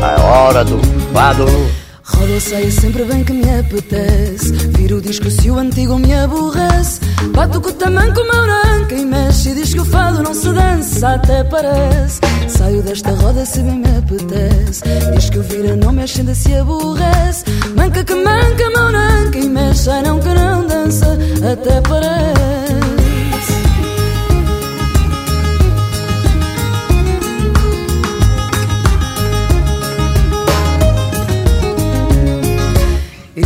A 0.00 0.22
hora 0.22 0.64
do 0.64 0.78
fado. 1.12 1.83
Roda 2.24 2.40
saia 2.40 2.70
sempre 2.70 3.04
bem 3.04 3.22
que 3.22 3.34
me 3.34 3.44
apetece. 3.54 4.50
Viro 4.78 4.96
o 4.96 5.00
disco 5.02 5.30
se 5.30 5.50
o 5.50 5.58
antigo 5.58 5.98
me 5.98 6.14
aborrece. 6.14 6.98
Bato 7.34 7.60
com 7.60 7.68
o 7.68 7.72
tamanco, 7.74 8.22
meu 8.22 8.46
nanca 8.46 8.94
e 8.94 9.04
mexe. 9.04 9.50
E 9.50 9.54
diz 9.56 9.74
que 9.74 9.80
o 9.80 9.84
fado 9.84 10.22
não 10.22 10.32
se 10.32 10.50
dança, 10.50 11.16
até 11.16 11.44
parece. 11.44 12.20
Saio 12.48 12.82
desta 12.82 13.10
roda 13.10 13.44
se 13.44 13.60
bem 13.60 13.78
me 13.80 13.98
apetece. 13.98 14.82
Diz 15.14 15.28
que 15.28 15.38
o 15.38 15.42
vira 15.42 15.76
não 15.76 15.92
mexe, 15.92 16.20
ainda 16.20 16.34
se 16.34 16.54
aborrece. 16.54 17.44
Manca 17.76 18.02
que 18.02 18.14
manca, 18.14 18.70
meu 18.74 18.90
nanca 18.90 19.38
e 19.38 19.46
mexe. 19.46 19.90
Ai 19.90 20.02
não 20.02 20.18
que 20.18 20.28
não 20.28 20.66
dança, 20.66 21.18
até 21.52 21.78
parece. 21.82 22.83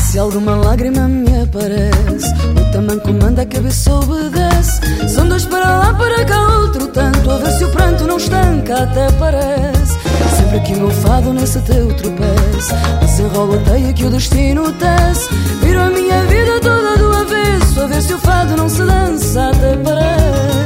Se 0.08 0.18
alguma 0.18 0.56
lágrima 0.56 1.06
me 1.06 1.42
aparece, 1.42 2.32
o 2.58 2.72
tamanco 2.72 3.12
manda 3.12 3.42
a 3.42 3.46
cabeça 3.46 3.92
obedece. 3.92 4.80
São 5.06 5.28
dois 5.28 5.44
para 5.44 5.78
lá, 5.78 5.92
para 5.92 6.24
cá, 6.24 6.60
outro 6.60 6.86
tanto. 6.86 7.30
A 7.30 7.36
ver 7.36 7.50
se 7.52 7.64
o 7.64 7.70
pranto 7.70 8.06
não 8.06 8.16
estanca, 8.16 8.84
até 8.84 9.10
parece. 9.18 9.98
Sempre 10.34 10.60
que 10.60 10.72
o 10.72 10.78
meu 10.78 10.90
fado 10.90 11.34
nesse 11.34 11.60
teu 11.60 11.88
tropeço, 11.88 12.74
desenrola 13.00 13.56
a 13.56 13.70
teia 13.70 13.92
que 13.92 14.06
o 14.06 14.10
destino 14.10 14.72
tece. 14.72 15.28
Viro 15.60 15.82
a 15.82 15.90
minha 15.90 16.24
vida 16.24 16.58
toda 16.62 16.96
do 16.96 17.12
avesso, 17.14 17.80
a 17.82 17.86
ver 17.86 18.02
se 18.02 18.14
o 18.14 18.18
fado 18.18 18.56
não 18.56 18.68
se 18.68 18.82
dança, 18.82 19.50
até 19.50 19.76
parece. 19.76 20.57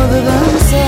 Pode 0.00 0.20
dançar. 0.22 0.80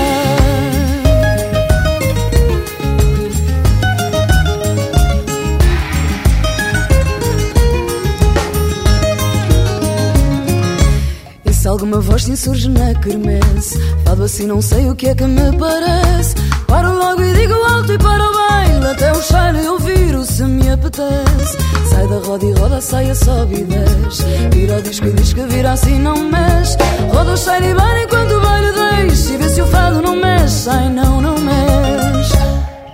E 11.45 11.53
se 11.53 11.67
alguma 11.67 11.99
voz 11.99 12.23
se 12.23 12.31
insurge 12.31 12.69
na 12.69 12.93
quermesse 12.95 13.79
Fado 14.05 14.23
assim 14.23 14.47
não 14.47 14.61
sei 14.61 14.89
o 14.89 14.95
que 14.95 15.07
é 15.07 15.15
que 15.15 15.23
me 15.23 15.57
parece 15.57 16.35
Paro 16.67 16.93
logo 16.93 17.23
e 17.23 17.33
digo 17.33 17.53
alto 17.53 17.93
e 17.93 17.97
para 17.97 18.31
baile 18.31 18.87
Até 18.87 19.11
o 19.11 19.21
cheiro 19.21 19.57
eu 19.57 19.79
viro 19.79 20.23
se 20.23 20.43
me 20.43 20.69
apetece. 20.69 21.57
Sai 21.89 22.07
da 22.07 22.17
roda 22.19 22.45
e 22.45 22.51
roda, 22.53 22.81
saia 22.81 23.13
sobe 23.15 23.55
e 23.61 23.63
desce. 23.63 24.23
Vira 24.51 24.77
o 24.77 24.81
disco 24.81 25.05
e 25.07 25.11
diz 25.11 25.33
que 25.33 25.43
vira 25.43 25.71
assim 25.71 25.99
não 25.99 26.17
mexe. 26.17 26.77
Roda 27.13 27.33
o 27.33 27.37
cheiro 27.37 27.65
e 27.65 27.73
vai 27.73 28.03
enquanto 28.03 28.31
o 28.31 28.41
baile 28.41 28.71
deixa 28.71 29.33
E 29.33 29.37
vê 29.37 29.49
se 29.49 29.61
o 29.61 29.67
fado 29.67 30.01
não 30.01 30.15
mexe, 30.15 30.69
ai 30.69 30.89
não, 30.89 31.21
não 31.21 31.35
mexe. 31.37 32.37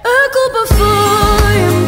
A 0.03 0.29
culpa 0.33 0.75
foi 0.75 1.85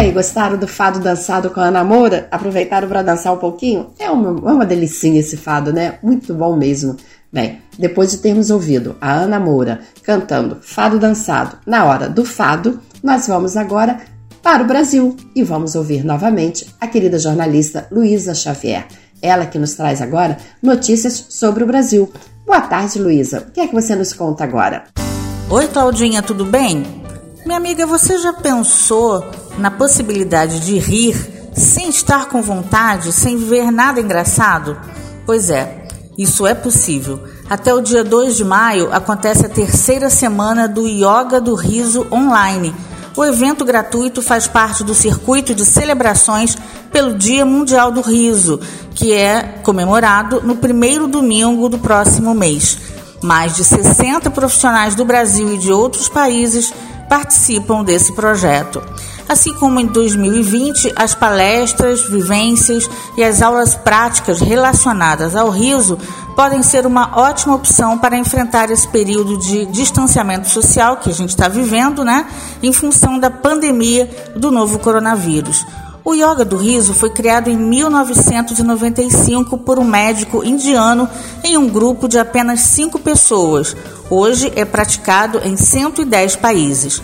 aí, 0.00 0.12
gostaram 0.12 0.56
do 0.56 0.66
fado 0.66 0.98
dançado 0.98 1.50
com 1.50 1.60
a 1.60 1.64
Ana 1.64 1.84
Moura? 1.84 2.26
Aproveitaram 2.30 2.88
para 2.88 3.02
dançar 3.02 3.34
um 3.34 3.36
pouquinho? 3.36 3.90
É 3.98 4.10
uma, 4.10 4.50
é 4.50 4.54
uma 4.54 4.64
delicinha 4.64 5.20
esse 5.20 5.36
fado, 5.36 5.72
né? 5.72 5.98
Muito 6.02 6.32
bom 6.32 6.56
mesmo. 6.56 6.96
Bem, 7.30 7.60
depois 7.78 8.10
de 8.10 8.18
termos 8.18 8.50
ouvido 8.50 8.96
a 9.00 9.12
Ana 9.12 9.38
Moura 9.38 9.80
cantando 10.02 10.56
Fado 10.62 10.98
Dançado 10.98 11.58
na 11.66 11.84
hora 11.84 12.08
do 12.08 12.24
fado, 12.24 12.80
nós 13.02 13.26
vamos 13.26 13.56
agora 13.56 14.00
para 14.42 14.62
o 14.62 14.66
Brasil 14.66 15.14
e 15.36 15.44
vamos 15.44 15.74
ouvir 15.74 16.02
novamente 16.02 16.66
a 16.80 16.86
querida 16.86 17.18
jornalista 17.18 17.86
Luísa 17.90 18.34
Xavier. 18.34 18.86
Ela 19.20 19.44
que 19.44 19.58
nos 19.58 19.74
traz 19.74 20.00
agora 20.00 20.38
notícias 20.62 21.26
sobre 21.28 21.62
o 21.62 21.66
Brasil. 21.66 22.10
Boa 22.46 22.62
tarde, 22.62 22.98
Luísa. 22.98 23.44
O 23.46 23.50
que 23.50 23.60
é 23.60 23.66
que 23.68 23.74
você 23.74 23.94
nos 23.94 24.14
conta 24.14 24.44
agora? 24.44 24.84
Oi, 25.50 25.68
Claudinha, 25.68 26.22
tudo 26.22 26.46
bem? 26.46 26.84
Minha 27.44 27.58
amiga, 27.58 27.86
você 27.86 28.16
já 28.18 28.32
pensou 28.32 29.24
na 29.58 29.70
possibilidade 29.70 30.60
de 30.60 30.78
rir 30.78 31.50
sem 31.54 31.88
estar 31.88 32.28
com 32.28 32.42
vontade, 32.42 33.12
sem 33.12 33.36
ver 33.36 33.70
nada 33.70 34.00
engraçado? 34.00 34.78
Pois 35.26 35.50
é, 35.50 35.86
isso 36.16 36.46
é 36.46 36.54
possível. 36.54 37.22
Até 37.48 37.74
o 37.74 37.80
dia 37.80 38.04
2 38.04 38.36
de 38.36 38.44
maio 38.44 38.92
acontece 38.92 39.46
a 39.46 39.48
terceira 39.48 40.10
semana 40.10 40.68
do 40.68 40.86
Yoga 40.86 41.40
do 41.40 41.54
Riso 41.54 42.06
Online. 42.12 42.74
O 43.16 43.24
evento 43.24 43.64
gratuito 43.64 44.22
faz 44.22 44.46
parte 44.46 44.84
do 44.84 44.94
circuito 44.94 45.54
de 45.54 45.64
celebrações 45.64 46.56
pelo 46.92 47.16
Dia 47.16 47.44
Mundial 47.44 47.90
do 47.90 48.00
Riso, 48.00 48.60
que 48.94 49.12
é 49.12 49.60
comemorado 49.62 50.40
no 50.42 50.56
primeiro 50.56 51.08
domingo 51.08 51.68
do 51.68 51.78
próximo 51.78 52.34
mês. 52.34 52.78
Mais 53.22 53.56
de 53.56 53.64
60 53.64 54.30
profissionais 54.30 54.94
do 54.94 55.04
Brasil 55.04 55.54
e 55.54 55.58
de 55.58 55.72
outros 55.72 56.08
países 56.08 56.72
participam 57.08 57.82
desse 57.82 58.12
projeto. 58.12 58.82
Assim 59.30 59.54
como 59.54 59.78
em 59.78 59.86
2020, 59.86 60.92
as 60.96 61.14
palestras, 61.14 62.02
vivências 62.02 62.90
e 63.16 63.22
as 63.22 63.40
aulas 63.40 63.76
práticas 63.76 64.40
relacionadas 64.40 65.36
ao 65.36 65.50
riso 65.50 65.96
podem 66.34 66.64
ser 66.64 66.84
uma 66.84 67.16
ótima 67.16 67.54
opção 67.54 67.96
para 67.96 68.18
enfrentar 68.18 68.72
esse 68.72 68.88
período 68.88 69.38
de 69.38 69.66
distanciamento 69.66 70.48
social 70.48 70.96
que 70.96 71.10
a 71.10 71.12
gente 71.12 71.28
está 71.28 71.46
vivendo, 71.46 72.04
né? 72.04 72.26
Em 72.60 72.72
função 72.72 73.20
da 73.20 73.30
pandemia 73.30 74.10
do 74.34 74.50
novo 74.50 74.80
coronavírus. 74.80 75.64
O 76.04 76.12
yoga 76.12 76.44
do 76.44 76.56
riso 76.56 76.92
foi 76.92 77.10
criado 77.10 77.48
em 77.48 77.56
1995 77.56 79.58
por 79.58 79.78
um 79.78 79.84
médico 79.84 80.44
indiano 80.44 81.08
em 81.44 81.56
um 81.56 81.68
grupo 81.68 82.08
de 82.08 82.18
apenas 82.18 82.62
cinco 82.62 82.98
pessoas. 82.98 83.76
Hoje 84.10 84.52
é 84.56 84.64
praticado 84.64 85.40
em 85.44 85.56
110 85.56 86.34
países. 86.34 87.00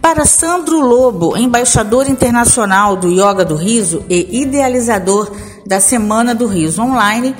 Para 0.00 0.24
Sandro 0.24 0.80
Lobo, 0.80 1.36
embaixador 1.36 2.08
internacional 2.08 2.96
do 2.96 3.08
Yoga 3.08 3.44
do 3.44 3.56
Riso 3.56 4.04
e 4.08 4.40
idealizador 4.40 5.30
da 5.66 5.80
Semana 5.80 6.34
do 6.34 6.46
Riso 6.46 6.80
Online, 6.82 7.34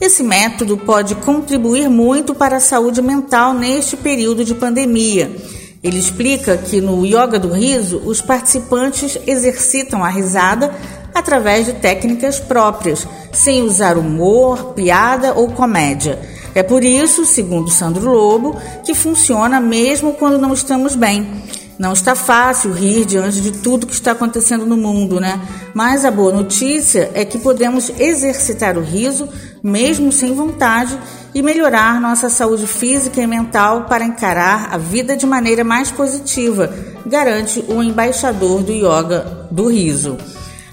esse 0.00 0.22
método 0.22 0.76
pode 0.76 1.14
contribuir 1.16 1.88
muito 1.88 2.34
para 2.34 2.56
a 2.56 2.60
saúde 2.60 3.00
mental 3.00 3.54
neste 3.54 3.96
período 3.96 4.44
de 4.44 4.54
pandemia. 4.54 5.30
Ele 5.82 5.98
explica 5.98 6.56
que 6.56 6.80
no 6.80 7.06
Yoga 7.06 7.38
do 7.38 7.52
Riso, 7.52 8.02
os 8.04 8.20
participantes 8.20 9.18
exercitam 9.26 10.04
a 10.04 10.08
risada 10.08 10.74
através 11.14 11.66
de 11.66 11.74
técnicas 11.74 12.40
próprias, 12.40 13.06
sem 13.32 13.62
usar 13.62 13.96
humor, 13.96 14.74
piada 14.74 15.34
ou 15.34 15.48
comédia. 15.50 16.18
É 16.54 16.62
por 16.62 16.82
isso, 16.82 17.24
segundo 17.24 17.70
Sandro 17.70 18.10
Lobo, 18.10 18.56
que 18.84 18.94
funciona 18.94 19.60
mesmo 19.60 20.14
quando 20.14 20.38
não 20.38 20.52
estamos 20.52 20.96
bem. 20.96 21.26
Não 21.78 21.92
está 21.92 22.16
fácil 22.16 22.72
rir 22.72 23.04
diante 23.04 23.40
de 23.40 23.52
tudo 23.52 23.86
que 23.86 23.92
está 23.92 24.10
acontecendo 24.10 24.66
no 24.66 24.76
mundo, 24.76 25.20
né? 25.20 25.40
Mas 25.72 26.04
a 26.04 26.10
boa 26.10 26.32
notícia 26.32 27.10
é 27.14 27.24
que 27.24 27.38
podemos 27.38 27.90
exercitar 27.98 28.76
o 28.76 28.82
riso 28.82 29.28
mesmo 29.62 30.10
sem 30.10 30.34
vontade 30.34 30.98
e 31.32 31.40
melhorar 31.40 32.00
nossa 32.00 32.28
saúde 32.28 32.66
física 32.66 33.20
e 33.20 33.26
mental 33.26 33.84
para 33.84 34.04
encarar 34.04 34.70
a 34.72 34.78
vida 34.78 35.16
de 35.16 35.24
maneira 35.24 35.62
mais 35.62 35.90
positiva, 35.90 36.72
garante 37.06 37.64
o 37.68 37.80
embaixador 37.82 38.62
do 38.62 38.72
yoga 38.72 39.46
do 39.50 39.68
riso. 39.68 40.16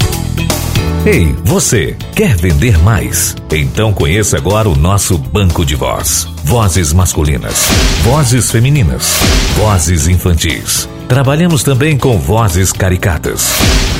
Ei, 1.04 1.34
você, 1.44 1.96
quer 2.14 2.36
vender 2.36 2.78
mais? 2.78 3.34
Então 3.50 3.92
conheça 3.92 4.36
agora 4.36 4.68
o 4.68 4.76
nosso 4.76 5.18
banco 5.18 5.64
de 5.64 5.74
voz. 5.74 6.28
Vozes 6.44 6.92
masculinas, 6.92 7.66
vozes 8.04 8.52
femininas, 8.52 9.18
vozes 9.56 10.06
infantis. 10.06 10.88
Trabalhamos 11.10 11.64
também 11.64 11.98
com 11.98 12.20
vozes 12.20 12.70
caricatas. 12.70 13.50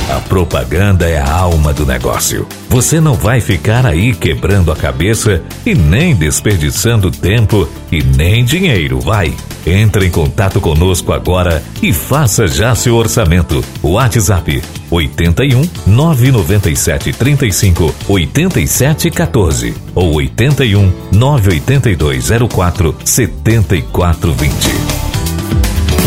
A 0.09 0.21
propaganda 0.21 1.09
é 1.09 1.19
a 1.19 1.29
alma 1.29 1.73
do 1.73 1.85
negócio. 1.85 2.47
Você 2.69 3.01
não 3.01 3.15
vai 3.15 3.41
ficar 3.41 3.85
aí 3.85 4.15
quebrando 4.15 4.71
a 4.71 4.77
cabeça 4.77 5.43
e 5.65 5.75
nem 5.75 6.15
desperdiçando 6.15 7.11
tempo 7.11 7.67
e 7.91 8.01
nem 8.01 8.45
dinheiro, 8.45 9.01
vai. 9.01 9.33
Entre 9.67 10.05
em 10.05 10.09
contato 10.09 10.61
conosco 10.61 11.11
agora 11.11 11.61
e 11.83 11.91
faça 11.91 12.47
já 12.47 12.73
seu 12.75 12.95
orçamento. 12.95 13.61
WhatsApp 13.83 14.63
81 14.89 15.69
997 15.85 17.11
35 17.11 17.93
87 18.07 19.11
14 19.11 19.75
ou 19.93 20.13
81 20.13 20.89
982 21.11 22.29
04 22.49 22.95
7420. 23.03 25.10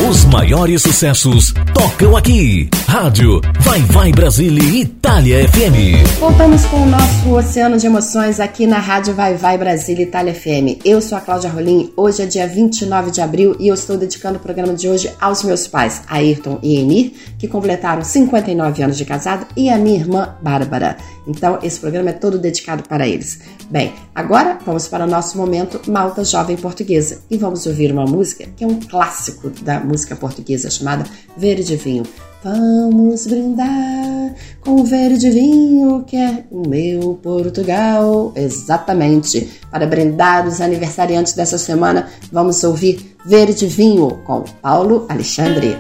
Os 0.03 0.25
maiores 0.25 0.83
sucessos 0.83 1.55
tocam 1.73 2.17
aqui. 2.17 2.69
Rádio 2.89 3.41
Vai 3.61 3.81
Vai 3.81 4.13
Brasília 4.13 4.63
Itália 4.83 5.49
FM. 5.49 6.19
Voltamos 6.19 6.67
com 6.67 6.83
o 6.83 6.87
nosso 6.87 7.33
oceano 7.33 7.79
de 7.79 7.87
emoções 7.87 8.41
aqui 8.41 8.67
na 8.67 8.79
Rádio 8.79 9.15
Vai 9.15 9.37
Vai 9.37 9.57
Brasília 9.57 10.03
Itália 10.03 10.35
FM. 10.35 10.81
Eu 10.85 11.01
sou 11.01 11.17
a 11.17 11.21
Cláudia 11.21 11.49
Rolim. 11.49 11.93
Hoje 11.97 12.23
é 12.23 12.27
dia 12.27 12.47
29 12.47 13.13
de 13.13 13.21
abril 13.21 13.57
e 13.61 13.69
eu 13.69 13.75
estou 13.75 13.97
dedicando 13.97 14.37
o 14.37 14.41
programa 14.41 14.75
de 14.75 14.89
hoje 14.89 15.11
aos 15.21 15.45
meus 15.45 15.69
pais, 15.69 16.03
Ayrton 16.09 16.59
e 16.61 16.81
Emir, 16.81 17.13
que 17.39 17.47
completaram 17.47 18.03
59 18.03 18.83
anos 18.83 18.99
de 18.99 19.05
casado, 19.05 19.47
e 19.57 19.71
a 19.71 19.79
minha 19.79 19.97
irmã 19.97 20.35
Bárbara. 20.43 20.97
Então, 21.27 21.59
esse 21.63 21.81
programa 21.81 22.11
é 22.11 22.13
todo 22.13 22.39
dedicado 22.39 22.83
para 22.83 23.09
eles. 23.09 23.41
Bem, 23.71 23.93
agora 24.15 24.59
vamos 24.65 24.87
para 24.89 25.05
o 25.05 25.09
nosso 25.09 25.39
momento 25.39 25.81
Malta 25.91 26.23
Jovem 26.23 26.57
Portuguesa 26.57 27.23
e 27.31 27.39
vamos 27.39 27.67
ouvir 27.67 27.91
uma 27.91 28.05
música 28.05 28.47
que 28.57 28.63
é 28.63 28.67
um 28.67 28.79
clássico 28.79 29.51
da 29.63 29.81
música 29.85 30.17
portuguesa 30.17 30.71
chamada 30.71 31.05
Verde 31.37 31.77
Vinho. 31.77 32.05
Vamos 32.45 33.27
brindar 33.27 34.35
com 34.61 34.81
o 34.81 34.85
verde 34.85 35.31
vinho 35.31 36.05
que 36.07 36.15
é 36.15 36.45
o 36.51 36.69
meu 36.69 37.19
Portugal. 37.23 38.35
Exatamente. 38.37 39.49
Para 39.71 39.87
brindar 39.87 40.47
os 40.47 40.61
aniversariantes 40.61 41.33
dessa 41.33 41.57
semana, 41.57 42.07
vamos 42.31 42.63
ouvir 42.63 43.17
Verde 43.25 43.67
Vinho 43.67 44.21
com 44.27 44.45
Paulo 44.61 45.07
Alexandre. 45.09 45.79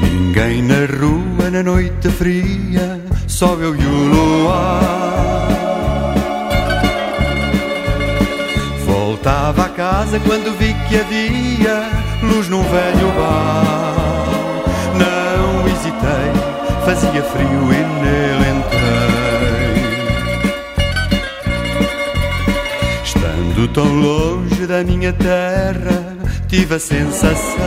Ninguém 0.00 0.62
na 0.62 0.86
rua 0.86 1.50
na 1.50 1.62
noite 1.64 2.08
fria, 2.08 3.00
só 3.26 3.54
eu 3.54 3.74
e 3.74 3.84
o 3.84 4.44
luar. 4.44 5.51
Casa 10.02 10.18
quando 10.20 10.52
vi 10.58 10.74
que 10.88 10.96
havia 10.96 11.88
luz 12.22 12.48
num 12.48 12.62
velho 12.64 13.12
bar. 13.12 13.94
Não 14.98 15.68
hesitei, 15.68 16.32
fazia 16.84 17.22
frio 17.22 17.72
e 17.72 17.84
nele 18.02 18.48
entrei. 18.56 19.72
Estando 23.04 23.68
tão 23.68 23.86
longe 23.86 24.66
da 24.66 24.82
minha 24.82 25.12
terra, 25.12 26.16
tive 26.48 26.74
a 26.74 26.80
sensação 26.80 27.62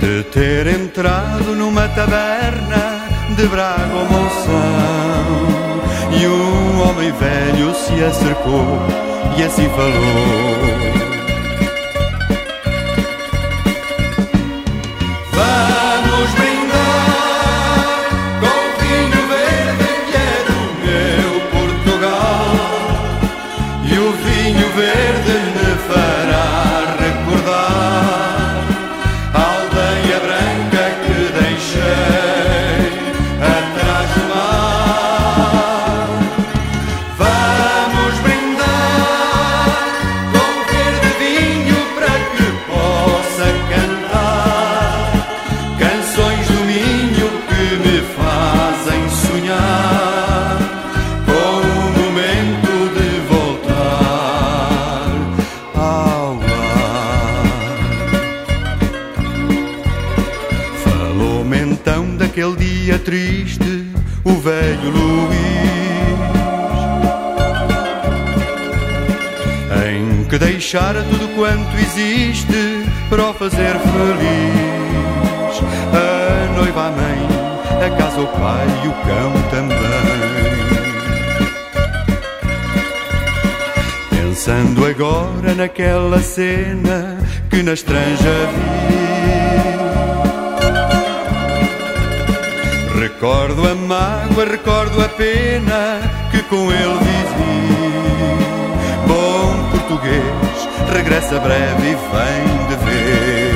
de 0.00 0.24
ter 0.24 0.66
entrado 0.66 1.54
numa 1.54 1.86
taberna 1.88 3.06
de 3.36 3.46
Braga 3.46 3.94
ou 3.94 4.06
Monção 4.06 5.51
e 6.20 6.26
um 6.26 6.82
homem 6.82 7.12
velho 7.12 7.74
se 7.74 8.04
acercou 8.04 8.78
e 9.38 9.42
assim 9.42 9.68
falou. 9.70 11.11
Deixara 70.72 71.02
tudo 71.02 71.28
quanto 71.36 71.76
existe 71.76 72.86
para 73.10 73.28
o 73.28 73.34
fazer 73.34 73.76
feliz. 73.78 75.60
A 75.92 76.46
noiva, 76.54 76.86
a 76.86 76.90
mãe, 76.90 77.28
a 77.84 77.90
casa, 77.98 78.22
o 78.22 78.26
pai 78.26 78.66
e 78.82 78.88
o 78.88 78.92
cão 78.92 79.32
também. 79.50 79.76
Pensando 84.08 84.86
agora 84.86 85.54
naquela 85.54 86.22
cena 86.22 87.18
que 87.50 87.62
na 87.62 87.74
estranja 87.74 88.48
vi. 88.54 88.92
Recordo 92.98 93.68
a 93.68 93.74
mágoa, 93.74 94.46
recordo 94.46 95.02
a 95.04 95.08
pena 95.10 96.00
que 96.30 96.42
com 96.44 96.72
ele 96.72 96.98
vivi. 96.98 97.82
Bom 99.06 99.52
português, 99.70 100.51
regressa 100.92 101.40
breve 101.40 101.88
e 101.88 101.94
vem 101.94 102.66
de 102.68 102.76
vez. 102.84 103.52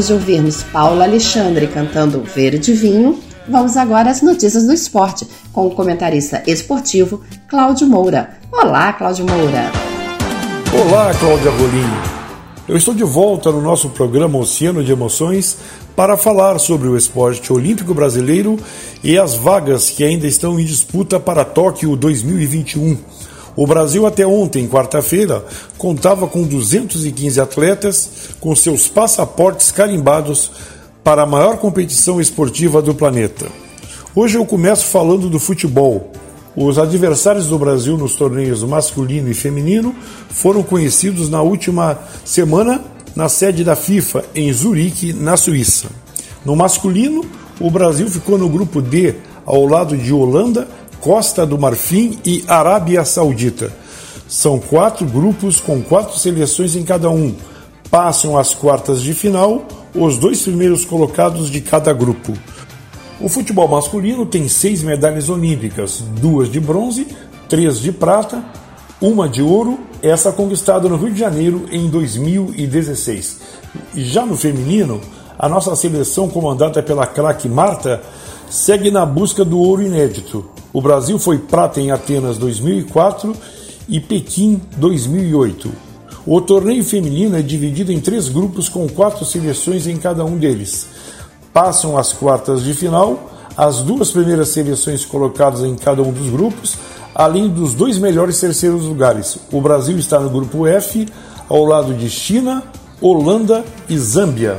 Depois 0.00 0.06
de 0.06 0.12
ouvirmos 0.14 0.62
Paula 0.62 1.04
Alexandre 1.04 1.66
cantando 1.66 2.22
Verde 2.22 2.72
Vinho, 2.72 3.18
vamos 3.46 3.76
agora 3.76 4.10
às 4.10 4.22
notícias 4.22 4.64
do 4.64 4.72
esporte, 4.72 5.26
com 5.52 5.66
o 5.66 5.70
comentarista 5.72 6.42
esportivo 6.46 7.20
Cláudio 7.46 7.86
Moura. 7.86 8.38
Olá, 8.50 8.92
Cláudio 8.94 9.26
Moura. 9.26 9.70
Olá, 10.72 11.12
Cláudia 11.14 11.50
Rolim. 11.50 12.20
Eu 12.66 12.76
estou 12.76 12.94
de 12.94 13.04
volta 13.04 13.50
no 13.50 13.60
nosso 13.60 13.90
programa 13.90 14.38
Oceano 14.38 14.82
de 14.82 14.92
Emoções 14.92 15.58
para 15.94 16.16
falar 16.16 16.58
sobre 16.58 16.88
o 16.88 16.96
esporte 16.96 17.52
olímpico 17.52 17.92
brasileiro 17.92 18.58
e 19.04 19.18
as 19.18 19.34
vagas 19.34 19.90
que 19.90 20.02
ainda 20.02 20.26
estão 20.26 20.58
em 20.58 20.64
disputa 20.64 21.20
para 21.20 21.44
Tóquio 21.44 21.94
2021. 21.94 22.96
O 23.56 23.66
Brasil 23.66 24.06
até 24.06 24.26
ontem, 24.26 24.68
quarta-feira, 24.68 25.44
contava 25.76 26.26
com 26.26 26.42
215 26.44 27.40
atletas 27.40 28.10
com 28.40 28.54
seus 28.54 28.88
passaportes 28.88 29.72
carimbados 29.72 30.50
para 31.02 31.22
a 31.22 31.26
maior 31.26 31.58
competição 31.58 32.20
esportiva 32.20 32.80
do 32.80 32.94
planeta. 32.94 33.46
Hoje 34.14 34.36
eu 34.36 34.46
começo 34.46 34.86
falando 34.86 35.28
do 35.28 35.38
futebol. 35.38 36.12
Os 36.56 36.78
adversários 36.78 37.46
do 37.46 37.58
Brasil 37.58 37.96
nos 37.96 38.14
torneios 38.14 38.62
masculino 38.62 39.30
e 39.30 39.34
feminino 39.34 39.94
foram 40.28 40.62
conhecidos 40.62 41.28
na 41.28 41.40
última 41.42 41.98
semana 42.24 42.82
na 43.14 43.28
sede 43.28 43.64
da 43.64 43.74
FIFA, 43.74 44.24
em 44.34 44.52
Zurique, 44.52 45.12
na 45.12 45.36
Suíça. 45.36 45.88
No 46.44 46.54
masculino, 46.54 47.24
o 47.60 47.70
Brasil 47.70 48.08
ficou 48.08 48.38
no 48.38 48.48
grupo 48.48 48.80
D, 48.80 49.14
ao 49.44 49.66
lado 49.66 49.96
de 49.96 50.12
Holanda, 50.12 50.68
Costa 51.00 51.46
do 51.46 51.58
Marfim 51.58 52.18
e 52.26 52.44
Arábia 52.46 53.04
Saudita. 53.04 53.72
São 54.28 54.58
quatro 54.58 55.06
grupos 55.06 55.58
com 55.58 55.82
quatro 55.82 56.18
seleções 56.18 56.76
em 56.76 56.84
cada 56.84 57.08
um. 57.08 57.34
Passam 57.90 58.38
às 58.38 58.54
quartas 58.54 59.02
de 59.02 59.14
final 59.14 59.64
os 59.94 60.18
dois 60.18 60.42
primeiros 60.42 60.84
colocados 60.84 61.50
de 61.50 61.60
cada 61.60 61.92
grupo. 61.92 62.34
O 63.18 63.28
futebol 63.28 63.66
masculino 63.66 64.26
tem 64.26 64.48
seis 64.48 64.82
medalhas 64.82 65.28
olímpicas, 65.28 66.02
duas 66.20 66.50
de 66.50 66.60
bronze, 66.60 67.06
três 67.48 67.80
de 67.80 67.92
prata, 67.92 68.44
uma 69.00 69.28
de 69.28 69.42
ouro, 69.42 69.80
essa 70.02 70.30
conquistada 70.30 70.88
no 70.88 70.96
Rio 70.96 71.12
de 71.12 71.18
Janeiro 71.18 71.66
em 71.72 71.88
2016. 71.88 73.40
Já 73.94 74.24
no 74.24 74.36
feminino, 74.36 75.00
a 75.38 75.48
nossa 75.48 75.74
seleção, 75.74 76.28
comandada 76.28 76.82
pela 76.82 77.06
craque 77.06 77.48
Marta, 77.48 78.02
segue 78.50 78.90
na 78.90 79.06
busca 79.06 79.44
do 79.44 79.58
ouro 79.58 79.80
inédito. 79.80 80.44
O 80.72 80.82
Brasil 80.82 81.18
foi 81.18 81.38
prata 81.38 81.80
em 81.80 81.92
Atenas 81.92 82.36
2004 82.36 83.34
e 83.88 84.00
Pequim 84.00 84.60
2008. 84.76 85.70
O 86.26 86.40
torneio 86.40 86.84
feminino 86.84 87.36
é 87.36 87.42
dividido 87.42 87.92
em 87.92 88.00
três 88.00 88.28
grupos 88.28 88.68
com 88.68 88.88
quatro 88.88 89.24
seleções 89.24 89.86
em 89.86 89.96
cada 89.96 90.24
um 90.24 90.36
deles. 90.36 90.88
Passam 91.52 91.96
às 91.96 92.12
quartas 92.12 92.62
de 92.62 92.74
final 92.74 93.30
as 93.56 93.82
duas 93.82 94.10
primeiras 94.10 94.48
seleções 94.48 95.04
colocadas 95.04 95.62
em 95.62 95.76
cada 95.76 96.02
um 96.02 96.12
dos 96.12 96.30
grupos, 96.30 96.76
além 97.14 97.48
dos 97.48 97.72
dois 97.72 97.98
melhores 97.98 98.38
terceiros 98.40 98.84
lugares. 98.84 99.38
O 99.52 99.60
Brasil 99.60 99.96
está 99.98 100.18
no 100.18 100.30
grupo 100.30 100.66
F, 100.66 101.06
ao 101.48 101.64
lado 101.64 101.94
de 101.94 102.08
China, 102.08 102.62
Holanda 103.00 103.64
e 103.88 103.98
Zâmbia. 103.98 104.58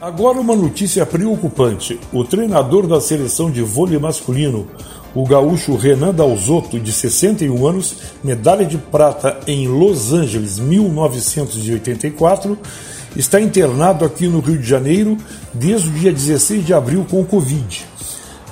Agora 0.00 0.38
uma 0.38 0.54
notícia 0.54 1.06
preocupante. 1.06 1.98
O 2.12 2.22
treinador 2.22 2.86
da 2.86 3.00
seleção 3.00 3.50
de 3.50 3.62
vôlei 3.62 3.98
masculino, 3.98 4.66
o 5.14 5.24
gaúcho 5.24 5.74
Renan 5.74 6.12
Dalzotto, 6.12 6.78
de 6.78 6.92
61 6.92 7.66
anos, 7.66 7.96
medalha 8.22 8.66
de 8.66 8.76
prata 8.76 9.38
em 9.46 9.66
Los 9.66 10.12
Angeles 10.12 10.58
1984, 10.58 12.58
está 13.16 13.40
internado 13.40 14.04
aqui 14.04 14.28
no 14.28 14.40
Rio 14.40 14.58
de 14.58 14.68
Janeiro 14.68 15.16
desde 15.54 15.88
o 15.88 15.92
dia 15.92 16.12
16 16.12 16.66
de 16.66 16.74
abril 16.74 17.06
com 17.10 17.24
Covid. 17.24 17.86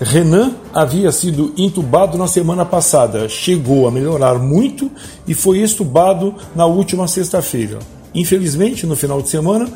Renan 0.00 0.54
havia 0.72 1.12
sido 1.12 1.52
intubado 1.58 2.16
na 2.16 2.26
semana 2.26 2.64
passada, 2.64 3.28
chegou 3.28 3.86
a 3.86 3.90
melhorar 3.90 4.38
muito 4.38 4.90
e 5.28 5.34
foi 5.34 5.58
estubado 5.58 6.34
na 6.56 6.64
última 6.64 7.06
sexta-feira. 7.06 7.80
Infelizmente, 8.14 8.86
no 8.86 8.96
final 8.96 9.20
de 9.20 9.28
semana, 9.28 9.68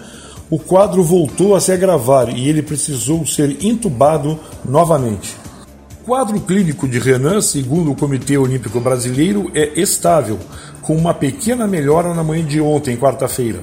o 0.51 0.59
quadro 0.59 1.03
voltou 1.03 1.55
a 1.55 1.61
se 1.61 1.73
agravar 1.73 2.31
e 2.31 2.49
ele 2.49 2.63
precisou 2.63 3.27
ser 3.27 3.63
intubado 3.63 4.39
novamente. 4.65 5.37
O 6.01 6.05
quadro 6.05 6.41
clínico 6.41 6.89
de 6.89 6.99
Renan, 6.99 7.43
segundo 7.43 7.93
o 7.93 7.95
Comitê 7.95 8.39
Olímpico 8.39 8.81
Brasileiro, 8.81 9.51
é 9.55 9.79
estável, 9.79 10.39
com 10.81 10.97
uma 10.97 11.13
pequena 11.13 11.67
melhora 11.67 12.15
na 12.15 12.25
manhã 12.25 12.47
de 12.47 12.61
ontem, 12.63 12.97
quarta-feira. 12.97 13.61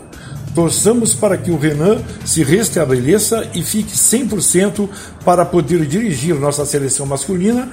Torçamos 0.53 1.16
para 1.16 1.38
que 1.38 1.49
o 1.49 1.57
Renan 1.57 1.98
se 2.24 2.44
restabeleça 2.44 3.49
e 3.56 3.64
fique 3.64 3.94
100% 3.94 4.88
para 5.26 5.44
poder 5.44 5.88
dirigir 5.88 6.36
nossa 6.36 6.66
seleção 6.66 7.07
masculina, 7.07 7.68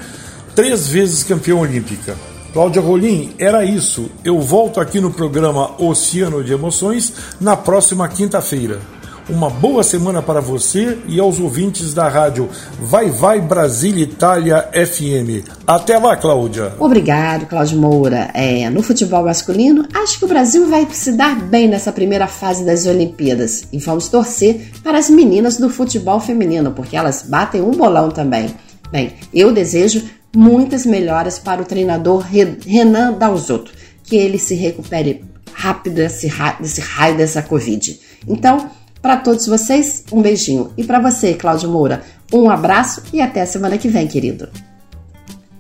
três 0.55 0.89
vezes 0.89 1.22
campeã 1.22 1.56
olímpica. 1.56 2.16
Cláudia 2.55 2.80
Rolim, 2.80 3.34
era 3.39 3.62
isso. 3.64 4.10
Eu 4.24 4.40
volto 4.40 4.80
aqui 4.80 5.01
no 5.01 5.10
programa 5.10 5.70
Oceano 5.78 6.43
de 6.43 6.52
Emoções 6.52 7.12
na 7.39 7.56
próxima 7.56 8.09
quinta-feira. 8.09 8.80
Uma 9.28 9.49
boa 9.49 9.85
semana 9.85 10.20
para 10.20 10.40
você 10.40 10.99
e 11.07 11.20
aos 11.20 11.39
ouvintes 11.39 11.94
da 11.94 12.09
rádio 12.09 12.49
Vai 12.81 13.09
Vai 13.09 13.40
Brasília 13.40 14.03
Itália 14.03 14.69
FM. 14.73 15.47
Até 15.65 15.97
lá, 15.97 16.16
Cláudia. 16.16 16.74
Obrigado, 16.81 17.47
Cláudio 17.47 17.78
Moura. 17.78 18.31
É, 18.35 18.69
no 18.69 18.82
futebol 18.82 19.24
masculino, 19.24 19.86
acho 19.94 20.19
que 20.19 20.24
o 20.24 20.28
Brasil 20.28 20.69
vai 20.69 20.89
se 20.90 21.12
dar 21.12 21.36
bem 21.36 21.69
nessa 21.69 21.93
primeira 21.93 22.27
fase 22.27 22.65
das 22.65 22.85
Olimpíadas. 22.85 23.62
E 23.73 23.78
vamos 23.78 24.09
torcer 24.09 24.73
para 24.82 24.99
as 24.99 25.09
meninas 25.09 25.57
do 25.57 25.70
futebol 25.70 26.19
feminino, 26.19 26.73
porque 26.73 26.97
elas 26.97 27.23
batem 27.23 27.62
um 27.62 27.70
bolão 27.70 28.11
também. 28.11 28.53
Bem, 28.90 29.15
eu 29.32 29.53
desejo 29.53 30.03
muitas 30.35 30.85
melhoras 30.85 31.39
para 31.39 31.62
o 31.62 31.65
treinador 31.65 32.27
Renan 32.66 33.12
Dalzotto, 33.12 33.73
que 34.03 34.16
ele 34.16 34.39
se 34.39 34.57
recupere 34.57 35.24
rápido 35.55 35.94
desse 35.94 36.27
raio 36.27 37.16
dessa 37.16 37.40
Covid. 37.40 38.01
Então, 38.27 38.69
para 39.03 39.16
todos 39.16 39.47
vocês, 39.49 40.05
um 40.12 40.23
beijinho. 40.23 40.73
E 40.77 40.85
para 40.85 41.01
você, 41.01 41.35
Cláudio 41.35 41.69
Moura, 41.69 42.03
um 42.33 42.49
abraço 42.49 43.03
e 43.12 43.20
até 43.20 43.43
a 43.43 43.47
semana 43.47 43.77
que 43.77 43.89
vem, 43.89 44.07
querido. 44.07 44.49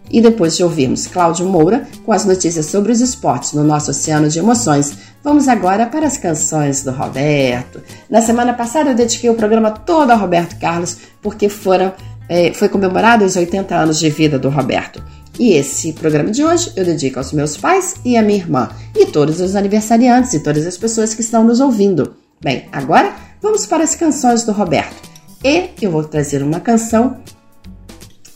E 0.08 0.20
depois 0.20 0.56
de 0.56 0.62
ouvirmos 0.62 1.06
Cláudio 1.06 1.46
Moura 1.46 1.86
com 2.04 2.12
as 2.12 2.24
notícias 2.24 2.66
sobre 2.66 2.92
os 2.92 3.00
esportes 3.00 3.54
no 3.54 3.64
nosso 3.64 3.90
oceano 3.90 4.28
de 4.28 4.38
emoções, 4.38 4.96
vamos 5.24 5.48
agora 5.48 5.86
para 5.86 6.06
as 6.06 6.18
canções 6.18 6.84
do 6.84 6.92
Roberto. 6.92 7.82
Na 8.08 8.20
semana 8.20 8.52
passada 8.52 8.90
eu 8.90 8.94
dediquei 8.94 9.30
o 9.30 9.34
programa 9.34 9.70
todo 9.70 10.10
ao 10.10 10.18
Roberto 10.18 10.58
Carlos 10.60 10.98
porque 11.20 11.48
foram, 11.48 11.92
é, 12.28 12.52
foi 12.52 12.68
comemorado 12.68 13.24
os 13.24 13.36
80 13.36 13.74
anos 13.74 13.98
de 13.98 14.10
vida 14.10 14.38
do 14.38 14.50
Roberto. 14.50 15.02
E 15.38 15.54
esse 15.54 15.94
programa 15.94 16.30
de 16.30 16.44
hoje 16.44 16.70
eu 16.76 16.84
dedico 16.84 17.18
aos 17.18 17.32
meus 17.32 17.56
pais 17.56 17.96
e 18.04 18.16
à 18.16 18.22
minha 18.22 18.38
irmã, 18.38 18.68
e 18.94 19.06
todos 19.06 19.40
os 19.40 19.56
aniversariantes 19.56 20.34
e 20.34 20.40
todas 20.40 20.66
as 20.66 20.76
pessoas 20.76 21.14
que 21.14 21.22
estão 21.22 21.42
nos 21.42 21.58
ouvindo. 21.58 22.14
Bem, 22.38 22.68
agora 22.70 23.14
vamos 23.42 23.66
para 23.66 23.82
as 23.82 23.94
canções 23.94 24.44
do 24.44 24.52
Roberto. 24.52 25.10
E 25.44 25.70
eu 25.82 25.90
vou 25.90 26.04
trazer 26.04 26.42
uma 26.42 26.60
canção 26.60 27.18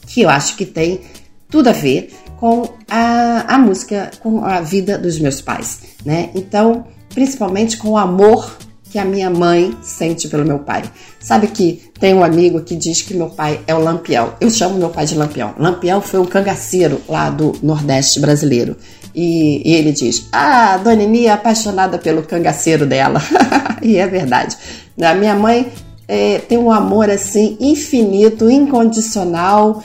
que 0.06 0.22
eu 0.22 0.28
acho 0.28 0.56
que 0.56 0.66
tem 0.66 1.00
tudo 1.48 1.68
a 1.68 1.72
ver 1.72 2.12
com 2.38 2.68
a, 2.90 3.54
a 3.54 3.58
música, 3.58 4.10
com 4.20 4.44
a 4.44 4.60
vida 4.60 4.98
dos 4.98 5.18
meus 5.18 5.40
pais, 5.40 5.80
né? 6.04 6.30
Então, 6.34 6.84
principalmente 7.10 7.76
com 7.76 7.90
o 7.90 7.96
amor 7.96 8.56
que 8.90 8.98
a 8.98 9.04
minha 9.04 9.30
mãe 9.30 9.76
sente 9.82 10.28
pelo 10.28 10.44
meu 10.44 10.60
pai. 10.60 10.82
Sabe 11.20 11.48
que 11.48 11.90
tem 11.98 12.14
um 12.14 12.24
amigo 12.24 12.60
que 12.62 12.76
diz 12.76 13.02
que 13.02 13.14
meu 13.14 13.28
pai 13.28 13.60
é 13.66 13.74
o 13.74 13.78
Lampião. 13.78 14.34
Eu 14.40 14.48
chamo 14.50 14.78
meu 14.78 14.90
pai 14.90 15.06
de 15.06 15.14
Lampião. 15.14 15.54
Lampião 15.58 16.00
foi 16.00 16.20
um 16.20 16.24
cangaceiro 16.24 17.00
lá 17.08 17.30
do 17.30 17.52
Nordeste 17.62 18.20
brasileiro. 18.20 18.76
E, 19.14 19.62
e 19.68 19.74
ele 19.74 19.92
diz: 19.92 20.28
Ah, 20.32 20.76
Dona 20.76 20.96
Nini 20.96 21.26
é 21.26 21.32
apaixonada 21.32 21.98
pelo 21.98 22.22
cangaceiro 22.22 22.86
dela. 22.86 23.20
e 23.82 23.96
é 23.96 24.06
verdade. 24.06 24.56
A 25.00 25.14
minha 25.14 25.34
mãe 25.34 25.70
é, 26.08 26.38
tem 26.38 26.58
um 26.58 26.70
amor 26.70 27.10
assim 27.10 27.56
infinito, 27.60 28.50
incondicional, 28.50 29.82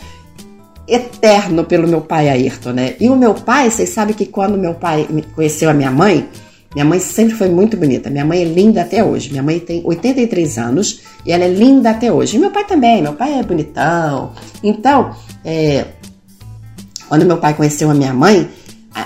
eterno 0.87 1.63
pelo 1.63 1.87
meu 1.87 2.01
pai 2.01 2.29
Ayrton, 2.29 2.71
né? 2.71 2.95
E 2.99 3.09
o 3.09 3.15
meu 3.15 3.33
pai, 3.33 3.69
vocês 3.69 3.89
sabem 3.89 4.13
que 4.13 4.25
quando 4.25 4.57
meu 4.57 4.73
pai 4.73 5.07
conheceu 5.35 5.69
a 5.69 5.73
minha 5.73 5.91
mãe, 5.91 6.27
minha 6.73 6.85
mãe 6.85 6.99
sempre 6.99 7.35
foi 7.35 7.49
muito 7.49 7.75
bonita. 7.75 8.09
Minha 8.09 8.23
mãe 8.23 8.41
é 8.41 8.45
linda 8.45 8.81
até 8.81 9.03
hoje. 9.03 9.29
Minha 9.29 9.43
mãe 9.43 9.59
tem 9.59 9.81
83 9.83 10.57
anos 10.57 11.01
e 11.25 11.31
ela 11.31 11.43
é 11.43 11.49
linda 11.49 11.89
até 11.89 12.11
hoje. 12.11 12.37
E 12.37 12.39
meu 12.39 12.51
pai 12.51 12.65
também. 12.65 13.01
Meu 13.01 13.13
pai 13.13 13.39
é 13.39 13.43
bonitão. 13.43 14.31
Então, 14.63 15.13
é, 15.43 15.85
quando 17.09 17.25
meu 17.25 17.37
pai 17.37 17.53
conheceu 17.53 17.89
a 17.89 17.93
minha 17.93 18.13
mãe, 18.13 18.49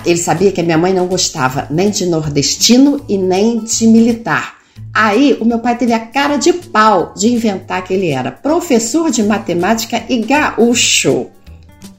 ele 0.05 0.17
sabia 0.17 0.51
que 0.51 0.61
a 0.61 0.63
minha 0.63 0.77
mãe 0.77 0.93
não 0.93 1.07
gostava 1.07 1.67
nem 1.71 1.89
de 1.89 2.05
nordestino 2.05 3.01
e 3.09 3.17
nem 3.17 3.63
de 3.63 3.87
militar. 3.87 4.54
Aí 4.95 5.37
o 5.41 5.45
meu 5.45 5.59
pai 5.59 5.77
teve 5.77 5.91
a 5.91 5.99
cara 5.99 6.37
de 6.37 6.53
pau 6.53 7.13
de 7.17 7.27
inventar 7.27 7.83
que 7.83 7.93
ele 7.93 8.11
era 8.11 8.31
professor 8.31 9.11
de 9.11 9.21
matemática 9.23 10.01
e 10.07 10.19
gaúcho. 10.19 11.27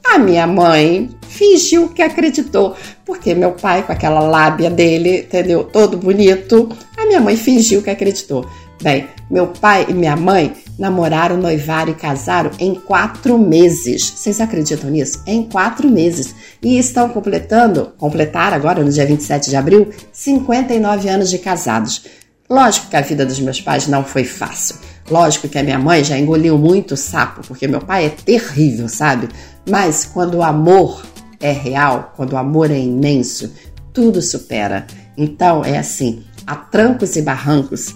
A 0.03 0.17
minha 0.17 0.47
mãe 0.47 1.07
fingiu 1.27 1.89
que 1.89 2.01
acreditou, 2.01 2.75
porque 3.05 3.35
meu 3.35 3.51
pai, 3.51 3.83
com 3.83 3.91
aquela 3.91 4.21
lábia 4.21 4.71
dele, 4.71 5.19
entendeu? 5.19 5.63
Todo 5.65 5.95
bonito, 5.95 6.75
a 6.97 7.05
minha 7.05 7.21
mãe 7.21 7.37
fingiu 7.37 7.83
que 7.83 7.91
acreditou. 7.91 8.49
Bem, 8.81 9.07
meu 9.29 9.47
pai 9.47 9.85
e 9.89 9.93
minha 9.93 10.15
mãe 10.15 10.53
namoraram, 10.79 11.37
noivaram 11.37 11.91
e 11.91 11.95
casaram 11.95 12.49
em 12.57 12.73
quatro 12.73 13.37
meses. 13.37 14.09
Vocês 14.09 14.41
acreditam 14.41 14.89
nisso? 14.89 15.21
Em 15.27 15.43
quatro 15.43 15.87
meses. 15.87 16.33
E 16.63 16.79
estão 16.79 17.09
completando, 17.09 17.93
completaram 17.97 18.55
agora 18.55 18.83
no 18.83 18.91
dia 18.91 19.05
27 19.05 19.51
de 19.51 19.55
abril, 19.55 19.89
59 20.11 21.09
anos 21.09 21.29
de 21.29 21.37
casados. 21.37 22.03
Lógico 22.49 22.87
que 22.87 22.95
a 22.95 23.01
vida 23.01 23.25
dos 23.25 23.39
meus 23.39 23.59
pais 23.59 23.87
não 23.87 24.05
foi 24.05 24.23
fácil. 24.23 24.77
Lógico 25.09 25.49
que 25.49 25.57
a 25.57 25.63
minha 25.63 25.79
mãe 25.79 26.03
já 26.03 26.17
engoliu 26.17 26.57
muito 26.57 26.95
sapo, 26.95 27.41
porque 27.45 27.67
meu 27.67 27.81
pai 27.81 28.05
é 28.05 28.09
terrível, 28.09 28.87
sabe? 28.87 29.27
Mas 29.69 30.05
quando 30.05 30.35
o 30.35 30.43
amor 30.43 31.05
é 31.39 31.51
real, 31.51 32.13
quando 32.15 32.33
o 32.33 32.37
amor 32.37 32.71
é 32.71 32.79
imenso, 32.79 33.53
tudo 33.93 34.21
supera. 34.21 34.87
Então 35.17 35.63
é 35.63 35.77
assim, 35.77 36.23
a 36.45 36.55
trancos 36.55 37.15
e 37.17 37.21
barrancos, 37.21 37.93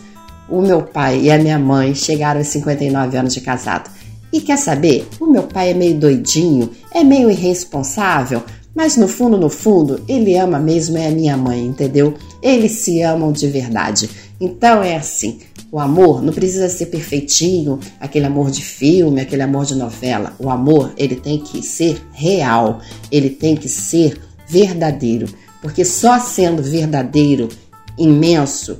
o 0.50 0.62
meu 0.62 0.84
pai 0.84 1.22
e 1.22 1.32
a 1.32 1.38
minha 1.38 1.58
mãe 1.58 1.96
chegaram 1.96 2.40
aos 2.40 2.48
59 2.48 3.18
anos 3.18 3.34
de 3.34 3.42
casado. 3.42 3.90
E 4.34 4.42
quer 4.42 4.58
saber? 4.58 5.08
O 5.20 5.28
meu 5.28 5.44
pai 5.44 5.72
é 5.72 5.74
meio 5.74 5.98
doidinho, 5.98 6.72
é 6.94 7.04
meio 7.04 7.30
irresponsável, 7.32 8.44
mas 8.74 8.96
no 8.96 9.08
fundo, 9.08 9.38
no 9.38 9.50
fundo, 9.50 10.02
ele 10.08 10.38
ama 10.38 10.58
mesmo 10.58 10.98
é 10.98 11.08
a 11.08 11.12
minha 11.12 11.36
mãe, 11.36 11.66
entendeu? 11.66 12.14
Eles 12.42 12.72
se 12.72 13.02
amam 13.02 13.32
de 13.32 13.48
verdade. 13.48 14.10
Então 14.42 14.82
é 14.82 14.96
assim, 14.96 15.40
o 15.72 15.80
amor 15.80 16.24
não 16.24 16.34
precisa 16.34 16.68
ser 16.68 16.88
perfeitinho, 16.88 17.80
aquele 18.00 18.26
amor 18.26 18.50
de 18.50 18.64
filme, 18.64 19.22
aquele 19.22 19.44
amor 19.44 19.66
de 19.66 19.76
novela. 19.76 20.34
O 20.40 20.50
amor, 20.50 20.92
ele 20.98 21.16
tem 21.16 21.38
que 21.38 21.62
ser 21.62 22.02
real, 22.12 22.82
ele 23.12 23.30
tem 23.30 23.56
que 23.56 23.70
ser 23.70 24.20
verdadeiro, 24.50 25.28
porque 25.62 25.86
só 25.86 26.20
sendo 26.20 26.64
verdadeiro, 26.64 27.50
imenso, 27.96 28.80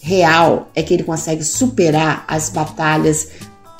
real 0.00 0.70
é 0.76 0.82
que 0.82 0.94
ele 0.94 1.02
consegue 1.02 1.42
superar 1.42 2.24
as 2.28 2.48
batalhas, 2.48 3.30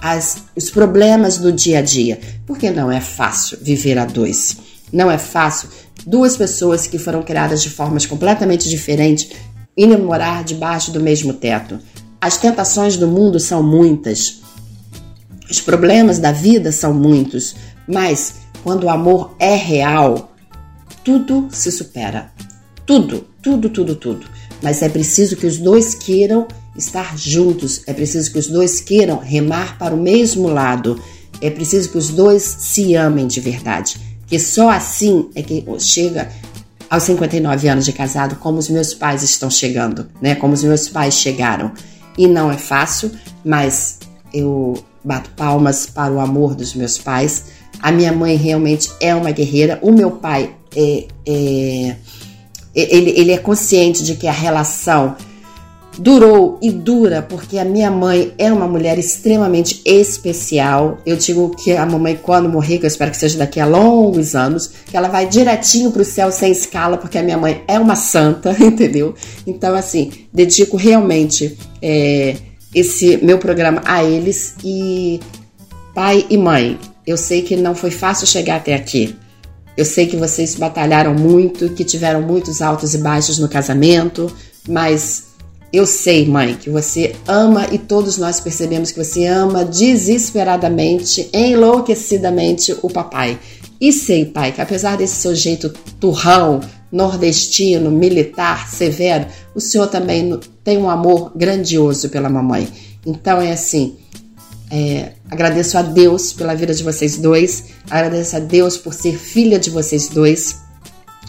as, 0.02 0.42
os 0.56 0.68
problemas 0.68 1.38
do 1.38 1.52
dia 1.52 1.78
a 1.78 1.82
dia. 1.82 2.18
Porque 2.44 2.70
não 2.70 2.90
é 2.90 3.00
fácil 3.00 3.56
viver 3.62 3.96
a 3.98 4.04
dois. 4.04 4.56
Não 4.92 5.08
é 5.08 5.16
fácil 5.16 5.68
duas 6.04 6.36
pessoas 6.36 6.86
que 6.86 6.98
foram 6.98 7.22
criadas 7.22 7.62
de 7.62 7.70
formas 7.70 8.04
completamente 8.04 8.68
diferentes 8.68 9.30
irem 9.76 9.98
morar 9.98 10.44
debaixo 10.44 10.90
do 10.90 11.00
mesmo 11.00 11.32
teto. 11.32 11.78
As 12.20 12.36
tentações 12.36 12.96
do 12.96 13.08
mundo 13.08 13.40
são 13.40 13.62
muitas. 13.62 14.40
Os 15.50 15.60
problemas 15.60 16.18
da 16.18 16.32
vida 16.32 16.70
são 16.70 16.92
muitos, 16.92 17.56
mas 17.88 18.34
quando 18.62 18.84
o 18.84 18.90
amor 18.90 19.34
é 19.38 19.54
real, 19.54 20.32
tudo 21.02 21.48
se 21.50 21.72
supera. 21.72 22.30
Tudo, 22.86 23.26
tudo, 23.42 23.68
tudo, 23.68 23.96
tudo. 23.96 24.26
Mas 24.62 24.82
é 24.82 24.88
preciso 24.88 25.36
que 25.36 25.46
os 25.46 25.58
dois 25.58 25.94
queiram 25.94 26.46
estar 26.76 27.16
juntos, 27.16 27.82
é 27.86 27.92
preciso 27.92 28.30
que 28.30 28.38
os 28.38 28.46
dois 28.46 28.80
queiram 28.80 29.18
remar 29.18 29.78
para 29.78 29.94
o 29.94 30.00
mesmo 30.00 30.48
lado, 30.48 31.02
é 31.40 31.50
preciso 31.50 31.90
que 31.90 31.98
os 31.98 32.10
dois 32.10 32.42
se 32.42 32.94
amem 32.94 33.26
de 33.26 33.40
verdade. 33.40 33.96
Que 34.26 34.38
só 34.38 34.70
assim 34.70 35.28
é 35.34 35.42
que 35.42 35.64
chega 35.80 36.30
aos 36.90 37.04
59 37.04 37.68
anos 37.68 37.84
de 37.84 37.92
casado, 37.92 38.36
como 38.36 38.58
os 38.58 38.68
meus 38.68 38.92
pais 38.92 39.22
estão 39.22 39.48
chegando, 39.48 40.08
né? 40.20 40.34
Como 40.34 40.52
os 40.52 40.64
meus 40.64 40.88
pais 40.88 41.14
chegaram. 41.14 41.70
E 42.18 42.26
não 42.26 42.50
é 42.50 42.58
fácil, 42.58 43.12
mas 43.44 44.00
eu 44.34 44.74
bato 45.04 45.30
palmas 45.30 45.86
para 45.86 46.12
o 46.12 46.18
amor 46.18 46.54
dos 46.56 46.74
meus 46.74 46.98
pais. 46.98 47.44
A 47.80 47.92
minha 47.92 48.12
mãe 48.12 48.36
realmente 48.36 48.90
é 49.00 49.14
uma 49.14 49.30
guerreira. 49.30 49.78
O 49.80 49.92
meu 49.92 50.10
pai 50.10 50.54
é, 50.76 51.06
é 51.26 51.96
ele, 52.74 53.10
ele 53.10 53.32
é 53.32 53.38
consciente 53.38 54.02
de 54.02 54.16
que 54.16 54.26
a 54.26 54.32
relação 54.32 55.16
durou 55.98 56.58
e 56.62 56.70
dura 56.70 57.22
porque 57.22 57.58
a 57.58 57.64
minha 57.64 57.90
mãe 57.90 58.32
é 58.38 58.52
uma 58.52 58.66
mulher 58.66 58.98
extremamente 58.98 59.82
especial. 59.84 60.98
Eu 61.04 61.16
digo 61.16 61.50
que 61.50 61.72
a 61.72 61.84
mamãe, 61.84 62.18
quando 62.20 62.48
morrer, 62.48 62.78
que 62.78 62.84
eu 62.84 62.88
espero 62.88 63.10
que 63.10 63.16
seja 63.16 63.38
daqui 63.38 63.60
a 63.60 63.66
longos 63.66 64.34
anos, 64.34 64.70
que 64.86 64.96
ela 64.96 65.08
vai 65.08 65.26
direitinho 65.26 65.90
pro 65.90 66.04
céu 66.04 66.30
sem 66.30 66.52
escala, 66.52 66.96
porque 66.96 67.18
a 67.18 67.22
minha 67.22 67.38
mãe 67.38 67.62
é 67.66 67.78
uma 67.78 67.96
santa, 67.96 68.56
entendeu? 68.60 69.14
Então, 69.46 69.74
assim, 69.74 70.10
dedico 70.32 70.76
realmente 70.76 71.58
é, 71.82 72.36
esse 72.74 73.16
meu 73.18 73.38
programa 73.38 73.82
a 73.84 74.04
eles 74.04 74.54
e 74.64 75.20
pai 75.94 76.24
e 76.30 76.36
mãe. 76.36 76.78
Eu 77.06 77.16
sei 77.16 77.42
que 77.42 77.56
não 77.56 77.74
foi 77.74 77.90
fácil 77.90 78.26
chegar 78.26 78.56
até 78.56 78.74
aqui. 78.74 79.16
Eu 79.76 79.84
sei 79.84 80.06
que 80.06 80.16
vocês 80.16 80.54
batalharam 80.54 81.14
muito, 81.14 81.70
que 81.70 81.84
tiveram 81.84 82.22
muitos 82.22 82.60
altos 82.60 82.94
e 82.94 82.98
baixos 82.98 83.38
no 83.38 83.48
casamento, 83.48 84.30
mas 84.68 85.29
eu 85.72 85.86
sei, 85.86 86.26
mãe, 86.26 86.54
que 86.54 86.68
você 86.68 87.14
ama 87.28 87.68
e 87.70 87.78
todos 87.78 88.18
nós 88.18 88.40
percebemos 88.40 88.90
que 88.90 89.02
você 89.02 89.24
ama 89.24 89.64
desesperadamente, 89.64 91.30
enlouquecidamente 91.32 92.76
o 92.82 92.90
papai. 92.90 93.38
E 93.80 93.92
sei, 93.92 94.24
pai, 94.24 94.50
que 94.52 94.60
apesar 94.60 94.96
desse 94.96 95.14
seu 95.14 95.34
jeito 95.34 95.72
turrão, 96.00 96.60
nordestino, 96.90 97.90
militar, 97.90 98.68
severo, 98.68 99.26
o 99.54 99.60
senhor 99.60 99.86
também 99.86 100.38
tem 100.64 100.76
um 100.76 100.90
amor 100.90 101.32
grandioso 101.36 102.08
pela 102.08 102.28
mamãe. 102.28 102.68
Então 103.06 103.40
é 103.40 103.52
assim, 103.52 103.96
é, 104.70 105.12
agradeço 105.30 105.78
a 105.78 105.82
Deus 105.82 106.32
pela 106.32 106.54
vida 106.54 106.74
de 106.74 106.82
vocês 106.82 107.16
dois, 107.16 107.66
agradeço 107.88 108.36
a 108.36 108.40
Deus 108.40 108.76
por 108.76 108.92
ser 108.92 109.16
filha 109.16 109.58
de 109.58 109.70
vocês 109.70 110.08
dois 110.08 110.56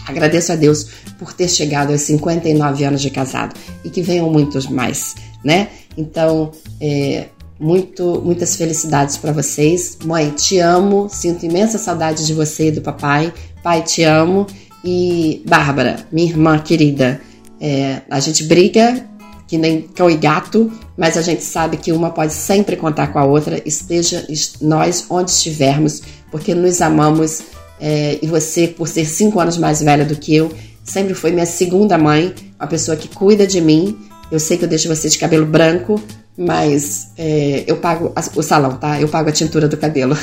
Agradeço 0.06 0.52
a 0.52 0.56
Deus 0.56 0.86
por 1.18 1.32
ter 1.32 1.48
chegado 1.48 1.92
aos 1.92 2.02
59 2.02 2.84
anos 2.84 3.00
de 3.00 3.10
casado 3.10 3.54
e 3.84 3.90
que 3.90 4.02
venham 4.02 4.30
muitos 4.30 4.66
mais, 4.66 5.14
né? 5.44 5.68
Então, 5.96 6.50
é, 6.80 7.26
muito, 7.58 8.20
muitas 8.24 8.56
felicidades 8.56 9.16
para 9.16 9.32
vocês. 9.32 9.98
Mãe, 10.04 10.30
te 10.30 10.58
amo, 10.58 11.08
sinto 11.08 11.46
imensa 11.46 11.78
saudade 11.78 12.26
de 12.26 12.34
você 12.34 12.68
e 12.68 12.72
do 12.72 12.80
papai. 12.80 13.32
Pai, 13.62 13.82
te 13.82 14.02
amo. 14.02 14.46
E 14.84 15.42
Bárbara, 15.46 16.04
minha 16.10 16.28
irmã 16.28 16.58
querida, 16.58 17.20
é, 17.60 18.00
a 18.10 18.18
gente 18.18 18.42
briga 18.42 19.06
que 19.46 19.56
nem 19.56 19.82
cão 19.82 20.10
e 20.10 20.16
gato, 20.16 20.72
mas 20.96 21.16
a 21.16 21.22
gente 21.22 21.44
sabe 21.44 21.76
que 21.76 21.92
uma 21.92 22.10
pode 22.10 22.32
sempre 22.32 22.74
contar 22.74 23.08
com 23.08 23.18
a 23.18 23.24
outra, 23.24 23.62
esteja 23.66 24.26
nós 24.60 25.04
onde 25.10 25.30
estivermos, 25.30 26.02
porque 26.30 26.54
nos 26.54 26.80
amamos 26.80 27.42
é, 27.84 28.20
e 28.22 28.28
você, 28.28 28.68
por 28.68 28.86
ser 28.86 29.04
cinco 29.04 29.40
anos 29.40 29.58
mais 29.58 29.82
velha 29.82 30.04
do 30.04 30.14
que 30.14 30.36
eu, 30.36 30.52
sempre 30.84 31.14
foi 31.14 31.32
minha 31.32 31.44
segunda 31.44 31.98
mãe, 31.98 32.32
uma 32.56 32.68
pessoa 32.68 32.96
que 32.96 33.08
cuida 33.08 33.44
de 33.44 33.60
mim. 33.60 33.98
Eu 34.30 34.38
sei 34.38 34.56
que 34.56 34.64
eu 34.64 34.68
deixo 34.68 34.86
você 34.86 35.08
de 35.08 35.18
cabelo 35.18 35.44
branco, 35.44 36.00
mas 36.38 37.08
é, 37.18 37.64
eu 37.66 37.78
pago 37.78 38.12
a, 38.14 38.22
o 38.36 38.42
salão, 38.42 38.76
tá? 38.76 39.00
Eu 39.00 39.08
pago 39.08 39.28
a 39.28 39.32
tintura 39.32 39.66
do 39.66 39.76
cabelo. 39.76 40.16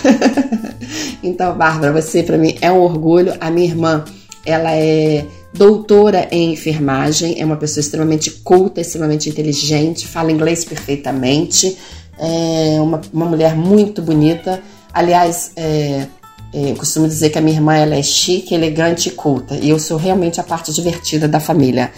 então, 1.21 1.53
Bárbara, 1.57 1.91
você 1.91 2.23
para 2.23 2.37
mim 2.37 2.55
é 2.61 2.71
um 2.71 2.79
orgulho. 2.79 3.33
A 3.41 3.51
minha 3.51 3.67
irmã, 3.67 4.05
ela 4.45 4.71
é 4.71 5.25
doutora 5.53 6.29
em 6.31 6.53
enfermagem, 6.53 7.41
é 7.41 7.45
uma 7.45 7.57
pessoa 7.57 7.81
extremamente 7.81 8.31
culta, 8.31 8.79
extremamente 8.79 9.27
inteligente, 9.27 10.07
fala 10.07 10.31
inglês 10.31 10.63
perfeitamente, 10.63 11.77
é 12.17 12.79
uma, 12.79 13.01
uma 13.11 13.25
mulher 13.25 13.53
muito 13.53 14.01
bonita. 14.01 14.61
Aliás, 14.93 15.51
é, 15.57 16.07
eu 16.53 16.75
costumo 16.75 17.07
dizer 17.07 17.29
que 17.29 17.37
a 17.37 17.41
minha 17.41 17.57
irmã 17.57 17.75
ela 17.75 17.95
é 17.95 18.01
chique, 18.01 18.55
elegante 18.55 19.09
e 19.09 19.11
culta. 19.11 19.55
E 19.55 19.69
eu 19.69 19.79
sou 19.79 19.97
realmente 19.97 20.39
a 20.39 20.43
parte 20.43 20.73
divertida 20.73 21.27
da 21.27 21.39
família. 21.39 21.91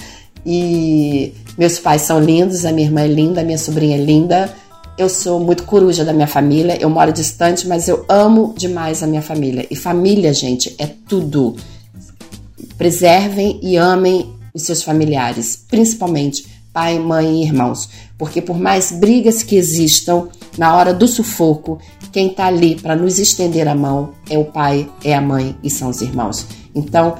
E 0.45 1.33
meus 1.57 1.79
pais 1.79 2.01
são 2.01 2.19
lindos, 2.19 2.65
a 2.65 2.71
minha 2.71 2.87
irmã 2.87 3.01
é 3.01 3.07
linda, 3.07 3.41
a 3.41 3.43
minha 3.43 3.57
sobrinha 3.57 3.97
é 3.97 4.01
linda. 4.03 4.53
Eu 4.97 5.07
sou 5.07 5.39
muito 5.39 5.63
coruja 5.63 6.03
da 6.03 6.11
minha 6.11 6.27
família, 6.27 6.77
eu 6.79 6.89
moro 6.89 7.13
distante, 7.13 7.67
mas 7.67 7.87
eu 7.87 8.05
amo 8.09 8.53
demais 8.57 9.01
a 9.01 9.07
minha 9.07 9.21
família. 9.21 9.65
E 9.71 9.75
família, 9.75 10.33
gente, 10.33 10.75
é 10.77 10.87
tudo. 11.07 11.55
Preservem 12.77 13.59
e 13.63 13.77
amem 13.77 14.33
os 14.53 14.63
seus 14.63 14.83
familiares, 14.83 15.63
principalmente 15.69 16.45
pai, 16.73 16.99
mãe 16.99 17.41
e 17.41 17.43
irmãos. 17.43 17.89
Porque 18.17 18.41
por 18.41 18.59
mais 18.59 18.91
brigas 18.91 19.43
que 19.43 19.55
existam, 19.55 20.27
na 20.57 20.75
hora 20.75 20.93
do 20.93 21.07
sufoco, 21.07 21.79
quem 22.11 22.27
está 22.27 22.45
ali 22.45 22.75
para 22.75 22.95
nos 22.95 23.19
estender 23.19 23.67
a 23.67 23.75
mão 23.75 24.11
é 24.29 24.37
o 24.37 24.45
pai, 24.45 24.89
é 25.03 25.15
a 25.15 25.21
mãe 25.21 25.55
e 25.63 25.69
são 25.69 25.89
os 25.89 26.01
irmãos. 26.01 26.45
Então, 26.75 27.15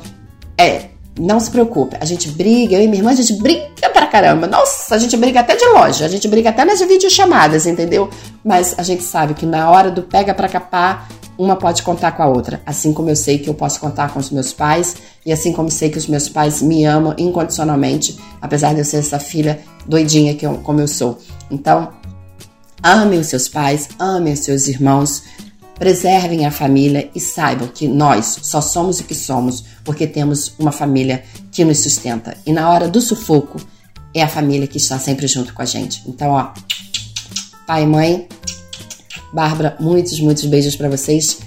é, 0.58 0.86
não 1.20 1.40
se 1.40 1.52
preocupe, 1.52 1.98
a 2.00 2.06
gente 2.06 2.30
briga, 2.30 2.76
eu 2.76 2.84
e 2.84 2.88
minha 2.88 3.00
irmã, 3.00 3.12
a 3.12 3.16
gente 3.16 3.34
briga 3.34 3.90
pra 3.94 4.08
caramba. 4.08 4.48
Nossa, 4.48 4.96
a 4.96 4.98
gente 4.98 5.16
briga 5.18 5.42
até 5.42 5.56
de 5.56 5.66
loja, 5.66 6.06
a 6.06 6.08
gente 6.08 6.28
briga 6.28 6.50
até 6.50 6.64
nas 6.66 6.80
videochamadas, 6.80 7.66
entendeu? 7.66 8.10
Mas 8.44 8.76
a 8.78 8.84
gente 8.84 9.04
sabe 9.04 9.34
que 9.34 9.46
na 9.46 9.70
hora 9.70 9.92
do 9.92 10.02
pega 10.02 10.34
pra 10.34 10.48
capar, 10.48 11.08
uma 11.38 11.56
pode 11.56 11.82
contar 11.82 12.12
com 12.12 12.24
a 12.24 12.28
outra. 12.28 12.62
Assim 12.66 12.94
como 12.94 13.10
eu 13.10 13.16
sei 13.16 13.40
que 13.40 13.50
eu 13.50 13.54
posso 13.54 13.80
contar 13.80 14.14
com 14.14 14.20
os 14.20 14.30
meus 14.30 14.54
pais, 14.54 14.96
e 15.26 15.32
assim 15.32 15.52
como 15.52 15.72
sei 15.72 15.90
que 15.90 15.98
os 15.98 16.08
meus 16.08 16.30
pais 16.30 16.62
me 16.62 16.86
amam 16.86 17.16
incondicionalmente, 17.18 18.18
apesar 18.42 18.74
de 18.74 18.80
eu 18.80 18.86
ser 18.86 18.98
essa 18.98 19.20
filha 19.20 19.60
doidinha 19.86 20.36
que 20.36 20.46
eu, 20.46 20.56
como 20.64 20.80
eu 20.80 20.88
sou. 20.88 21.18
Então, 21.50 21.90
Amem 22.84 23.20
os 23.20 23.28
seus 23.28 23.48
pais, 23.48 23.90
amem 24.00 24.34
os 24.34 24.40
seus 24.40 24.68
irmãos, 24.68 25.24
preservem 25.76 26.46
a 26.46 26.52
família 26.52 27.10
e 27.14 27.20
saibam 27.20 27.68
que 27.68 27.88
nós 27.88 28.40
só 28.42 28.60
somos 28.60 29.00
o 29.00 29.04
que 29.04 29.14
somos 29.14 29.64
porque 29.84 30.08
temos 30.08 30.54
uma 30.58 30.72
família 30.72 31.24
que 31.52 31.64
nos 31.64 31.80
sustenta. 31.80 32.36
E 32.46 32.52
na 32.52 32.70
hora 32.70 32.88
do 32.88 33.00
sufoco, 33.00 33.60
é 34.14 34.24
a 34.24 34.28
família 34.28 34.68
que 34.68 34.78
está 34.78 34.98
sempre 35.00 35.28
junto 35.28 35.54
com 35.54 35.62
a 35.62 35.66
gente. 35.66 36.02
Então, 36.08 36.32
ó, 36.32 36.52
pai 37.68 37.84
e 37.84 37.88
mãe. 37.88 38.28
Bárbara, 39.32 39.78
muitos, 39.80 40.20
muitos 40.20 40.46
beijos 40.46 40.76
para 40.76 40.90
vocês. 40.90 41.40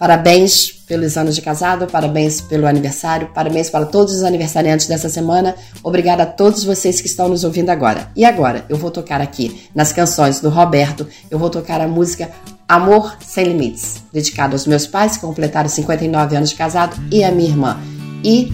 Parabéns 0.00 0.72
pelos 0.88 1.18
anos 1.18 1.34
de 1.34 1.42
casado, 1.42 1.86
parabéns 1.86 2.40
pelo 2.40 2.66
aniversário, 2.66 3.28
parabéns 3.34 3.68
para 3.68 3.84
todos 3.84 4.14
os 4.14 4.24
aniversariantes 4.24 4.86
dessa 4.86 5.10
semana. 5.10 5.54
Obrigada 5.82 6.22
a 6.22 6.26
todos 6.26 6.64
vocês 6.64 7.02
que 7.02 7.06
estão 7.06 7.28
nos 7.28 7.44
ouvindo 7.44 7.68
agora. 7.68 8.10
E 8.16 8.24
agora, 8.24 8.64
eu 8.70 8.78
vou 8.78 8.90
tocar 8.90 9.20
aqui 9.20 9.68
nas 9.74 9.92
canções 9.92 10.40
do 10.40 10.48
Roberto, 10.48 11.06
eu 11.30 11.38
vou 11.38 11.50
tocar 11.50 11.82
a 11.82 11.86
música 11.86 12.30
Amor 12.66 13.14
Sem 13.20 13.44
Limites, 13.44 14.02
dedicado 14.10 14.54
aos 14.54 14.66
meus 14.66 14.86
pais 14.86 15.18
que 15.18 15.26
completaram 15.26 15.68
59 15.68 16.34
anos 16.34 16.48
de 16.48 16.56
casado 16.56 16.96
e 17.12 17.22
a 17.22 17.30
minha 17.30 17.50
irmã. 17.50 17.78
E 18.24 18.50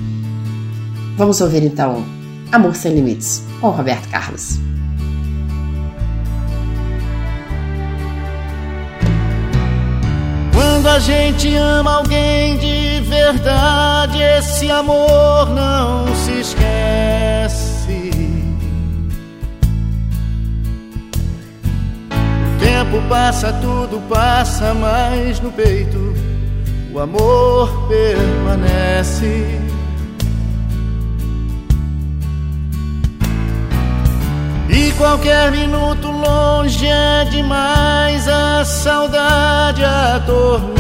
vamos 1.17 1.41
ouvir 1.41 1.63
então 1.63 2.05
Amor 2.51 2.75
Sem 2.75 2.93
Limites 2.93 3.41
com 3.61 3.71
Roberto 3.71 4.09
Carlos. 4.09 4.59
Quando 10.87 10.99
a 10.99 11.01
gente 11.01 11.53
ama 11.57 11.97
alguém 11.97 12.59
de 12.59 13.01
verdade, 13.01 14.23
esse 14.23 14.71
amor 14.71 15.51
não 15.51 16.07
se 16.15 16.31
esquece. 16.39 18.13
O 22.09 22.59
tempo 22.61 23.03
passa, 23.09 23.53
tudo 23.55 24.01
passa, 24.09 24.73
mas 24.75 25.41
no 25.41 25.51
peito 25.51 26.15
o 26.95 27.01
amor 27.01 27.89
permanece. 27.89 29.59
E 34.69 34.93
qualquer 34.93 35.53
minuto 35.53 36.09
longe 36.11 36.87
é 36.87 37.25
demais, 37.31 38.27
a 38.29 38.65
saudade 38.65 39.85
atormenta. 39.85 40.77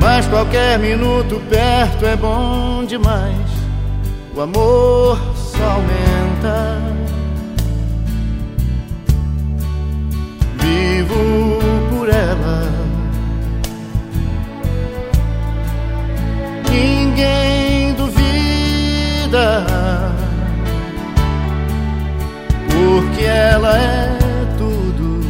Mas 0.00 0.26
qualquer 0.26 0.78
minuto 0.78 1.40
perto 1.48 2.06
é 2.06 2.16
bom 2.16 2.84
demais, 2.84 3.36
o 4.34 4.40
amor 4.40 5.18
só 5.34 5.62
aumenta. 5.64 6.78
Vivo 10.58 11.58
por 11.90 12.08
ela. 12.08 12.72
Ninguém 16.70 17.63
duvida, 19.34 20.12
porque 22.70 23.24
ela 23.24 23.76
é 23.76 24.08
tudo 24.56 25.20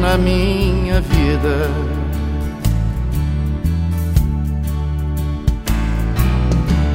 na 0.00 0.18
minha 0.18 1.00
vida. 1.00 1.70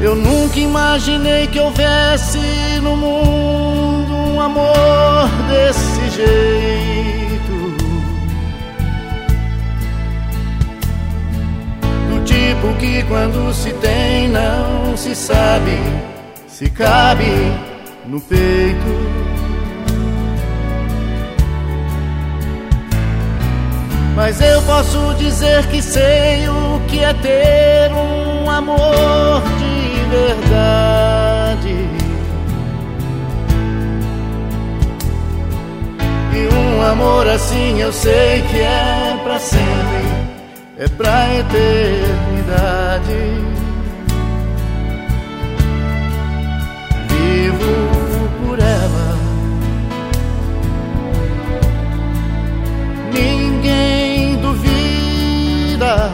Eu 0.01 0.15
nunca 0.15 0.59
imaginei 0.59 1.47
que 1.47 1.59
houvesse 1.59 2.39
no 2.83 2.95
mundo 2.95 4.13
um 4.13 4.41
amor 4.41 5.29
desse 5.49 6.09
jeito. 6.11 6.94
Tipo 12.55 12.73
que 12.79 13.03
quando 13.03 13.53
se 13.53 13.71
tem 13.73 14.29
não 14.29 14.95
se 14.95 15.15
sabe 15.15 15.77
se 16.47 16.69
cabe 16.69 17.25
no 18.05 18.21
peito. 18.21 19.25
Mas 24.15 24.39
eu 24.39 24.61
posso 24.61 25.13
dizer 25.15 25.65
que 25.67 25.81
sei 25.81 26.47
o 26.47 26.79
que 26.87 27.03
é 27.03 27.13
ter 27.15 27.91
um 27.91 28.49
amor 28.49 29.43
de 29.59 30.09
verdade. 30.09 31.75
E 36.33 36.55
um 36.55 36.81
amor 36.81 37.27
assim 37.27 37.81
eu 37.81 37.91
sei 37.91 38.41
que 38.43 38.61
é 38.61 39.19
pra 39.25 39.39
sempre, 39.39 40.34
é 40.77 40.87
pra 40.89 41.33
eternidade. 41.33 42.73
Vivo 47.09 48.29
por 48.45 48.59
ela. 48.59 49.17
Ninguém 53.13 54.35
duvida, 54.37 56.11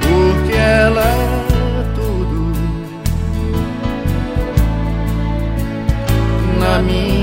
porque 0.00 0.52
ela 0.52 1.02
é 1.02 1.84
tudo 1.96 2.52
na 6.60 6.78
minha 6.78 7.17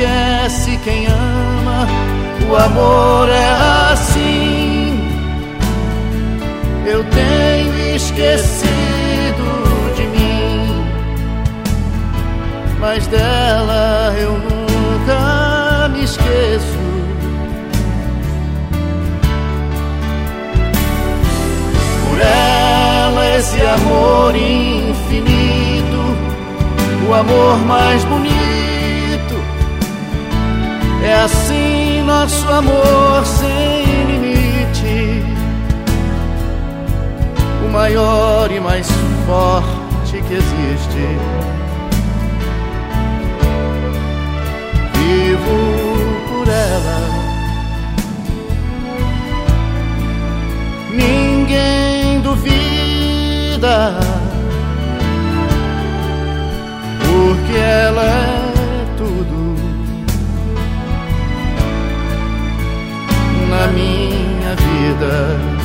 esquece, 0.00 0.78
quem 0.82 1.06
ama, 1.06 1.86
o 2.48 2.56
amor 2.56 3.28
é 3.28 3.92
assim. 3.92 4.98
Eu 6.86 7.04
tenho 7.04 7.96
esquecido 7.96 8.64
de 9.94 10.02
mim, 10.04 10.84
mas 12.80 13.06
dela 13.08 14.14
eu 14.18 14.32
nunca 14.32 15.88
me 15.90 16.04
esqueço. 16.04 16.80
Por 22.08 22.20
ela, 22.20 23.36
esse 23.38 23.60
amor 23.60 24.34
infinito, 24.34 26.16
o 27.08 27.14
amor 27.14 27.58
mais 27.66 28.02
bonito. 28.04 28.49
É 31.10 31.22
assim 31.22 32.02
nosso 32.04 32.48
amor 32.48 33.26
sem 33.26 34.04
limite 34.06 35.24
o 37.66 37.68
maior 37.68 38.48
e 38.52 38.60
mais 38.60 38.86
forte 39.26 40.22
que 40.22 40.34
existe. 40.34 41.04
Vivo 44.94 45.58
por 46.28 46.48
ela. 46.48 47.00
Ninguém 50.92 52.20
duvida, 52.20 53.98
na 63.60 63.66
minha 63.66 64.54
vida. 64.56 65.60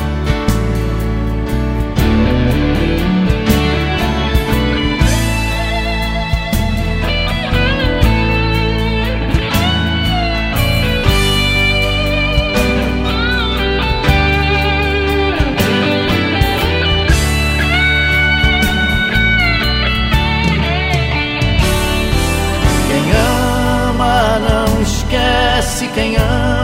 Quem 25.94 26.14
ama 26.16 26.55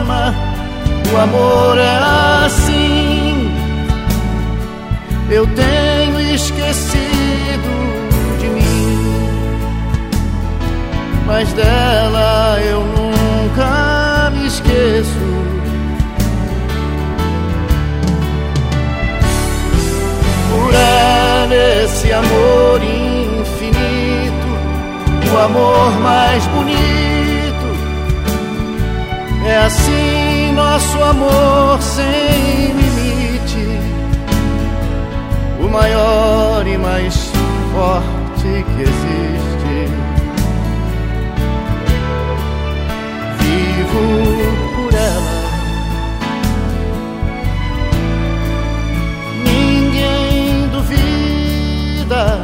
O 1.12 1.16
amor 1.18 1.76
é 1.76 1.98
assim. 2.46 3.52
Eu 5.30 5.46
tenho 5.46 6.20
esquecido 6.34 7.70
de 8.40 8.48
mim, 8.48 9.28
mas 11.26 11.52
dela 11.52 12.58
eu 12.62 12.80
nunca 12.80 14.30
me 14.30 14.46
esqueço. 14.46 15.32
Por 20.50 20.74
ela 20.74 21.54
esse 21.84 22.10
amor 22.10 22.80
infinito, 22.82 24.48
o 25.30 25.38
amor 25.38 26.00
mais 26.00 26.46
bonito. 26.46 26.82
É 29.44 29.56
assim 29.58 30.21
nosso 30.72 31.04
amor 31.04 31.82
sem 31.82 32.72
limite, 32.72 33.66
o 35.60 35.68
maior 35.68 36.66
e 36.66 36.78
mais 36.78 37.30
forte 37.74 38.64
que 38.72 38.82
existe. 38.82 39.74
Vivo 43.38 44.04
por 44.74 44.94
ela. 44.94 45.34
Ninguém 49.44 50.68
duvida, 50.68 52.42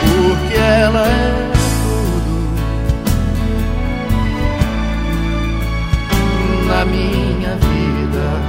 porque 0.00 0.54
ela 0.54 1.06
é 1.06 1.27
minha 6.84 7.56
vida. 7.56 8.47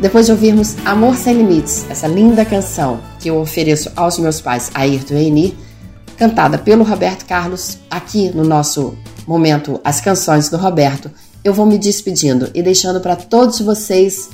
Depois 0.00 0.26
de 0.26 0.32
ouvirmos 0.32 0.76
Amor 0.84 1.14
Sem 1.16 1.36
Limites, 1.36 1.84
essa 1.90 2.06
linda 2.06 2.44
canção 2.44 3.00
que 3.18 3.28
eu 3.28 3.38
ofereço 3.38 3.90
aos 3.94 4.18
meus 4.18 4.40
pais, 4.40 4.70
Ayrton 4.74 5.14
e 5.14 5.26
Eni, 5.28 5.58
cantada 6.16 6.56
pelo 6.56 6.84
Roberto 6.84 7.26
Carlos, 7.26 7.78
aqui 7.90 8.30
no 8.34 8.42
nosso 8.44 8.94
momento 9.26 9.78
As 9.84 10.00
Canções 10.00 10.48
do 10.48 10.56
Roberto, 10.56 11.10
eu 11.44 11.52
vou 11.52 11.66
me 11.66 11.78
despedindo 11.78 12.50
e 12.54 12.62
deixando 12.62 13.00
para 13.00 13.14
todos 13.16 13.60
vocês 13.60 14.30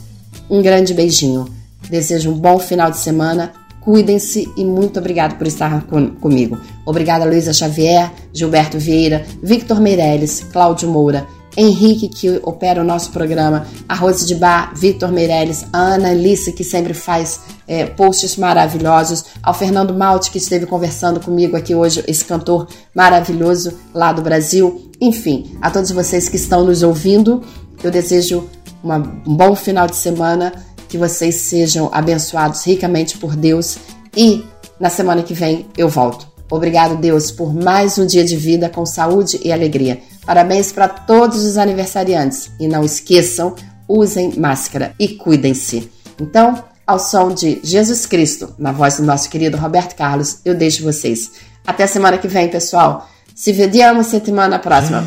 um 0.48 0.62
grande 0.62 0.94
beijinho. 0.94 1.46
Desejo 1.90 2.30
um 2.30 2.38
bom 2.38 2.58
final 2.58 2.90
de 2.90 2.98
semana, 2.98 3.52
cuidem-se 3.80 4.48
e 4.56 4.64
muito 4.64 4.98
obrigado 5.00 5.36
por 5.36 5.46
estar 5.48 5.82
com- 5.86 6.10
comigo. 6.10 6.58
Obrigada, 6.84 7.24
Luísa 7.24 7.52
Xavier, 7.52 8.10
Gilberto 8.32 8.78
Vieira, 8.78 9.24
Victor 9.42 9.80
Meirelles, 9.80 10.44
Cláudio 10.52 10.88
Moura, 10.88 11.26
Henrique, 11.56 12.08
que 12.08 12.40
opera 12.42 12.80
o 12.80 12.84
nosso 12.84 13.10
programa, 13.10 13.66
a 13.88 13.94
Rose 13.94 14.26
de 14.26 14.34
Bar, 14.34 14.72
Vitor 14.76 15.10
Meirelles, 15.10 15.66
a 15.72 15.78
Ana 15.78 16.10
Alice, 16.10 16.52
que 16.52 16.62
sempre 16.62 16.92
faz 16.94 17.40
é, 17.66 17.86
posts 17.86 18.36
maravilhosos, 18.36 19.24
ao 19.42 19.54
Fernando 19.54 19.94
Malte, 19.94 20.30
que 20.30 20.38
esteve 20.38 20.66
conversando 20.66 21.20
comigo 21.20 21.56
aqui 21.56 21.74
hoje, 21.74 22.04
esse 22.06 22.24
cantor 22.24 22.68
maravilhoso 22.94 23.72
lá 23.94 24.12
do 24.12 24.22
Brasil. 24.22 24.90
Enfim, 25.00 25.56
a 25.60 25.70
todos 25.70 25.90
vocês 25.90 26.28
que 26.28 26.36
estão 26.36 26.64
nos 26.64 26.82
ouvindo, 26.82 27.42
eu 27.82 27.90
desejo 27.90 28.48
uma- 28.82 28.98
um 29.26 29.34
bom 29.34 29.54
final 29.54 29.86
de 29.86 29.96
semana, 29.96 30.52
que 30.88 30.96
vocês 30.96 31.36
sejam 31.36 31.90
abençoados 31.92 32.62
ricamente 32.64 33.18
por 33.18 33.34
Deus 33.34 33.76
e 34.16 34.44
na 34.78 34.88
semana 34.88 35.22
que 35.22 35.34
vem 35.34 35.66
eu 35.76 35.88
volto. 35.88 36.35
Obrigado, 36.50 36.96
Deus, 36.96 37.30
por 37.30 37.52
mais 37.52 37.98
um 37.98 38.06
dia 38.06 38.24
de 38.24 38.36
vida 38.36 38.68
com 38.68 38.86
saúde 38.86 39.40
e 39.42 39.52
alegria. 39.52 40.00
Parabéns 40.24 40.72
para 40.72 40.88
todos 40.88 41.44
os 41.44 41.58
aniversariantes 41.58 42.50
e 42.60 42.68
não 42.68 42.84
esqueçam, 42.84 43.54
usem 43.88 44.38
máscara 44.38 44.94
e 44.98 45.08
cuidem-se. 45.08 45.90
Então, 46.20 46.62
ao 46.86 46.98
som 46.98 47.32
de 47.32 47.60
Jesus 47.64 48.06
Cristo, 48.06 48.54
na 48.58 48.70
voz 48.70 48.96
do 48.96 49.02
nosso 49.02 49.28
querido 49.28 49.56
Roberto 49.56 49.96
Carlos, 49.96 50.38
eu 50.44 50.54
deixo 50.54 50.84
vocês. 50.84 51.32
Até 51.66 51.86
semana 51.86 52.16
que 52.16 52.28
vem, 52.28 52.48
pessoal. 52.48 53.08
Se 53.34 53.52
vediamo 53.52 54.04
settimana 54.04 54.58
próxima. 54.58 55.04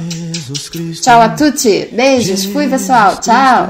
Tchau 1.02 1.22
a 1.22 1.30
tutti. 1.30 1.90
Beijos. 1.92 2.46
Fui, 2.46 2.68
pessoal. 2.68 3.18
Tchau. 3.18 3.70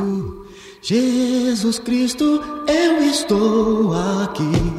Jesus 0.82 1.78
Cristo, 1.80 2.42
eu 2.68 3.04
estou 3.04 3.94
aqui. 3.94 4.79